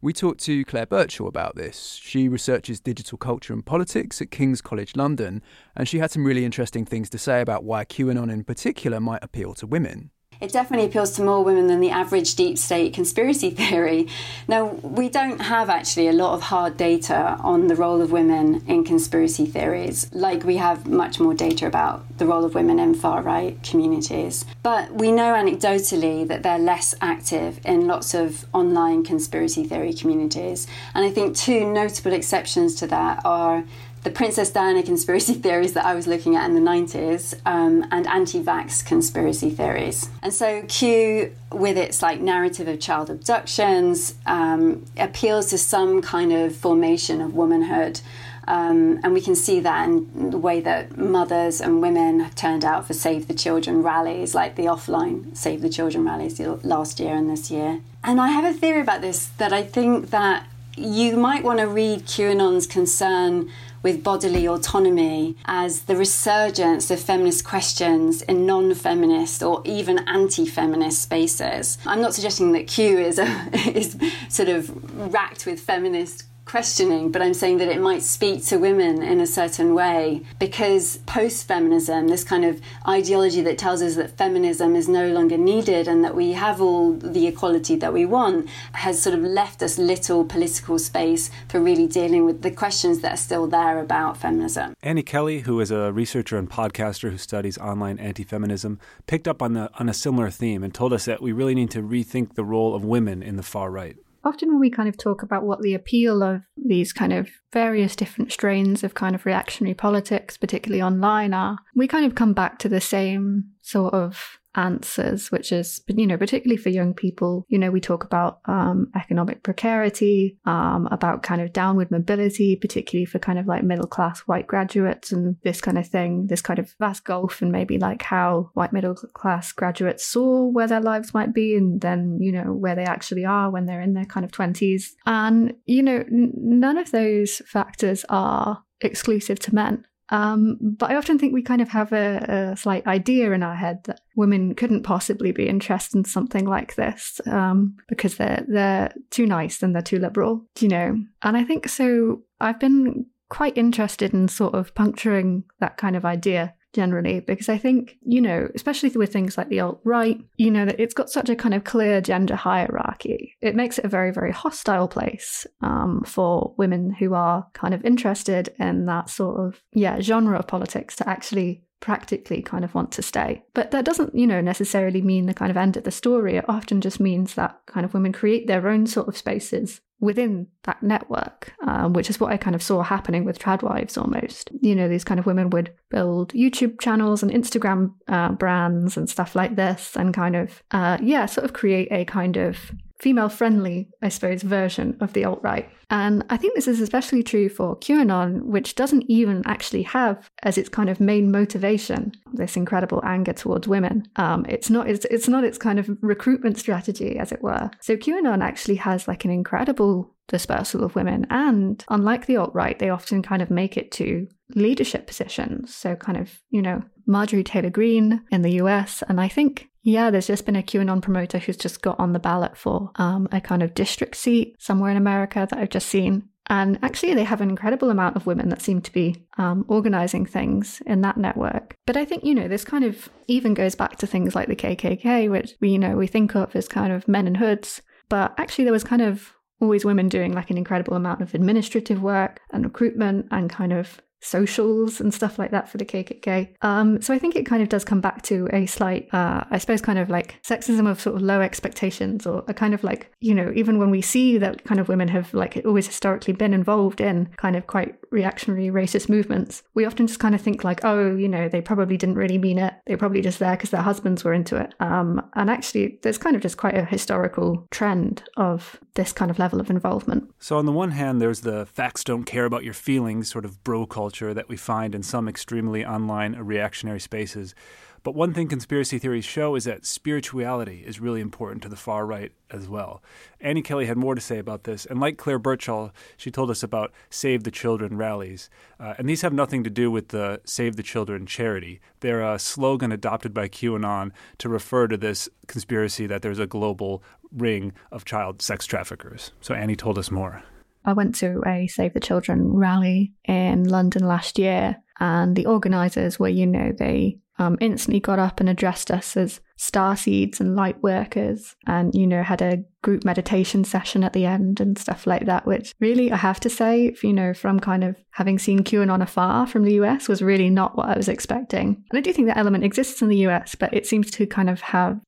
We 0.00 0.14
talked 0.14 0.40
to 0.44 0.64
Clare 0.64 0.86
Birchall 0.86 1.28
about 1.28 1.56
this. 1.56 2.00
She 2.02 2.26
researches 2.26 2.80
digital 2.80 3.18
culture 3.18 3.52
and 3.52 3.66
politics 3.66 4.22
at 4.22 4.30
King's 4.30 4.62
College 4.62 4.96
London, 4.96 5.42
and 5.76 5.86
she 5.86 5.98
had 5.98 6.10
some 6.10 6.24
really 6.24 6.46
interesting 6.46 6.86
things 6.86 7.10
to 7.10 7.18
say 7.18 7.42
about 7.42 7.64
why 7.64 7.84
QAnon 7.84 8.32
in 8.32 8.44
particular 8.44 8.98
might 8.98 9.22
appeal 9.22 9.52
to 9.56 9.66
women 9.66 10.10
it 10.40 10.52
definitely 10.52 10.86
appeals 10.86 11.12
to 11.12 11.22
more 11.22 11.44
women 11.44 11.66
than 11.66 11.80
the 11.80 11.90
average 11.90 12.34
deep 12.34 12.56
state 12.58 12.94
conspiracy 12.94 13.50
theory. 13.60 14.08
Now, 14.48 14.66
we 14.66 15.08
don't 15.08 15.40
have 15.40 15.68
actually 15.68 16.08
a 16.08 16.12
lot 16.12 16.34
of 16.34 16.42
hard 16.42 16.76
data 16.76 17.36
on 17.40 17.68
the 17.68 17.76
role 17.76 18.00
of 18.00 18.10
women 18.12 18.62
in 18.66 18.84
conspiracy 18.84 19.46
theories, 19.46 20.10
like 20.12 20.44
we 20.44 20.56
have 20.56 20.86
much 20.86 21.20
more 21.20 21.34
data 21.34 21.66
about 21.66 22.18
the 22.18 22.26
role 22.26 22.44
of 22.44 22.54
women 22.54 22.78
in 22.78 22.94
far 22.94 23.22
right 23.22 23.62
communities. 23.62 24.44
But 24.62 24.94
we 24.94 25.12
know 25.12 25.34
anecdotally 25.34 26.26
that 26.28 26.42
they're 26.42 26.58
less 26.58 26.94
active 27.00 27.60
in 27.64 27.86
lots 27.86 28.14
of 28.14 28.46
online 28.54 29.04
conspiracy 29.04 29.64
theory 29.64 29.92
communities. 29.92 30.66
And 30.94 31.04
I 31.04 31.10
think 31.10 31.36
two 31.36 31.70
notable 31.70 32.12
exceptions 32.12 32.74
to 32.76 32.86
that 32.88 33.20
are 33.24 33.64
the 34.02 34.10
Princess 34.10 34.50
Diana 34.50 34.82
conspiracy 34.82 35.34
theories 35.44 35.74
that 35.74 35.84
I 35.84 35.94
was 35.94 36.06
looking 36.06 36.36
at 36.36 36.48
in 36.48 36.54
the 36.54 36.60
90s 36.60 37.34
um, 37.44 37.86
and 37.90 38.06
anti 38.06 38.42
vax 38.42 38.84
conspiracy 38.84 39.50
theories. 39.50 40.08
And 40.22 40.32
so 40.32 40.62
Q, 40.68 41.34
with 41.52 41.76
its 41.76 42.02
like 42.02 42.20
narrative 42.20 42.68
of 42.68 42.80
child 42.80 43.10
abductions, 43.10 44.14
um, 44.26 44.84
appeals 44.96 45.50
to 45.50 45.58
some 45.58 46.02
kind 46.02 46.32
of 46.32 46.54
formation 46.54 47.20
of 47.20 47.34
womanhood. 47.34 48.00
Um, 48.48 48.98
and 49.04 49.12
we 49.12 49.20
can 49.20 49.36
see 49.36 49.60
that 49.60 49.86
in 49.86 50.30
the 50.30 50.38
way 50.38 50.60
that 50.60 50.96
mothers 50.98 51.60
and 51.60 51.80
women 51.80 52.18
have 52.18 52.34
turned 52.34 52.64
out 52.64 52.84
for 52.84 52.94
Save 52.94 53.28
the 53.28 53.34
Children 53.34 53.82
rallies, 53.82 54.34
like 54.34 54.56
the 54.56 54.64
offline 54.64 55.36
Save 55.36 55.62
the 55.62 55.68
Children 55.68 56.04
rallies 56.04 56.40
last 56.40 56.98
year 56.98 57.14
and 57.14 57.30
this 57.30 57.50
year. 57.50 57.80
And 58.02 58.20
I 58.20 58.28
have 58.28 58.44
a 58.44 58.52
theory 58.52 58.80
about 58.80 59.02
this 59.02 59.26
that 59.38 59.52
I 59.52 59.62
think 59.62 60.10
that 60.10 60.46
you 60.76 61.16
might 61.16 61.44
want 61.44 61.60
to 61.60 61.66
read 61.66 62.06
QAnon's 62.06 62.66
concern 62.66 63.50
with 63.82 64.02
bodily 64.02 64.46
autonomy 64.46 65.36
as 65.46 65.82
the 65.82 65.96
resurgence 65.96 66.90
of 66.90 67.00
feminist 67.00 67.44
questions 67.44 68.22
in 68.22 68.46
non 68.46 68.74
feminist 68.74 69.42
or 69.42 69.62
even 69.64 69.98
anti 70.08 70.46
feminist 70.46 71.02
spaces. 71.02 71.78
I'm 71.86 72.00
not 72.00 72.14
suggesting 72.14 72.52
that 72.52 72.66
Q 72.66 72.98
is, 72.98 73.18
a, 73.18 73.48
is 73.76 73.96
sort 74.28 74.48
of 74.48 74.70
racked 75.12 75.46
with 75.46 75.60
feminist 75.60 76.24
questioning, 76.50 77.12
but 77.12 77.22
I'm 77.22 77.32
saying 77.32 77.58
that 77.58 77.68
it 77.68 77.80
might 77.80 78.02
speak 78.02 78.44
to 78.46 78.56
women 78.56 79.02
in 79.02 79.20
a 79.20 79.26
certain 79.26 79.72
way 79.72 80.22
because 80.40 80.96
post 81.06 81.46
feminism, 81.46 82.08
this 82.08 82.24
kind 82.24 82.44
of 82.44 82.60
ideology 82.88 83.40
that 83.42 83.56
tells 83.56 83.80
us 83.82 83.94
that 83.94 84.16
feminism 84.16 84.74
is 84.74 84.88
no 84.88 85.12
longer 85.12 85.38
needed 85.38 85.86
and 85.86 86.02
that 86.02 86.16
we 86.16 86.32
have 86.32 86.60
all 86.60 86.94
the 86.94 87.28
equality 87.28 87.76
that 87.76 87.92
we 87.92 88.04
want, 88.04 88.48
has 88.72 89.00
sort 89.00 89.14
of 89.14 89.22
left 89.22 89.62
us 89.62 89.78
little 89.78 90.24
political 90.24 90.76
space 90.76 91.30
for 91.48 91.60
really 91.60 91.86
dealing 91.86 92.24
with 92.24 92.42
the 92.42 92.50
questions 92.50 92.98
that 92.98 93.12
are 93.12 93.22
still 93.28 93.46
there 93.46 93.78
about 93.78 94.16
feminism. 94.16 94.74
Annie 94.82 95.04
Kelly, 95.04 95.40
who 95.42 95.60
is 95.60 95.70
a 95.70 95.92
researcher 95.92 96.36
and 96.36 96.50
podcaster 96.50 97.12
who 97.12 97.18
studies 97.18 97.58
online 97.58 97.96
anti 98.00 98.24
feminism, 98.24 98.80
picked 99.06 99.28
up 99.28 99.40
on, 99.40 99.52
the, 99.52 99.70
on 99.78 99.88
a 99.88 99.94
similar 99.94 100.30
theme 100.30 100.64
and 100.64 100.74
told 100.74 100.92
us 100.92 101.04
that 101.04 101.22
we 101.22 101.30
really 101.30 101.54
need 101.54 101.70
to 101.70 101.80
rethink 101.80 102.34
the 102.34 102.42
role 102.42 102.74
of 102.74 102.84
women 102.84 103.22
in 103.22 103.36
the 103.36 103.44
far 103.44 103.70
right 103.70 103.96
often 104.24 104.48
when 104.48 104.60
we 104.60 104.70
kind 104.70 104.88
of 104.88 104.96
talk 104.96 105.22
about 105.22 105.44
what 105.44 105.62
the 105.62 105.74
appeal 105.74 106.22
of 106.22 106.42
these 106.56 106.92
kind 106.92 107.12
of 107.12 107.28
various 107.52 107.96
different 107.96 108.32
strains 108.32 108.84
of 108.84 108.94
kind 108.94 109.14
of 109.14 109.26
reactionary 109.26 109.74
politics, 109.74 110.36
particularly 110.36 110.82
online, 110.82 111.32
are, 111.32 111.58
we 111.74 111.86
kind 111.86 112.04
of 112.04 112.14
come 112.14 112.32
back 112.32 112.58
to 112.58 112.68
the 112.68 112.80
same 112.80 113.44
sort 113.62 113.94
of 113.94 114.39
answers, 114.54 115.30
which 115.30 115.52
is, 115.52 115.82
you 115.88 116.06
know, 116.06 116.16
particularly 116.16 116.56
for 116.56 116.70
young 116.70 116.94
people, 116.94 117.46
you 117.48 117.58
know, 117.58 117.70
we 117.70 117.80
talk 117.80 118.04
about 118.04 118.40
um, 118.46 118.90
economic 118.96 119.42
precarity, 119.42 120.38
um, 120.44 120.88
about 120.90 121.22
kind 121.22 121.40
of 121.40 121.52
downward 121.52 121.90
mobility, 121.90 122.56
particularly 122.56 123.04
for 123.04 123.18
kind 123.18 123.38
of 123.38 123.46
like 123.46 123.62
middle 123.62 123.86
class 123.86 124.20
white 124.20 124.46
graduates 124.46 125.12
and 125.12 125.36
this 125.44 125.60
kind 125.60 125.78
of 125.78 125.86
thing, 125.86 126.26
this 126.26 126.42
kind 126.42 126.58
of 126.58 126.74
vast 126.78 127.04
gulf, 127.04 127.42
and 127.42 127.52
maybe 127.52 127.78
like 127.78 128.02
how 128.02 128.50
white 128.54 128.72
middle 128.72 128.94
class 128.94 129.52
graduates 129.52 130.06
saw 130.06 130.46
where 130.46 130.66
their 130.66 130.80
lives 130.80 131.14
might 131.14 131.32
be 131.32 131.56
and 131.56 131.80
then, 131.80 132.18
you 132.20 132.32
know, 132.32 132.52
where 132.52 132.74
they 132.74 132.84
actually 132.84 133.24
are 133.24 133.50
when 133.50 133.66
they're 133.66 133.80
in 133.80 133.94
their 133.94 134.04
kind 134.04 134.24
of 134.24 134.32
20s. 134.32 134.84
And, 135.06 135.54
you 135.66 135.82
know, 135.82 135.96
n- 135.96 136.32
none 136.34 136.78
of 136.78 136.90
those 136.90 137.40
factors 137.46 138.04
are 138.08 138.64
exclusive 138.80 139.38
to 139.40 139.54
men. 139.54 139.84
Um, 140.10 140.58
but 140.60 140.90
I 140.90 140.96
often 140.96 141.18
think 141.18 141.32
we 141.32 141.42
kind 141.42 141.62
of 141.62 141.68
have 141.68 141.92
a, 141.92 142.50
a, 142.52 142.56
slight 142.56 142.86
idea 142.86 143.30
in 143.30 143.44
our 143.44 143.54
head 143.54 143.84
that 143.84 144.00
women 144.16 144.56
couldn't 144.56 144.82
possibly 144.82 145.30
be 145.30 145.48
interested 145.48 145.96
in 145.96 146.04
something 146.04 146.46
like 146.46 146.74
this 146.74 147.20
um, 147.26 147.76
because 147.88 148.16
they're 148.16 148.44
they're 148.48 148.92
too 149.10 149.26
nice 149.26 149.62
and 149.62 149.72
they're 149.72 149.82
too 149.82 150.00
liberal, 150.00 150.44
you 150.58 150.68
know. 150.68 150.96
And 151.22 151.36
I 151.36 151.44
think 151.44 151.68
so. 151.68 152.22
I've 152.40 152.58
been 152.58 153.06
quite 153.28 153.56
interested 153.56 154.12
in 154.12 154.26
sort 154.26 154.54
of 154.54 154.74
puncturing 154.74 155.44
that 155.60 155.76
kind 155.76 155.94
of 155.94 156.04
idea 156.04 156.54
generally 156.72 157.20
because 157.20 157.48
I 157.48 157.58
think, 157.58 157.96
you 158.02 158.20
know, 158.20 158.48
especially 158.54 158.90
with 158.90 159.12
things 159.12 159.36
like 159.36 159.48
the 159.48 159.60
alt 159.60 159.80
right, 159.84 160.20
you 160.36 160.50
know, 160.50 160.64
that 160.64 160.80
it's 160.80 160.94
got 160.94 161.10
such 161.10 161.28
a 161.28 161.36
kind 161.36 161.54
of 161.54 161.64
clear 161.64 162.00
gender 162.00 162.36
hierarchy. 162.36 163.36
It 163.40 163.56
makes 163.56 163.78
it 163.78 163.84
a 163.84 163.88
very, 163.88 164.12
very 164.12 164.32
hostile 164.32 164.88
place 164.88 165.46
um, 165.62 166.02
for 166.06 166.54
women 166.56 166.92
who 166.92 167.14
are 167.14 167.46
kind 167.52 167.74
of 167.74 167.84
interested 167.84 168.54
in 168.58 168.86
that 168.86 169.10
sort 169.10 169.40
of, 169.40 169.62
yeah, 169.72 170.00
genre 170.00 170.38
of 170.38 170.46
politics 170.46 170.96
to 170.96 171.08
actually 171.08 171.64
practically 171.80 172.42
kind 172.42 172.62
of 172.62 172.74
want 172.74 172.92
to 172.92 173.02
stay. 173.02 173.42
But 173.54 173.70
that 173.70 173.84
doesn't, 173.84 174.14
you 174.14 174.26
know, 174.26 174.40
necessarily 174.40 175.00
mean 175.02 175.26
the 175.26 175.34
kind 175.34 175.50
of 175.50 175.56
end 175.56 175.76
of 175.76 175.84
the 175.84 175.90
story. 175.90 176.36
It 176.36 176.44
often 176.48 176.80
just 176.80 177.00
means 177.00 177.34
that 177.34 177.58
kind 177.66 177.84
of 177.84 177.94
women 177.94 178.12
create 178.12 178.46
their 178.46 178.68
own 178.68 178.86
sort 178.86 179.08
of 179.08 179.16
spaces 179.16 179.80
within 179.98 180.46
that 180.64 180.82
network, 180.82 181.52
um, 181.66 181.92
which 181.92 182.08
is 182.08 182.20
what 182.20 182.32
I 182.32 182.36
kind 182.36 182.56
of 182.56 182.62
saw 182.62 182.82
happening 182.82 183.24
with 183.24 183.38
tradwives 183.38 183.98
almost. 183.98 184.50
You 184.60 184.74
know, 184.74 184.88
these 184.88 185.04
kind 185.04 185.20
of 185.20 185.26
women 185.26 185.50
would 185.50 185.72
build 185.90 186.32
YouTube 186.32 186.80
channels 186.80 187.22
and 187.22 187.30
Instagram 187.32 187.92
uh, 188.08 188.32
brands 188.32 188.96
and 188.96 189.08
stuff 189.08 189.34
like 189.34 189.56
this, 189.56 189.96
and 189.96 190.14
kind 190.14 190.36
of, 190.36 190.62
uh, 190.70 190.98
yeah, 191.02 191.26
sort 191.26 191.44
of 191.44 191.52
create 191.52 191.88
a 191.90 192.04
kind 192.04 192.36
of 192.36 192.72
female 193.00 193.28
friendly, 193.28 193.88
I 194.02 194.10
suppose, 194.10 194.42
version 194.42 194.96
of 195.00 195.14
the 195.14 195.24
alt 195.24 195.40
right. 195.42 195.68
And 195.88 196.24
I 196.30 196.36
think 196.36 196.54
this 196.54 196.68
is 196.68 196.80
especially 196.80 197.22
true 197.22 197.48
for 197.48 197.76
QAnon, 197.78 198.42
which 198.42 198.74
doesn't 198.74 199.04
even 199.08 199.42
actually 199.46 199.82
have 199.82 200.30
as 200.42 200.56
its 200.56 200.68
kind 200.68 200.88
of 200.88 201.00
main 201.00 201.32
motivation 201.32 202.12
this 202.34 202.56
incredible 202.56 203.02
anger 203.04 203.32
towards 203.32 203.66
women. 203.66 204.06
Um, 204.16 204.46
it's 204.48 204.70
not 204.70 204.88
it's, 204.88 205.04
it's 205.06 205.28
not 205.28 205.44
its 205.44 205.58
kind 205.58 205.78
of 205.78 205.90
recruitment 206.02 206.58
strategy, 206.58 207.18
as 207.18 207.32
it 207.32 207.42
were. 207.42 207.70
So 207.80 207.96
QAnon 207.96 208.42
actually 208.42 208.76
has 208.76 209.08
like 209.08 209.24
an 209.24 209.30
incredible 209.30 210.14
dispersal 210.30 210.82
of 210.82 210.94
women, 210.94 211.26
and 211.28 211.84
unlike 211.88 212.26
the 212.26 212.36
alt 212.36 212.54
right, 212.54 212.78
they 212.78 212.88
often 212.88 213.22
kind 213.22 213.42
of 213.42 213.50
make 213.50 213.76
it 213.76 213.92
to 213.92 214.26
leadership 214.54 215.06
positions. 215.06 215.74
So 215.74 215.96
kind 215.96 216.18
of 216.18 216.40
you 216.50 216.62
know 216.62 216.82
Marjorie 217.06 217.44
Taylor 217.44 217.70
Greene 217.70 218.22
in 218.30 218.42
the 218.42 218.62
US, 218.62 219.02
and 219.08 219.20
I 219.20 219.28
think 219.28 219.70
yeah, 219.82 220.10
there's 220.10 220.26
just 220.26 220.46
been 220.46 220.56
a 220.56 220.62
QAnon 220.62 221.00
promoter 221.00 221.38
who's 221.38 221.56
just 221.56 221.80
got 221.80 221.98
on 221.98 222.12
the 222.12 222.18
ballot 222.18 222.56
for 222.56 222.90
um, 222.96 223.28
a 223.32 223.40
kind 223.40 223.62
of 223.62 223.74
district 223.74 224.16
seat 224.16 224.56
somewhere 224.58 224.90
in 224.90 224.96
America 224.96 225.46
that 225.50 225.58
I've 225.58 225.70
just 225.70 225.88
seen. 225.88 226.28
And 226.48 226.78
actually, 226.82 227.14
they 227.14 227.24
have 227.24 227.40
an 227.40 227.48
incredible 227.48 227.90
amount 227.90 228.16
of 228.16 228.26
women 228.26 228.48
that 228.48 228.60
seem 228.60 228.80
to 228.82 228.92
be 228.92 229.24
um, 229.38 229.64
organizing 229.68 230.26
things 230.26 230.82
in 230.84 231.00
that 231.02 231.16
network. 231.16 231.74
But 231.86 231.96
I 231.96 232.04
think, 232.04 232.24
you 232.24 232.34
know, 232.34 232.48
this 232.48 232.64
kind 232.64 232.84
of 232.84 233.08
even 233.28 233.54
goes 233.54 233.76
back 233.76 233.96
to 233.98 234.06
things 234.06 234.34
like 234.34 234.48
the 234.48 234.56
KKK, 234.56 235.30
which 235.30 235.54
we, 235.60 235.70
you 235.70 235.78
know, 235.78 235.96
we 235.96 236.08
think 236.08 236.34
of 236.34 236.54
as 236.56 236.66
kind 236.66 236.92
of 236.92 237.06
men 237.06 237.28
in 237.28 237.36
hoods. 237.36 237.80
But 238.08 238.34
actually, 238.36 238.64
there 238.64 238.72
was 238.72 238.82
kind 238.82 239.00
of 239.00 239.32
always 239.60 239.84
women 239.84 240.08
doing 240.08 240.32
like 240.32 240.50
an 240.50 240.58
incredible 240.58 240.94
amount 240.94 241.20
of 241.20 241.34
administrative 241.34 242.02
work 242.02 242.40
and 242.50 242.64
recruitment 242.64 243.26
and 243.30 243.50
kind 243.50 243.72
of 243.72 244.00
socials 244.22 245.00
and 245.00 245.12
stuff 245.12 245.38
like 245.38 245.50
that 245.50 245.68
for 245.68 245.78
the 245.78 245.84
KKK. 245.84 246.54
Um, 246.62 247.00
so 247.00 247.14
I 247.14 247.18
think 247.18 247.36
it 247.36 247.46
kind 247.46 247.62
of 247.62 247.68
does 247.68 247.84
come 247.84 248.00
back 248.00 248.22
to 248.22 248.48
a 248.52 248.66
slight, 248.66 249.08
uh, 249.12 249.44
I 249.50 249.58
suppose, 249.58 249.80
kind 249.80 249.98
of 249.98 250.10
like 250.10 250.36
sexism 250.42 250.88
of 250.88 251.00
sort 251.00 251.16
of 251.16 251.22
low 251.22 251.40
expectations, 251.40 252.26
or 252.26 252.44
a 252.46 252.54
kind 252.54 252.74
of 252.74 252.84
like, 252.84 253.10
you 253.20 253.34
know, 253.34 253.52
even 253.54 253.78
when 253.78 253.90
we 253.90 254.02
see 254.02 254.38
that 254.38 254.64
kind 254.64 254.80
of 254.80 254.88
women 254.88 255.08
have 255.08 255.32
like 255.32 255.60
always 255.64 255.86
historically 255.86 256.34
been 256.34 256.54
involved 256.54 257.00
in 257.00 257.26
kind 257.36 257.56
of 257.56 257.66
quite 257.66 257.96
reactionary 258.10 258.68
racist 258.68 259.08
movements, 259.08 259.62
we 259.74 259.84
often 259.84 260.06
just 260.06 260.20
kind 260.20 260.34
of 260.34 260.40
think 260.40 260.64
like, 260.64 260.84
oh, 260.84 261.14
you 261.16 261.28
know, 261.28 261.48
they 261.48 261.60
probably 261.60 261.96
didn't 261.96 262.16
really 262.16 262.38
mean 262.38 262.58
it. 262.58 262.74
They're 262.86 262.96
probably 262.96 263.22
just 263.22 263.38
there 263.38 263.56
because 263.56 263.70
their 263.70 263.82
husbands 263.82 264.24
were 264.24 264.32
into 264.32 264.56
it. 264.56 264.74
Um, 264.80 265.24
and 265.34 265.50
actually, 265.50 265.98
there's 266.02 266.18
kind 266.18 266.36
of 266.36 266.42
just 266.42 266.56
quite 266.56 266.76
a 266.76 266.84
historical 266.84 267.66
trend 267.70 268.22
of 268.36 268.78
this 268.94 269.12
kind 269.12 269.30
of 269.30 269.38
level 269.38 269.60
of 269.60 269.70
involvement. 269.70 270.30
So 270.38 270.58
on 270.58 270.66
the 270.66 270.72
one 270.72 270.90
hand, 270.90 271.20
there's 271.20 271.40
the 271.40 271.66
facts 271.66 272.04
don't 272.04 272.24
care 272.24 272.44
about 272.44 272.64
your 272.64 272.74
feelings 272.74 273.30
sort 273.30 273.44
of 273.44 273.62
bro 273.64 273.86
culture 273.86 274.34
that 274.34 274.48
we 274.48 274.56
find 274.56 274.94
in 274.94 275.02
some 275.02 275.28
extremely 275.28 275.84
online 275.84 276.34
reactionary 276.34 277.00
spaces. 277.00 277.54
But 278.02 278.14
one 278.14 278.32
thing 278.32 278.48
conspiracy 278.48 278.98
theories 278.98 279.24
show 279.24 279.54
is 279.54 279.64
that 279.64 279.84
spirituality 279.84 280.82
is 280.86 281.00
really 281.00 281.20
important 281.20 281.62
to 281.62 281.68
the 281.68 281.76
far 281.76 282.06
right 282.06 282.32
as 282.50 282.66
well. 282.68 283.02
Annie 283.40 283.62
Kelly 283.62 283.86
had 283.86 283.96
more 283.96 284.14
to 284.14 284.20
say 284.20 284.38
about 284.38 284.64
this, 284.64 284.86
and 284.86 284.98
like 284.98 285.18
Clare 285.18 285.38
Birchall, 285.38 285.92
she 286.16 286.30
told 286.30 286.50
us 286.50 286.62
about 286.62 286.92
Save 287.10 287.44
the 287.44 287.50
Children 287.50 287.96
rallies. 287.96 288.48
Uh, 288.78 288.94
and 288.98 289.08
these 289.08 289.22
have 289.22 289.32
nothing 289.32 289.62
to 289.64 289.70
do 289.70 289.90
with 289.90 290.08
the 290.08 290.40
Save 290.44 290.76
the 290.76 290.82
Children 290.82 291.26
charity. 291.26 291.80
They're 292.00 292.22
a 292.22 292.38
slogan 292.38 292.90
adopted 292.90 293.34
by 293.34 293.48
QAnon 293.48 294.12
to 294.38 294.48
refer 294.48 294.88
to 294.88 294.96
this 294.96 295.28
conspiracy 295.46 296.06
that 296.06 296.22
there's 296.22 296.38
a 296.38 296.46
global 296.46 297.02
ring 297.32 297.72
of 297.92 298.04
child 298.04 298.42
sex 298.42 298.66
traffickers. 298.66 299.32
So 299.40 299.54
Annie 299.54 299.76
told 299.76 299.98
us 299.98 300.10
more. 300.10 300.42
I 300.84 300.94
went 300.94 301.14
to 301.16 301.42
a 301.46 301.66
Save 301.66 301.92
the 301.92 302.00
Children 302.00 302.54
rally 302.54 303.12
in 303.24 303.68
London 303.68 304.06
last 304.06 304.38
year, 304.38 304.76
and 304.98 305.36
the 305.36 305.46
organisers 305.46 306.18
were, 306.18 306.28
you 306.28 306.46
know, 306.46 306.72
they 306.72 307.18
um, 307.40 307.56
instantly 307.60 308.00
got 308.00 308.18
up 308.18 308.38
and 308.38 308.48
addressed 308.48 308.90
us 308.90 309.16
as 309.16 309.40
star 309.56 309.96
seeds 309.96 310.40
and 310.40 310.56
light 310.56 310.82
workers 310.82 311.56
and 311.66 311.94
you 311.94 312.06
know 312.06 312.22
had 312.22 312.40
a 312.40 312.62
group 312.82 313.04
meditation 313.04 313.62
session 313.62 314.02
at 314.02 314.12
the 314.12 314.24
end 314.24 314.58
and 314.58 314.78
stuff 314.78 315.06
like 315.06 315.26
that 315.26 315.44
which 315.46 315.74
really 315.80 316.10
i 316.12 316.16
have 316.16 316.40
to 316.40 316.48
say 316.48 316.94
you 317.02 317.12
know 317.12 317.34
from 317.34 317.60
kind 317.60 317.84
of 317.84 317.94
having 318.12 318.38
seen 318.38 318.60
qanon 318.60 319.02
afar 319.02 319.46
from 319.46 319.64
the 319.64 319.72
us 319.72 320.08
was 320.08 320.22
really 320.22 320.48
not 320.48 320.76
what 320.76 320.88
i 320.88 320.96
was 320.96 321.08
expecting. 321.08 321.82
And 321.90 321.98
i 321.98 322.00
do 322.00 322.12
think 322.12 322.28
that 322.28 322.38
element 322.38 322.64
exists 322.64 323.02
in 323.02 323.08
the 323.08 323.26
us 323.26 323.54
but 323.54 323.72
it 323.74 323.86
seems 323.86 324.10
to 324.12 324.26
kind 324.26 324.48
of 324.48 324.60
have 324.60 324.98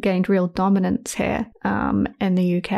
gained 0.00 0.28
real 0.28 0.48
dominance 0.48 1.14
here 1.14 1.46
um, 1.64 2.06
in 2.20 2.34
the 2.34 2.58
uk 2.58 2.70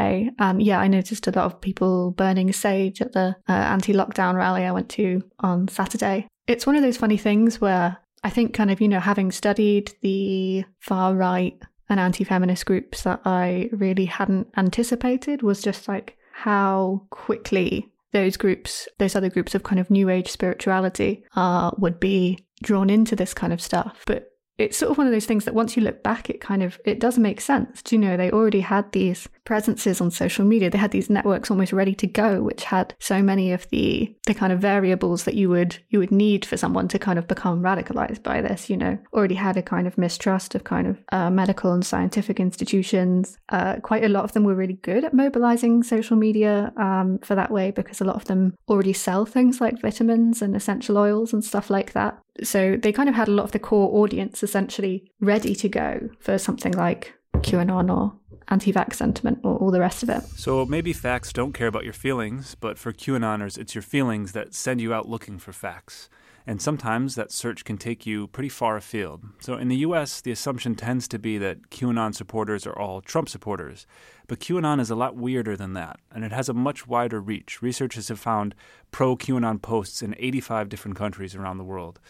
yeah 0.59 0.81
i 0.81 0.87
noticed 0.87 1.27
a 1.27 1.33
lot 1.33 1.47
of 1.47 1.61
people 1.61 2.13
burning 2.13 2.53
sage 2.53 3.01
at 3.01 3.13
the 3.13 3.35
uh, 3.49 3.53
anti-lockdown 3.53 4.35
rally 4.35 4.65
i 4.65 4.73
went 4.73 4.89
to 4.91 5.23
on 5.41 5.69
saturday. 5.69 6.27
It's 6.49 6.67
one 6.67 6.75
of 6.75 6.83
those 6.83 6.97
funny 6.97 7.17
things 7.17 7.61
where 7.61 7.99
I 8.25 8.31
think, 8.31 8.55
kind 8.55 8.71
of, 8.71 8.81
you 8.81 8.89
know, 8.89 9.01
having 9.01 9.33
studied 9.33 9.93
the 10.01 10.65
far 10.79 11.15
right 11.15 11.61
and 11.89 12.01
anti 12.01 12.25
feminist 12.25 12.67
groups 12.67 13.03
that 13.03 13.21
I 13.25 13.69
really 13.73 14.07
hadn't 14.07 14.49
anticipated 14.57 15.43
was 15.43 15.61
just 15.63 15.89
like 15.89 16.17
how 16.33 17.07
quickly 17.11 17.91
those 18.13 18.37
groups, 18.37 18.89
those 18.99 19.17
other 19.17 19.31
groups 19.31 19.55
of 19.55 19.63
kind 19.63 19.81
of 19.81 19.91
new 19.91 20.09
age 20.09 20.31
spirituality, 20.31 21.25
uh, 21.35 21.71
would 21.79 21.99
be 21.99 22.45
drawn 22.63 22.91
into 22.91 23.17
this 23.17 23.35
kind 23.35 23.53
of 23.53 23.61
stuff. 23.61 24.03
But 24.07 24.32
it's 24.63 24.77
sort 24.77 24.93
of 24.93 24.99
one 24.99 25.07
of 25.07 25.13
those 25.13 25.27
things 25.27 25.45
that 25.45 25.55
once 25.55 25.77
you 25.77 25.83
look 25.83 26.03
back, 26.03 26.31
it 26.31 26.41
kind 26.41 26.63
of 26.63 26.81
it 26.85 27.01
does 27.01 27.19
make 27.19 27.41
sense. 27.41 27.83
Do 27.83 27.97
you 27.97 28.01
know 28.01 28.17
they 28.17 28.31
already 28.31 28.61
had 28.61 28.91
these 28.93 29.29
presences 29.45 30.01
on 30.01 30.11
social 30.11 30.45
media? 30.45 30.71
They 30.71 30.79
had 30.79 30.93
these 30.93 31.11
networks 31.11 31.51
almost 31.51 31.73
ready 31.73 31.95
to 31.97 32.07
go, 32.07 32.43
which 32.43 32.65
had 32.65 32.95
so 33.01 33.23
many 33.23 33.53
of 33.53 33.69
the 33.71 34.15
the 34.27 34.35
kind 34.35 34.53
of 34.53 34.61
variables 34.61 35.25
that 35.25 35.35
you 35.35 35.49
would 35.49 35.79
you 35.89 35.99
would 35.99 36.13
need 36.13 36.45
for 36.45 36.57
someone 36.57 36.87
to 36.89 36.99
kind 36.99 37.19
of 37.19 37.27
become 37.27 37.61
radicalized 37.61 38.23
by 38.23 38.41
this. 38.41 38.71
You 38.71 38.77
know, 38.77 38.99
already 39.13 39.35
had 39.35 39.57
a 39.57 39.63
kind 39.63 39.87
of 39.87 39.99
mistrust 39.99 40.55
of 40.55 40.65
kind 40.65 40.87
of 40.87 40.99
uh, 41.11 41.31
medical 41.31 41.73
and 41.73 41.85
scientific 41.85 42.39
institutions. 42.39 43.39
Uh, 43.49 43.77
quite 43.83 44.05
a 44.05 44.09
lot 44.09 44.25
of 44.25 44.33
them 44.33 44.45
were 44.45 44.55
really 44.55 44.79
good 44.83 45.05
at 45.05 45.13
mobilizing 45.13 45.83
social 45.83 46.17
media 46.17 46.73
um, 46.77 47.19
for 47.25 47.35
that 47.35 47.51
way 47.51 47.73
because 47.73 48.01
a 48.01 48.05
lot 48.05 48.17
of 48.17 48.27
them 48.27 48.55
already 48.69 48.93
sell 48.93 49.27
things 49.27 49.61
like 49.61 49.81
vitamins 49.81 50.41
and 50.41 50.55
essential 50.55 50.97
oils 50.97 51.33
and 51.33 51.45
stuff 51.45 51.69
like 51.69 51.93
that. 51.93 52.23
So 52.43 52.77
they 52.77 52.93
kind 52.93 53.09
of 53.09 53.15
had 53.15 53.29
a 53.29 53.33
lot 53.33 53.45
of 53.45 53.53
the 53.53 53.59
core 53.59 54.03
audience 54.03 54.43
essentially 54.43 55.11
ready 55.21 55.55
to 55.57 55.69
go 55.69 56.09
for 56.19 56.39
something 56.39 56.73
like 56.73 57.15
QAnon 57.37 57.95
or 57.95 58.15
anti 58.49 58.73
vax 58.73 58.95
sentiment 58.95 59.41
or 59.43 59.57
all 59.57 59.71
the 59.71 59.81
rest 59.81 60.03
of 60.03 60.09
it. 60.09 60.23
So 60.37 60.65
maybe 60.65 60.93
facts 60.93 61.33
don't 61.33 61.53
care 61.53 61.67
about 61.67 61.85
your 61.85 61.93
feelings, 61.93 62.55
but 62.55 62.79
for 62.79 62.93
QAnoners, 62.93 63.59
it's 63.59 63.75
your 63.75 63.83
feelings 63.83 64.33
that 64.33 64.55
send 64.55 64.81
you 64.81 64.93
out 64.95 65.09
looking 65.09 65.39
for 65.39 65.53
facts. 65.53 66.09
And 66.47 66.61
sometimes 66.61 67.15
that 67.15 67.31
search 67.31 67.65
can 67.65 67.79
take 67.79 68.05
you 68.05 68.27
pretty 68.27 68.49
far 68.49 68.77
afield. 68.77 69.23
So 69.41 69.57
in 69.57 69.69
the 69.69 69.77
US, 69.77 70.21
the 70.21 70.33
assumption 70.33 70.75
tends 70.75 71.07
to 71.09 71.19
be 71.19 71.39
that 71.39 71.71
QAnon 71.71 72.15
supporters 72.15 72.67
are 72.67 72.77
all 72.77 73.01
Trump 73.01 73.29
supporters. 73.29 73.87
But 74.27 74.41
QAnon 74.41 74.81
is 74.81 74.91
a 74.91 74.97
lot 74.97 75.17
weirder 75.17 75.57
than 75.57 75.75
that, 75.75 76.01
and 76.11 76.25
it 76.25 76.33
has 76.33 76.49
a 76.49 76.55
much 76.55 76.87
wider 76.87 77.21
reach. 77.21 77.63
Researchers 77.63 78.09
have 78.09 78.19
found 78.19 78.55
pro 78.91 79.17
QAnon 79.17 79.61
posts 79.63 80.03
in 80.03 80.15
85 80.19 80.69
different 80.69 80.97
countries 80.97 81.35
around 81.35 81.59
the 81.59 81.65
world. 81.65 82.01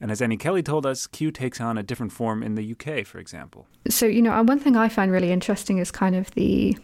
And 0.00 0.10
as 0.10 0.22
Annie 0.22 0.36
Kelly 0.36 0.62
told 0.62 0.86
us, 0.86 1.06
Q 1.06 1.30
takes 1.30 1.60
on 1.60 1.76
a 1.76 1.82
different 1.82 2.12
form 2.12 2.42
in 2.42 2.54
the 2.54 2.72
UK, 2.72 3.04
for 3.04 3.18
example. 3.18 3.66
So, 3.88 4.06
you 4.06 4.22
know, 4.22 4.32
uh, 4.32 4.42
one 4.42 4.58
thing 4.58 4.76
I 4.76 4.88
find 4.88 5.12
really 5.12 5.30
interesting 5.30 5.78
is 5.78 5.90
kind 5.90 6.14
of 6.16 6.30
the 6.32 6.76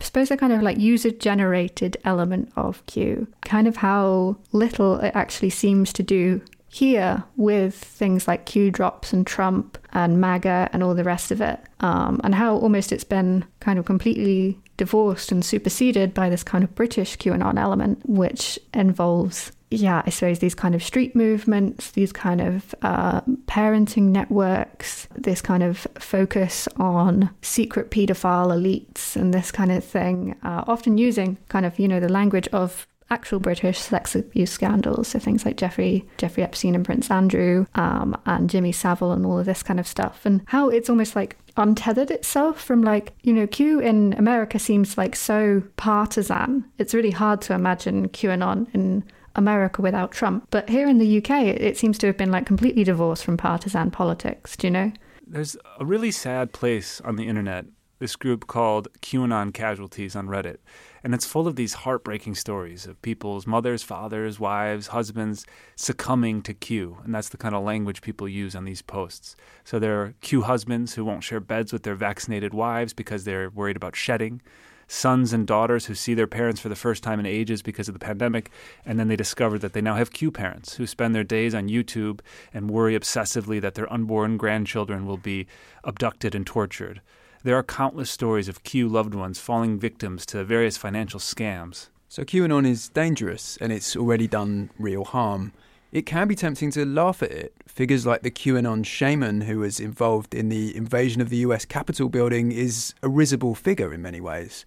I 0.00 0.04
suppose 0.04 0.30
a 0.32 0.36
kind 0.36 0.52
of 0.52 0.60
like 0.60 0.78
user 0.78 1.12
generated 1.12 1.96
element 2.04 2.52
of 2.56 2.84
Q, 2.86 3.28
kind 3.42 3.68
of 3.68 3.76
how 3.76 4.36
little 4.50 4.98
it 4.98 5.12
actually 5.14 5.50
seems 5.50 5.92
to 5.92 6.02
do 6.02 6.42
here 6.74 7.22
with 7.36 7.74
things 7.74 8.26
like 8.26 8.46
Q 8.46 8.70
drops 8.70 9.12
and 9.12 9.24
Trump 9.24 9.78
and 9.92 10.20
MAGA 10.20 10.68
and 10.72 10.82
all 10.82 10.94
the 10.94 11.04
rest 11.04 11.30
of 11.30 11.40
it, 11.40 11.60
um, 11.80 12.20
and 12.24 12.34
how 12.34 12.56
almost 12.56 12.90
it's 12.90 13.04
been 13.04 13.44
kind 13.60 13.78
of 13.78 13.84
completely 13.84 14.58
divorced 14.76 15.30
and 15.30 15.44
superseded 15.44 16.12
by 16.12 16.28
this 16.28 16.42
kind 16.42 16.64
of 16.64 16.74
British 16.74 17.16
QAnon 17.16 17.58
element, 17.58 18.00
which 18.08 18.58
involves 18.72 19.52
yeah, 19.70 20.02
I 20.06 20.10
suppose 20.10 20.38
these 20.38 20.54
kind 20.54 20.74
of 20.74 20.82
street 20.82 21.16
movements, 21.16 21.92
these 21.92 22.12
kind 22.12 22.40
of 22.40 22.74
uh, 22.82 23.22
parenting 23.46 24.10
networks, 24.10 25.08
this 25.16 25.40
kind 25.40 25.62
of 25.62 25.86
focus 25.98 26.68
on 26.76 27.30
secret 27.42 27.90
paedophile 27.90 28.52
elites 28.52 29.16
and 29.16 29.34
this 29.34 29.50
kind 29.50 29.72
of 29.72 29.84
thing, 29.84 30.36
uh, 30.42 30.64
often 30.68 30.98
using 30.98 31.38
kind 31.48 31.66
of, 31.66 31.78
you 31.78 31.88
know, 31.88 31.98
the 31.98 32.08
language 32.08 32.46
of 32.52 32.86
actual 33.14 33.38
British 33.38 33.78
sex 33.78 34.14
abuse 34.14 34.50
scandals. 34.50 35.08
So 35.08 35.18
things 35.18 35.44
like 35.44 35.56
Jeffrey, 35.56 36.04
Jeffrey 36.18 36.42
Epstein 36.42 36.74
and 36.74 36.84
Prince 36.84 37.10
Andrew, 37.10 37.66
um, 37.76 38.20
and 38.26 38.50
Jimmy 38.50 38.72
Savile 38.72 39.12
and 39.12 39.24
all 39.24 39.38
of 39.38 39.46
this 39.46 39.62
kind 39.62 39.80
of 39.80 39.86
stuff. 39.86 40.26
And 40.26 40.42
how 40.46 40.68
it's 40.68 40.90
almost 40.90 41.14
like 41.14 41.38
untethered 41.56 42.10
itself 42.10 42.60
from 42.60 42.82
like, 42.82 43.12
you 43.22 43.32
know, 43.32 43.46
Q 43.46 43.80
in 43.80 44.12
America 44.14 44.58
seems 44.58 44.98
like 44.98 45.14
so 45.14 45.62
partisan. 45.76 46.64
It's 46.78 46.94
really 46.94 47.12
hard 47.12 47.40
to 47.42 47.54
imagine 47.54 48.08
QAnon 48.08 48.66
in 48.74 49.04
America 49.36 49.82
without 49.82 50.12
Trump. 50.12 50.46
But 50.50 50.68
here 50.68 50.88
in 50.88 50.98
the 50.98 51.18
UK, 51.18 51.30
it, 51.46 51.76
seems 51.76 51.98
to 51.98 52.06
have 52.08 52.16
been 52.16 52.30
like 52.30 52.46
completely 52.46 52.84
divorced 52.84 53.24
from 53.24 53.36
partisan 53.36 53.90
politics. 53.90 54.56
Do 54.56 54.66
you 54.66 54.70
know? 54.72 54.92
There's 55.26 55.56
a 55.78 55.84
really 55.84 56.10
sad 56.10 56.52
place 56.52 57.00
on 57.00 57.16
the 57.16 57.26
internet, 57.26 57.66
this 57.98 58.16
group 58.16 58.46
called 58.46 58.88
QAnon 59.00 59.54
Casualties 59.54 60.14
on 60.14 60.26
Reddit. 60.26 60.58
And 61.04 61.14
it's 61.14 61.26
full 61.26 61.46
of 61.46 61.56
these 61.56 61.74
heartbreaking 61.74 62.34
stories 62.34 62.86
of 62.86 63.00
people's 63.02 63.46
mothers, 63.46 63.82
fathers, 63.82 64.40
wives, 64.40 64.86
husbands 64.86 65.44
succumbing 65.76 66.40
to 66.42 66.54
Q. 66.54 66.96
And 67.04 67.14
that's 67.14 67.28
the 67.28 67.36
kind 67.36 67.54
of 67.54 67.62
language 67.62 68.00
people 68.00 68.26
use 68.26 68.56
on 68.56 68.64
these 68.64 68.80
posts. 68.80 69.36
So 69.64 69.78
there 69.78 70.00
are 70.00 70.14
Q 70.22 70.42
husbands 70.42 70.94
who 70.94 71.04
won't 71.04 71.22
share 71.22 71.40
beds 71.40 71.74
with 71.74 71.82
their 71.82 71.94
vaccinated 71.94 72.54
wives 72.54 72.94
because 72.94 73.24
they're 73.24 73.50
worried 73.50 73.76
about 73.76 73.94
shedding 73.94 74.40
sons 74.86 75.32
and 75.32 75.46
daughters 75.46 75.86
who 75.86 75.94
see 75.94 76.14
their 76.14 76.26
parents 76.26 76.60
for 76.60 76.68
the 76.68 76.76
first 76.76 77.02
time 77.02 77.20
in 77.20 77.26
ages 77.26 77.62
because 77.62 77.88
of 77.88 77.94
the 77.94 77.98
pandemic, 77.98 78.50
and 78.84 78.98
then 78.98 79.08
they 79.08 79.16
discover 79.16 79.58
that 79.58 79.72
they 79.72 79.80
now 79.80 79.94
have 79.94 80.12
Q 80.12 80.30
parents 80.30 80.76
who 80.76 80.86
spend 80.86 81.14
their 81.14 81.24
days 81.24 81.54
on 81.54 81.68
YouTube 81.68 82.20
and 82.52 82.70
worry 82.70 82.98
obsessively 82.98 83.60
that 83.60 83.74
their 83.74 83.90
unborn 83.92 84.36
grandchildren 84.36 85.06
will 85.06 85.16
be 85.16 85.46
abducted 85.84 86.34
and 86.34 86.46
tortured. 86.46 87.00
There 87.44 87.58
are 87.58 87.62
countless 87.62 88.10
stories 88.10 88.48
of 88.48 88.64
Q 88.64 88.88
loved 88.88 89.14
ones 89.14 89.38
falling 89.38 89.78
victims 89.78 90.24
to 90.26 90.42
various 90.44 90.78
financial 90.78 91.20
scams. 91.20 91.90
So 92.08 92.24
QAnon 92.24 92.66
is 92.66 92.88
dangerous 92.88 93.58
and 93.60 93.70
it's 93.70 93.94
already 93.94 94.26
done 94.26 94.70
real 94.78 95.04
harm. 95.04 95.52
It 95.92 96.06
can 96.06 96.26
be 96.26 96.36
tempting 96.36 96.70
to 96.70 96.86
laugh 96.86 97.22
at 97.22 97.30
it. 97.30 97.52
Figures 97.66 98.06
like 98.06 98.22
the 98.22 98.30
QAnon 98.30 98.86
shaman 98.86 99.42
who 99.42 99.58
was 99.58 99.78
involved 99.78 100.34
in 100.34 100.48
the 100.48 100.74
invasion 100.74 101.20
of 101.20 101.28
the 101.28 101.36
US 101.48 101.66
Capitol 101.66 102.08
building 102.08 102.50
is 102.50 102.94
a 103.02 103.10
risible 103.10 103.54
figure 103.54 103.92
in 103.92 104.00
many 104.00 104.22
ways. 104.22 104.64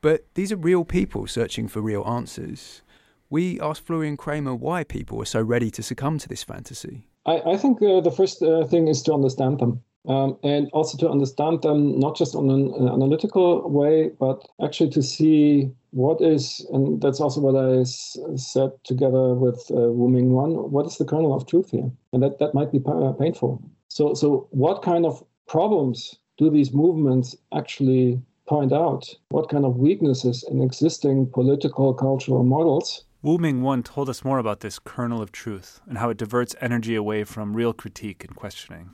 But 0.00 0.26
these 0.34 0.50
are 0.50 0.56
real 0.56 0.84
people 0.84 1.28
searching 1.28 1.68
for 1.68 1.80
real 1.80 2.04
answers. 2.04 2.82
We 3.30 3.60
asked 3.60 3.86
Florian 3.86 4.16
Cramer 4.16 4.56
why 4.56 4.82
people 4.82 5.22
are 5.22 5.24
so 5.36 5.40
ready 5.40 5.70
to 5.70 5.84
succumb 5.84 6.18
to 6.18 6.28
this 6.28 6.42
fantasy. 6.42 7.04
I, 7.26 7.52
I 7.52 7.56
think 7.56 7.80
uh, 7.80 8.00
the 8.00 8.10
first 8.10 8.42
uh, 8.42 8.64
thing 8.64 8.88
is 8.88 9.02
to 9.02 9.14
understand 9.14 9.60
them. 9.60 9.84
Um, 10.08 10.38
and 10.42 10.70
also 10.72 10.96
to 10.98 11.10
understand 11.10 11.60
them 11.60 11.98
not 11.98 12.16
just 12.16 12.34
on 12.34 12.48
an, 12.48 12.72
an, 12.74 12.88
analytical 12.88 13.68
way, 13.68 14.10
but 14.18 14.48
actually 14.64 14.88
to 14.90 15.02
see 15.02 15.70
what 15.90 16.22
is, 16.22 16.66
and 16.72 17.00
that's 17.02 17.20
also 17.20 17.42
what 17.42 17.54
I 17.54 17.80
s- 17.80 18.16
said 18.36 18.70
together 18.84 19.34
with 19.34 19.70
uh, 19.70 19.92
Wu 19.92 20.08
Ming 20.08 20.32
1, 20.32 20.70
what 20.72 20.86
is 20.86 20.96
the 20.96 21.04
kernel 21.04 21.34
of 21.34 21.46
truth 21.46 21.70
here? 21.70 21.90
And 22.14 22.22
that, 22.22 22.38
that 22.38 22.54
might 22.54 22.72
be 22.72 22.80
pa- 22.80 23.12
painful. 23.12 23.62
So, 23.88 24.14
so 24.14 24.48
what 24.50 24.80
kind 24.80 25.04
of 25.04 25.22
problems 25.46 26.18
do 26.38 26.50
these 26.50 26.72
movements 26.72 27.36
actually 27.54 28.18
point 28.46 28.72
out 28.72 29.14
what 29.28 29.50
kind 29.50 29.64
of 29.64 29.76
weaknesses 29.76 30.44
in 30.50 30.62
existing 30.62 31.30
political 31.30 31.92
cultural 31.92 32.44
models. 32.44 33.04
Wu 33.20 33.36
Ming 33.36 33.62
1 33.62 33.82
told 33.82 34.08
us 34.08 34.24
more 34.24 34.38
about 34.38 34.60
this 34.60 34.78
kernel 34.78 35.20
of 35.20 35.32
truth 35.32 35.80
and 35.86 35.98
how 35.98 36.08
it 36.08 36.16
diverts 36.16 36.54
energy 36.60 36.94
away 36.94 37.24
from 37.24 37.54
real 37.54 37.72
critique 37.72 38.24
and 38.24 38.34
questioning. 38.34 38.90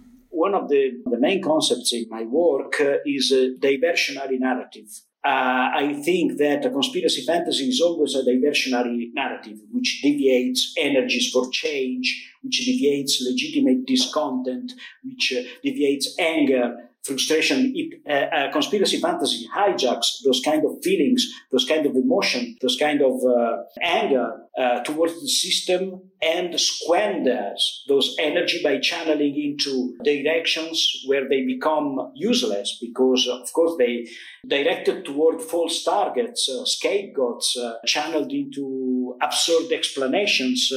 One 0.55 0.63
of 0.63 0.69
the, 0.69 1.03
the 1.07 1.19
main 1.19 1.43
concepts 1.43 1.93
in 1.93 2.07
my 2.09 2.23
work 2.23 2.81
uh, 2.81 2.99
is 3.05 3.33
a 3.33 3.55
diversionary 3.59 4.39
narrative. 4.39 4.87
Uh, 5.25 5.67
I 5.83 6.01
think 6.05 6.39
that 6.39 6.65
a 6.65 6.71
conspiracy 6.71 7.23
fantasy 7.27 7.65
is 7.65 7.81
always 7.81 8.15
a 8.15 8.23
diversionary 8.23 9.09
narrative, 9.15 9.59
which 9.73 10.01
deviates 10.01 10.73
energies 10.79 11.31
for 11.33 11.51
change, 11.51 12.07
which 12.43 12.59
deviates 12.65 13.21
legitimate 13.29 13.85
discontent, 13.85 14.73
which 15.03 15.33
uh, 15.37 15.43
deviates 15.65 16.15
anger, 16.21 16.77
frustration, 17.03 17.73
it, 17.75 18.01
uh, 18.09 18.37
uh, 18.37 18.53
conspiracy 18.53 18.99
fantasy 19.01 19.47
hijacks 19.55 20.23
those 20.25 20.41
kind 20.45 20.65
of 20.65 20.83
feelings, 20.83 21.27
those 21.53 21.65
kind 21.65 21.85
of 21.85 21.95
emotion, 21.97 22.57
those 22.63 22.77
kind 22.79 23.03
of 23.03 23.15
uh, 23.25 23.57
anger 23.83 24.31
uh, 24.59 24.81
towards 24.85 25.21
the 25.21 25.29
system 25.29 26.01
and 26.25 26.59
squanders 26.59 27.85
those 27.87 28.17
energy 28.19 28.61
by 28.63 28.79
channeling 28.79 29.37
into 29.37 29.95
directions 30.03 31.03
where 31.07 31.29
they 31.29 31.45
become 31.45 32.13
useless 32.15 32.79
because, 32.81 33.29
of 33.29 33.53
course, 33.53 33.75
they 33.79 34.07
directed 34.47 35.05
toward 35.05 35.43
false 35.43 35.85
targets, 35.85 36.49
uh, 36.49 36.65
scapegoats, 36.65 37.57
uh, 37.57 37.75
channeled 37.85 38.33
into 38.33 39.17
absurd 39.21 39.71
explanations 39.73 40.73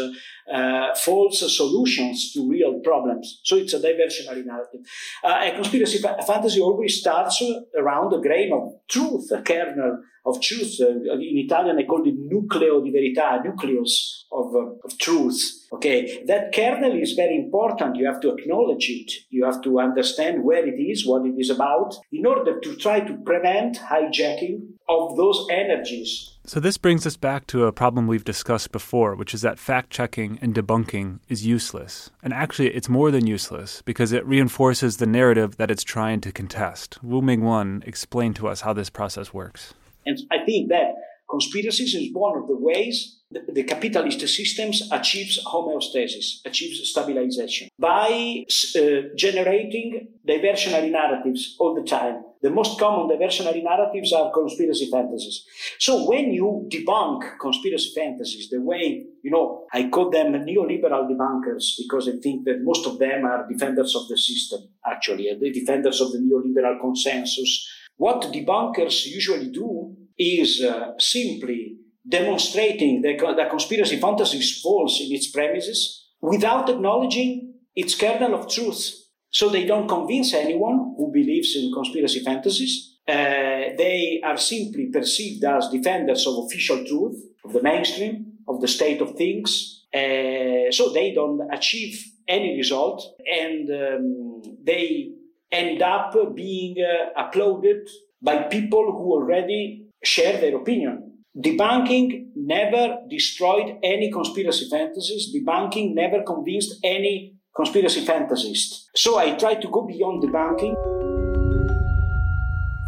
uh, 0.51 0.95
false 0.95 1.39
solutions 1.55 2.31
to 2.33 2.49
real 2.49 2.79
problems. 2.83 3.41
So 3.43 3.57
it's 3.57 3.73
a 3.73 3.79
diversionary 3.79 4.45
narrative. 4.45 4.81
Uh, 5.23 5.39
a 5.43 5.51
conspiracy 5.55 5.99
fa- 5.99 6.17
fantasy 6.25 6.61
always 6.61 6.99
starts 6.99 7.43
around 7.77 8.13
a 8.13 8.21
grain 8.21 8.53
of 8.53 8.73
truth, 8.87 9.31
a 9.31 9.41
kernel 9.41 10.03
of 10.25 10.41
truth. 10.41 10.77
Uh, 10.81 11.13
in 11.13 11.37
Italian, 11.45 11.77
I 11.77 11.83
call 11.83 12.07
it 12.07 12.15
nucleo 12.15 12.81
di 12.81 12.91
verità, 12.91 13.41
nucleus 13.43 14.25
of, 14.31 14.53
uh, 14.55 14.85
of 14.85 14.97
truth. 14.97 15.41
Okay, 15.71 16.23
that 16.27 16.53
kernel 16.53 16.93
is 16.93 17.13
very 17.13 17.35
important. 17.35 17.97
You 17.97 18.05
have 18.05 18.21
to 18.21 18.33
acknowledge 18.33 18.89
it. 18.89 19.11
You 19.29 19.45
have 19.45 19.61
to 19.63 19.79
understand 19.79 20.43
where 20.43 20.65
it 20.65 20.79
is, 20.79 21.05
what 21.05 21.25
it 21.25 21.35
is 21.37 21.49
about, 21.49 21.95
in 22.11 22.25
order 22.25 22.59
to 22.59 22.75
try 22.75 23.01
to 23.01 23.17
prevent 23.25 23.77
hijacking 23.77 24.61
of 24.87 25.17
those 25.17 25.45
energies 25.51 26.36
so, 26.47 26.61
this 26.61 26.77
brings 26.77 27.05
us 27.05 27.17
back 27.17 27.45
to 27.47 27.65
a 27.65 27.73
problem 27.73 28.07
we've 28.07 28.23
discussed 28.23 28.71
before, 28.71 29.15
which 29.15 29.33
is 29.33 29.41
that 29.41 29.59
fact 29.59 29.89
checking 29.89 30.39
and 30.41 30.55
debunking 30.55 31.19
is 31.27 31.45
useless. 31.45 32.09
And 32.23 32.33
actually, 32.33 32.73
it's 32.73 32.87
more 32.87 33.11
than 33.11 33.27
useless 33.27 33.81
because 33.83 34.13
it 34.13 34.25
reinforces 34.25 34.95
the 34.95 35.05
narrative 35.05 35.57
that 35.57 35.69
it's 35.69 35.83
trying 35.83 36.21
to 36.21 36.31
contest. 36.31 37.03
Wu 37.03 37.21
Ming 37.21 37.41
1 37.41 37.83
explained 37.85 38.37
to 38.37 38.47
us 38.47 38.61
how 38.61 38.71
this 38.71 38.89
process 38.89 39.33
works. 39.33 39.73
And 40.05 40.17
I 40.31 40.45
think 40.45 40.69
that 40.69 40.93
conspiracies 41.29 41.93
is 41.95 42.09
one 42.13 42.37
of 42.37 42.47
the 42.47 42.57
ways 42.57 43.17
the, 43.29 43.63
capitalist 43.63 44.21
systems 44.21 44.87
achieves 44.91 45.43
homeostasis, 45.45 46.45
achieves 46.45 46.89
stabilization 46.89 47.67
by 47.77 48.45
uh, 48.47 48.81
generating 49.15 50.07
diversionary 50.25 50.91
narratives 50.91 51.55
all 51.59 51.75
the 51.75 51.83
time. 51.83 52.23
The 52.41 52.49
most 52.49 52.79
common 52.79 53.09
diversionary 53.09 53.63
narratives 53.63 54.13
are 54.13 54.31
conspiracy 54.31 54.89
fantasies. 54.89 55.43
So 55.79 56.07
when 56.07 56.31
you 56.31 56.69
debunk 56.71 57.37
conspiracy 57.41 57.91
fantasies, 57.93 58.49
the 58.49 58.61
way, 58.61 59.05
you 59.23 59.31
know, 59.31 59.65
I 59.73 59.89
call 59.89 60.09
them 60.09 60.33
neoliberal 60.33 61.09
debunkers 61.09 61.73
because 61.77 62.07
I 62.07 62.19
think 62.23 62.45
that 62.45 62.63
most 62.63 62.85
of 62.85 62.99
them 62.99 63.25
are 63.25 63.47
defenders 63.51 63.95
of 63.95 64.07
the 64.07 64.17
system, 64.17 64.61
actually, 64.85 65.35
the 65.37 65.51
defenders 65.51 65.99
of 65.99 66.11
the 66.13 66.19
neoliberal 66.19 66.79
consensus. 66.79 67.67
What 67.97 68.21
debunkers 68.31 69.05
usually 69.07 69.49
do 69.49 69.97
is 70.17 70.63
uh, 70.63 70.93
simply 70.97 71.77
demonstrating 72.07 73.01
that 73.01 73.17
the 73.19 73.47
conspiracy 73.49 73.99
fantasy 73.99 74.37
is 74.37 74.61
false 74.61 75.01
in 75.01 75.13
its 75.13 75.29
premises 75.29 76.07
without 76.21 76.69
acknowledging 76.69 77.53
its 77.75 77.95
kernel 77.95 78.33
of 78.33 78.49
truth. 78.49 78.93
So 79.29 79.49
they 79.49 79.65
don't 79.65 79.87
convince 79.87 80.33
anyone 80.33 80.95
who 80.97 81.11
believes 81.11 81.55
in 81.55 81.71
conspiracy 81.73 82.21
fantasies. 82.21 82.97
Uh, 83.07 83.75
they 83.77 84.21
are 84.23 84.37
simply 84.37 84.87
perceived 84.91 85.43
as 85.43 85.69
defenders 85.69 86.25
of 86.25 86.45
official 86.45 86.83
truth, 86.85 87.23
of 87.45 87.53
the 87.53 87.61
mainstream, 87.61 88.33
of 88.47 88.61
the 88.61 88.67
state 88.67 89.01
of 89.01 89.15
things. 89.15 89.85
Uh, 89.93 90.71
so 90.71 90.91
they 90.93 91.13
don't 91.13 91.41
achieve 91.53 92.03
any 92.27 92.57
result 92.57 93.03
and 93.41 93.69
um, 93.69 94.41
they 94.63 95.11
end 95.51 95.81
up 95.81 96.13
being 96.35 96.75
uh, 96.79 97.21
applauded 97.21 97.87
by 98.21 98.43
people 98.43 98.91
who 98.91 99.13
already 99.13 99.86
share 100.03 100.39
their 100.39 100.55
opinion. 100.55 101.13
Debunking 101.37 102.29
never 102.35 102.97
destroyed 103.09 103.77
any 103.83 104.11
conspiracy 104.11 104.67
fantasies. 104.69 105.35
Debunking 105.35 105.93
never 105.93 106.23
convinced 106.23 106.79
any 106.83 107.35
conspiracy 107.55 108.05
fantasist. 108.05 108.85
So 108.95 109.17
I 109.17 109.35
try 109.35 109.55
to 109.55 109.67
go 109.69 109.85
beyond 109.85 110.23
debunking. 110.23 110.75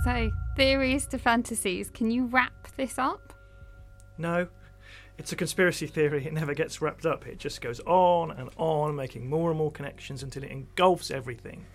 So, 0.03 0.31
theories 0.55 1.05
to 1.07 1.17
fantasies. 1.17 1.89
Can 1.89 2.09
you 2.09 2.25
wrap 2.25 2.67
this 2.77 2.97
up? 2.97 3.33
No. 4.17 4.47
It's 5.17 5.33
a 5.33 5.35
conspiracy 5.35 5.87
theory. 5.87 6.25
It 6.25 6.33
never 6.33 6.53
gets 6.53 6.81
wrapped 6.81 7.05
up. 7.05 7.27
It 7.27 7.37
just 7.37 7.59
goes 7.59 7.81
on 7.81 8.31
and 8.31 8.49
on, 8.55 8.95
making 8.95 9.29
more 9.29 9.49
and 9.49 9.57
more 9.57 9.71
connections 9.71 10.23
until 10.23 10.43
it 10.43 10.51
engulfs 10.51 11.11
everything. 11.11 11.65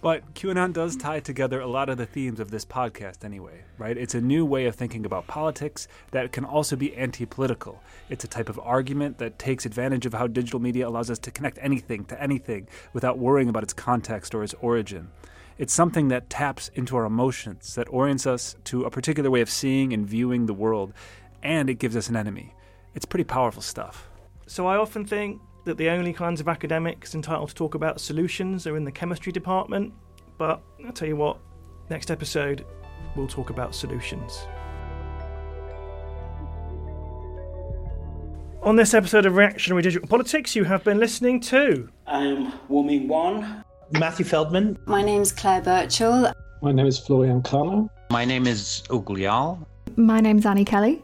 But 0.00 0.34
QAnon 0.34 0.72
does 0.72 0.96
tie 0.96 1.20
together 1.20 1.60
a 1.60 1.66
lot 1.66 1.88
of 1.88 1.98
the 1.98 2.06
themes 2.06 2.40
of 2.40 2.50
this 2.50 2.64
podcast 2.64 3.24
anyway, 3.24 3.64
right? 3.78 3.96
It's 3.96 4.14
a 4.14 4.20
new 4.20 4.44
way 4.44 4.66
of 4.66 4.74
thinking 4.74 5.06
about 5.06 5.26
politics 5.26 5.88
that 6.10 6.32
can 6.32 6.44
also 6.44 6.76
be 6.76 6.94
anti 6.94 7.26
political. 7.26 7.82
It's 8.08 8.24
a 8.24 8.28
type 8.28 8.48
of 8.48 8.58
argument 8.58 9.18
that 9.18 9.38
takes 9.38 9.66
advantage 9.66 10.06
of 10.06 10.14
how 10.14 10.26
digital 10.26 10.60
media 10.60 10.88
allows 10.88 11.10
us 11.10 11.18
to 11.20 11.30
connect 11.30 11.58
anything 11.60 12.04
to 12.06 12.22
anything 12.22 12.68
without 12.92 13.18
worrying 13.18 13.48
about 13.48 13.62
its 13.62 13.72
context 13.72 14.34
or 14.34 14.42
its 14.44 14.54
origin. 14.60 15.10
It's 15.58 15.72
something 15.72 16.08
that 16.08 16.28
taps 16.28 16.68
into 16.74 16.96
our 16.96 17.06
emotions, 17.06 17.74
that 17.76 17.88
orients 17.88 18.26
us 18.26 18.56
to 18.64 18.84
a 18.84 18.90
particular 18.90 19.30
way 19.30 19.40
of 19.40 19.48
seeing 19.48 19.94
and 19.94 20.06
viewing 20.06 20.44
the 20.44 20.52
world, 20.52 20.92
and 21.42 21.70
it 21.70 21.78
gives 21.78 21.96
us 21.96 22.10
an 22.10 22.16
enemy. 22.16 22.54
It's 22.94 23.06
pretty 23.06 23.24
powerful 23.24 23.62
stuff. 23.62 24.08
So 24.46 24.66
I 24.66 24.76
often 24.76 25.06
think 25.06 25.40
that 25.66 25.76
the 25.76 25.90
only 25.90 26.12
kinds 26.12 26.40
of 26.40 26.46
academics 26.46 27.14
entitled 27.14 27.48
to 27.48 27.54
talk 27.54 27.74
about 27.74 28.00
solutions 28.00 28.68
are 28.68 28.76
in 28.76 28.84
the 28.84 28.92
chemistry 28.92 29.32
department, 29.32 29.92
but 30.38 30.62
I'll 30.86 30.92
tell 30.92 31.08
you 31.08 31.16
what, 31.16 31.38
next 31.90 32.10
episode 32.10 32.64
we'll 33.16 33.26
talk 33.26 33.50
about 33.50 33.74
solutions. 33.74 34.46
On 38.62 38.76
this 38.76 38.94
episode 38.94 39.26
of 39.26 39.34
Reactionary 39.34 39.82
Digital 39.82 40.08
Politics, 40.08 40.54
you 40.54 40.62
have 40.64 40.84
been 40.84 40.98
listening 40.98 41.40
to. 41.40 41.88
I'm 42.06 42.52
Warming 42.68 43.00
Ming 43.00 43.08
Wan. 43.08 43.64
Matthew 43.90 44.24
Feldman. 44.24 44.78
My 44.86 45.02
name's 45.02 45.32
Clare 45.32 45.62
Birchall. 45.62 46.32
My 46.62 46.72
name 46.72 46.86
is 46.86 46.98
Florian 46.98 47.42
Cramer. 47.42 47.88
My 48.10 48.24
name 48.24 48.46
is 48.46 48.84
Hugo 48.88 49.14
Leal. 49.14 49.68
My 49.96 50.20
name's 50.20 50.46
Annie 50.46 50.64
Kelly. 50.64 51.02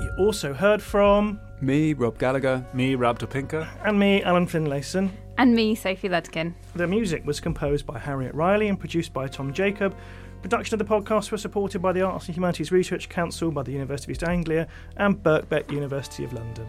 You 0.00 0.10
also 0.18 0.52
heard 0.52 0.82
from 0.82 1.40
me, 1.64 1.92
Rob 1.92 2.18
Gallagher, 2.18 2.64
me, 2.72 2.94
Rob 2.94 3.18
Topinka, 3.18 3.68
and 3.84 3.98
me, 3.98 4.22
Alan 4.22 4.46
Finlayson. 4.46 5.10
And 5.38 5.54
me, 5.54 5.74
Sophie 5.74 6.08
Ludkin. 6.08 6.54
The 6.74 6.86
music 6.86 7.26
was 7.26 7.40
composed 7.40 7.86
by 7.86 7.98
Harriet 7.98 8.34
Riley 8.34 8.68
and 8.68 8.78
produced 8.78 9.12
by 9.12 9.26
Tom 9.26 9.52
Jacob. 9.52 9.96
Production 10.42 10.78
of 10.80 10.86
the 10.86 10.94
podcast 10.94 11.32
was 11.32 11.42
supported 11.42 11.80
by 11.80 11.92
the 11.92 12.02
Arts 12.02 12.26
and 12.26 12.36
Humanities 12.36 12.70
Research 12.70 13.08
Council, 13.08 13.50
by 13.50 13.62
the 13.62 13.72
University 13.72 14.12
of 14.12 14.16
East 14.16 14.28
Anglia, 14.28 14.68
and 14.96 15.22
Birkbeck 15.22 15.72
University 15.72 16.24
of 16.24 16.32
London. 16.32 16.68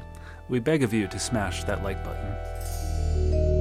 We 0.50 0.60
beg 0.60 0.82
of 0.84 0.94
you 0.94 1.08
to 1.08 1.20
smash 1.20 1.64
that 1.66 1.84
like 1.84 2.04
button. 2.04 3.55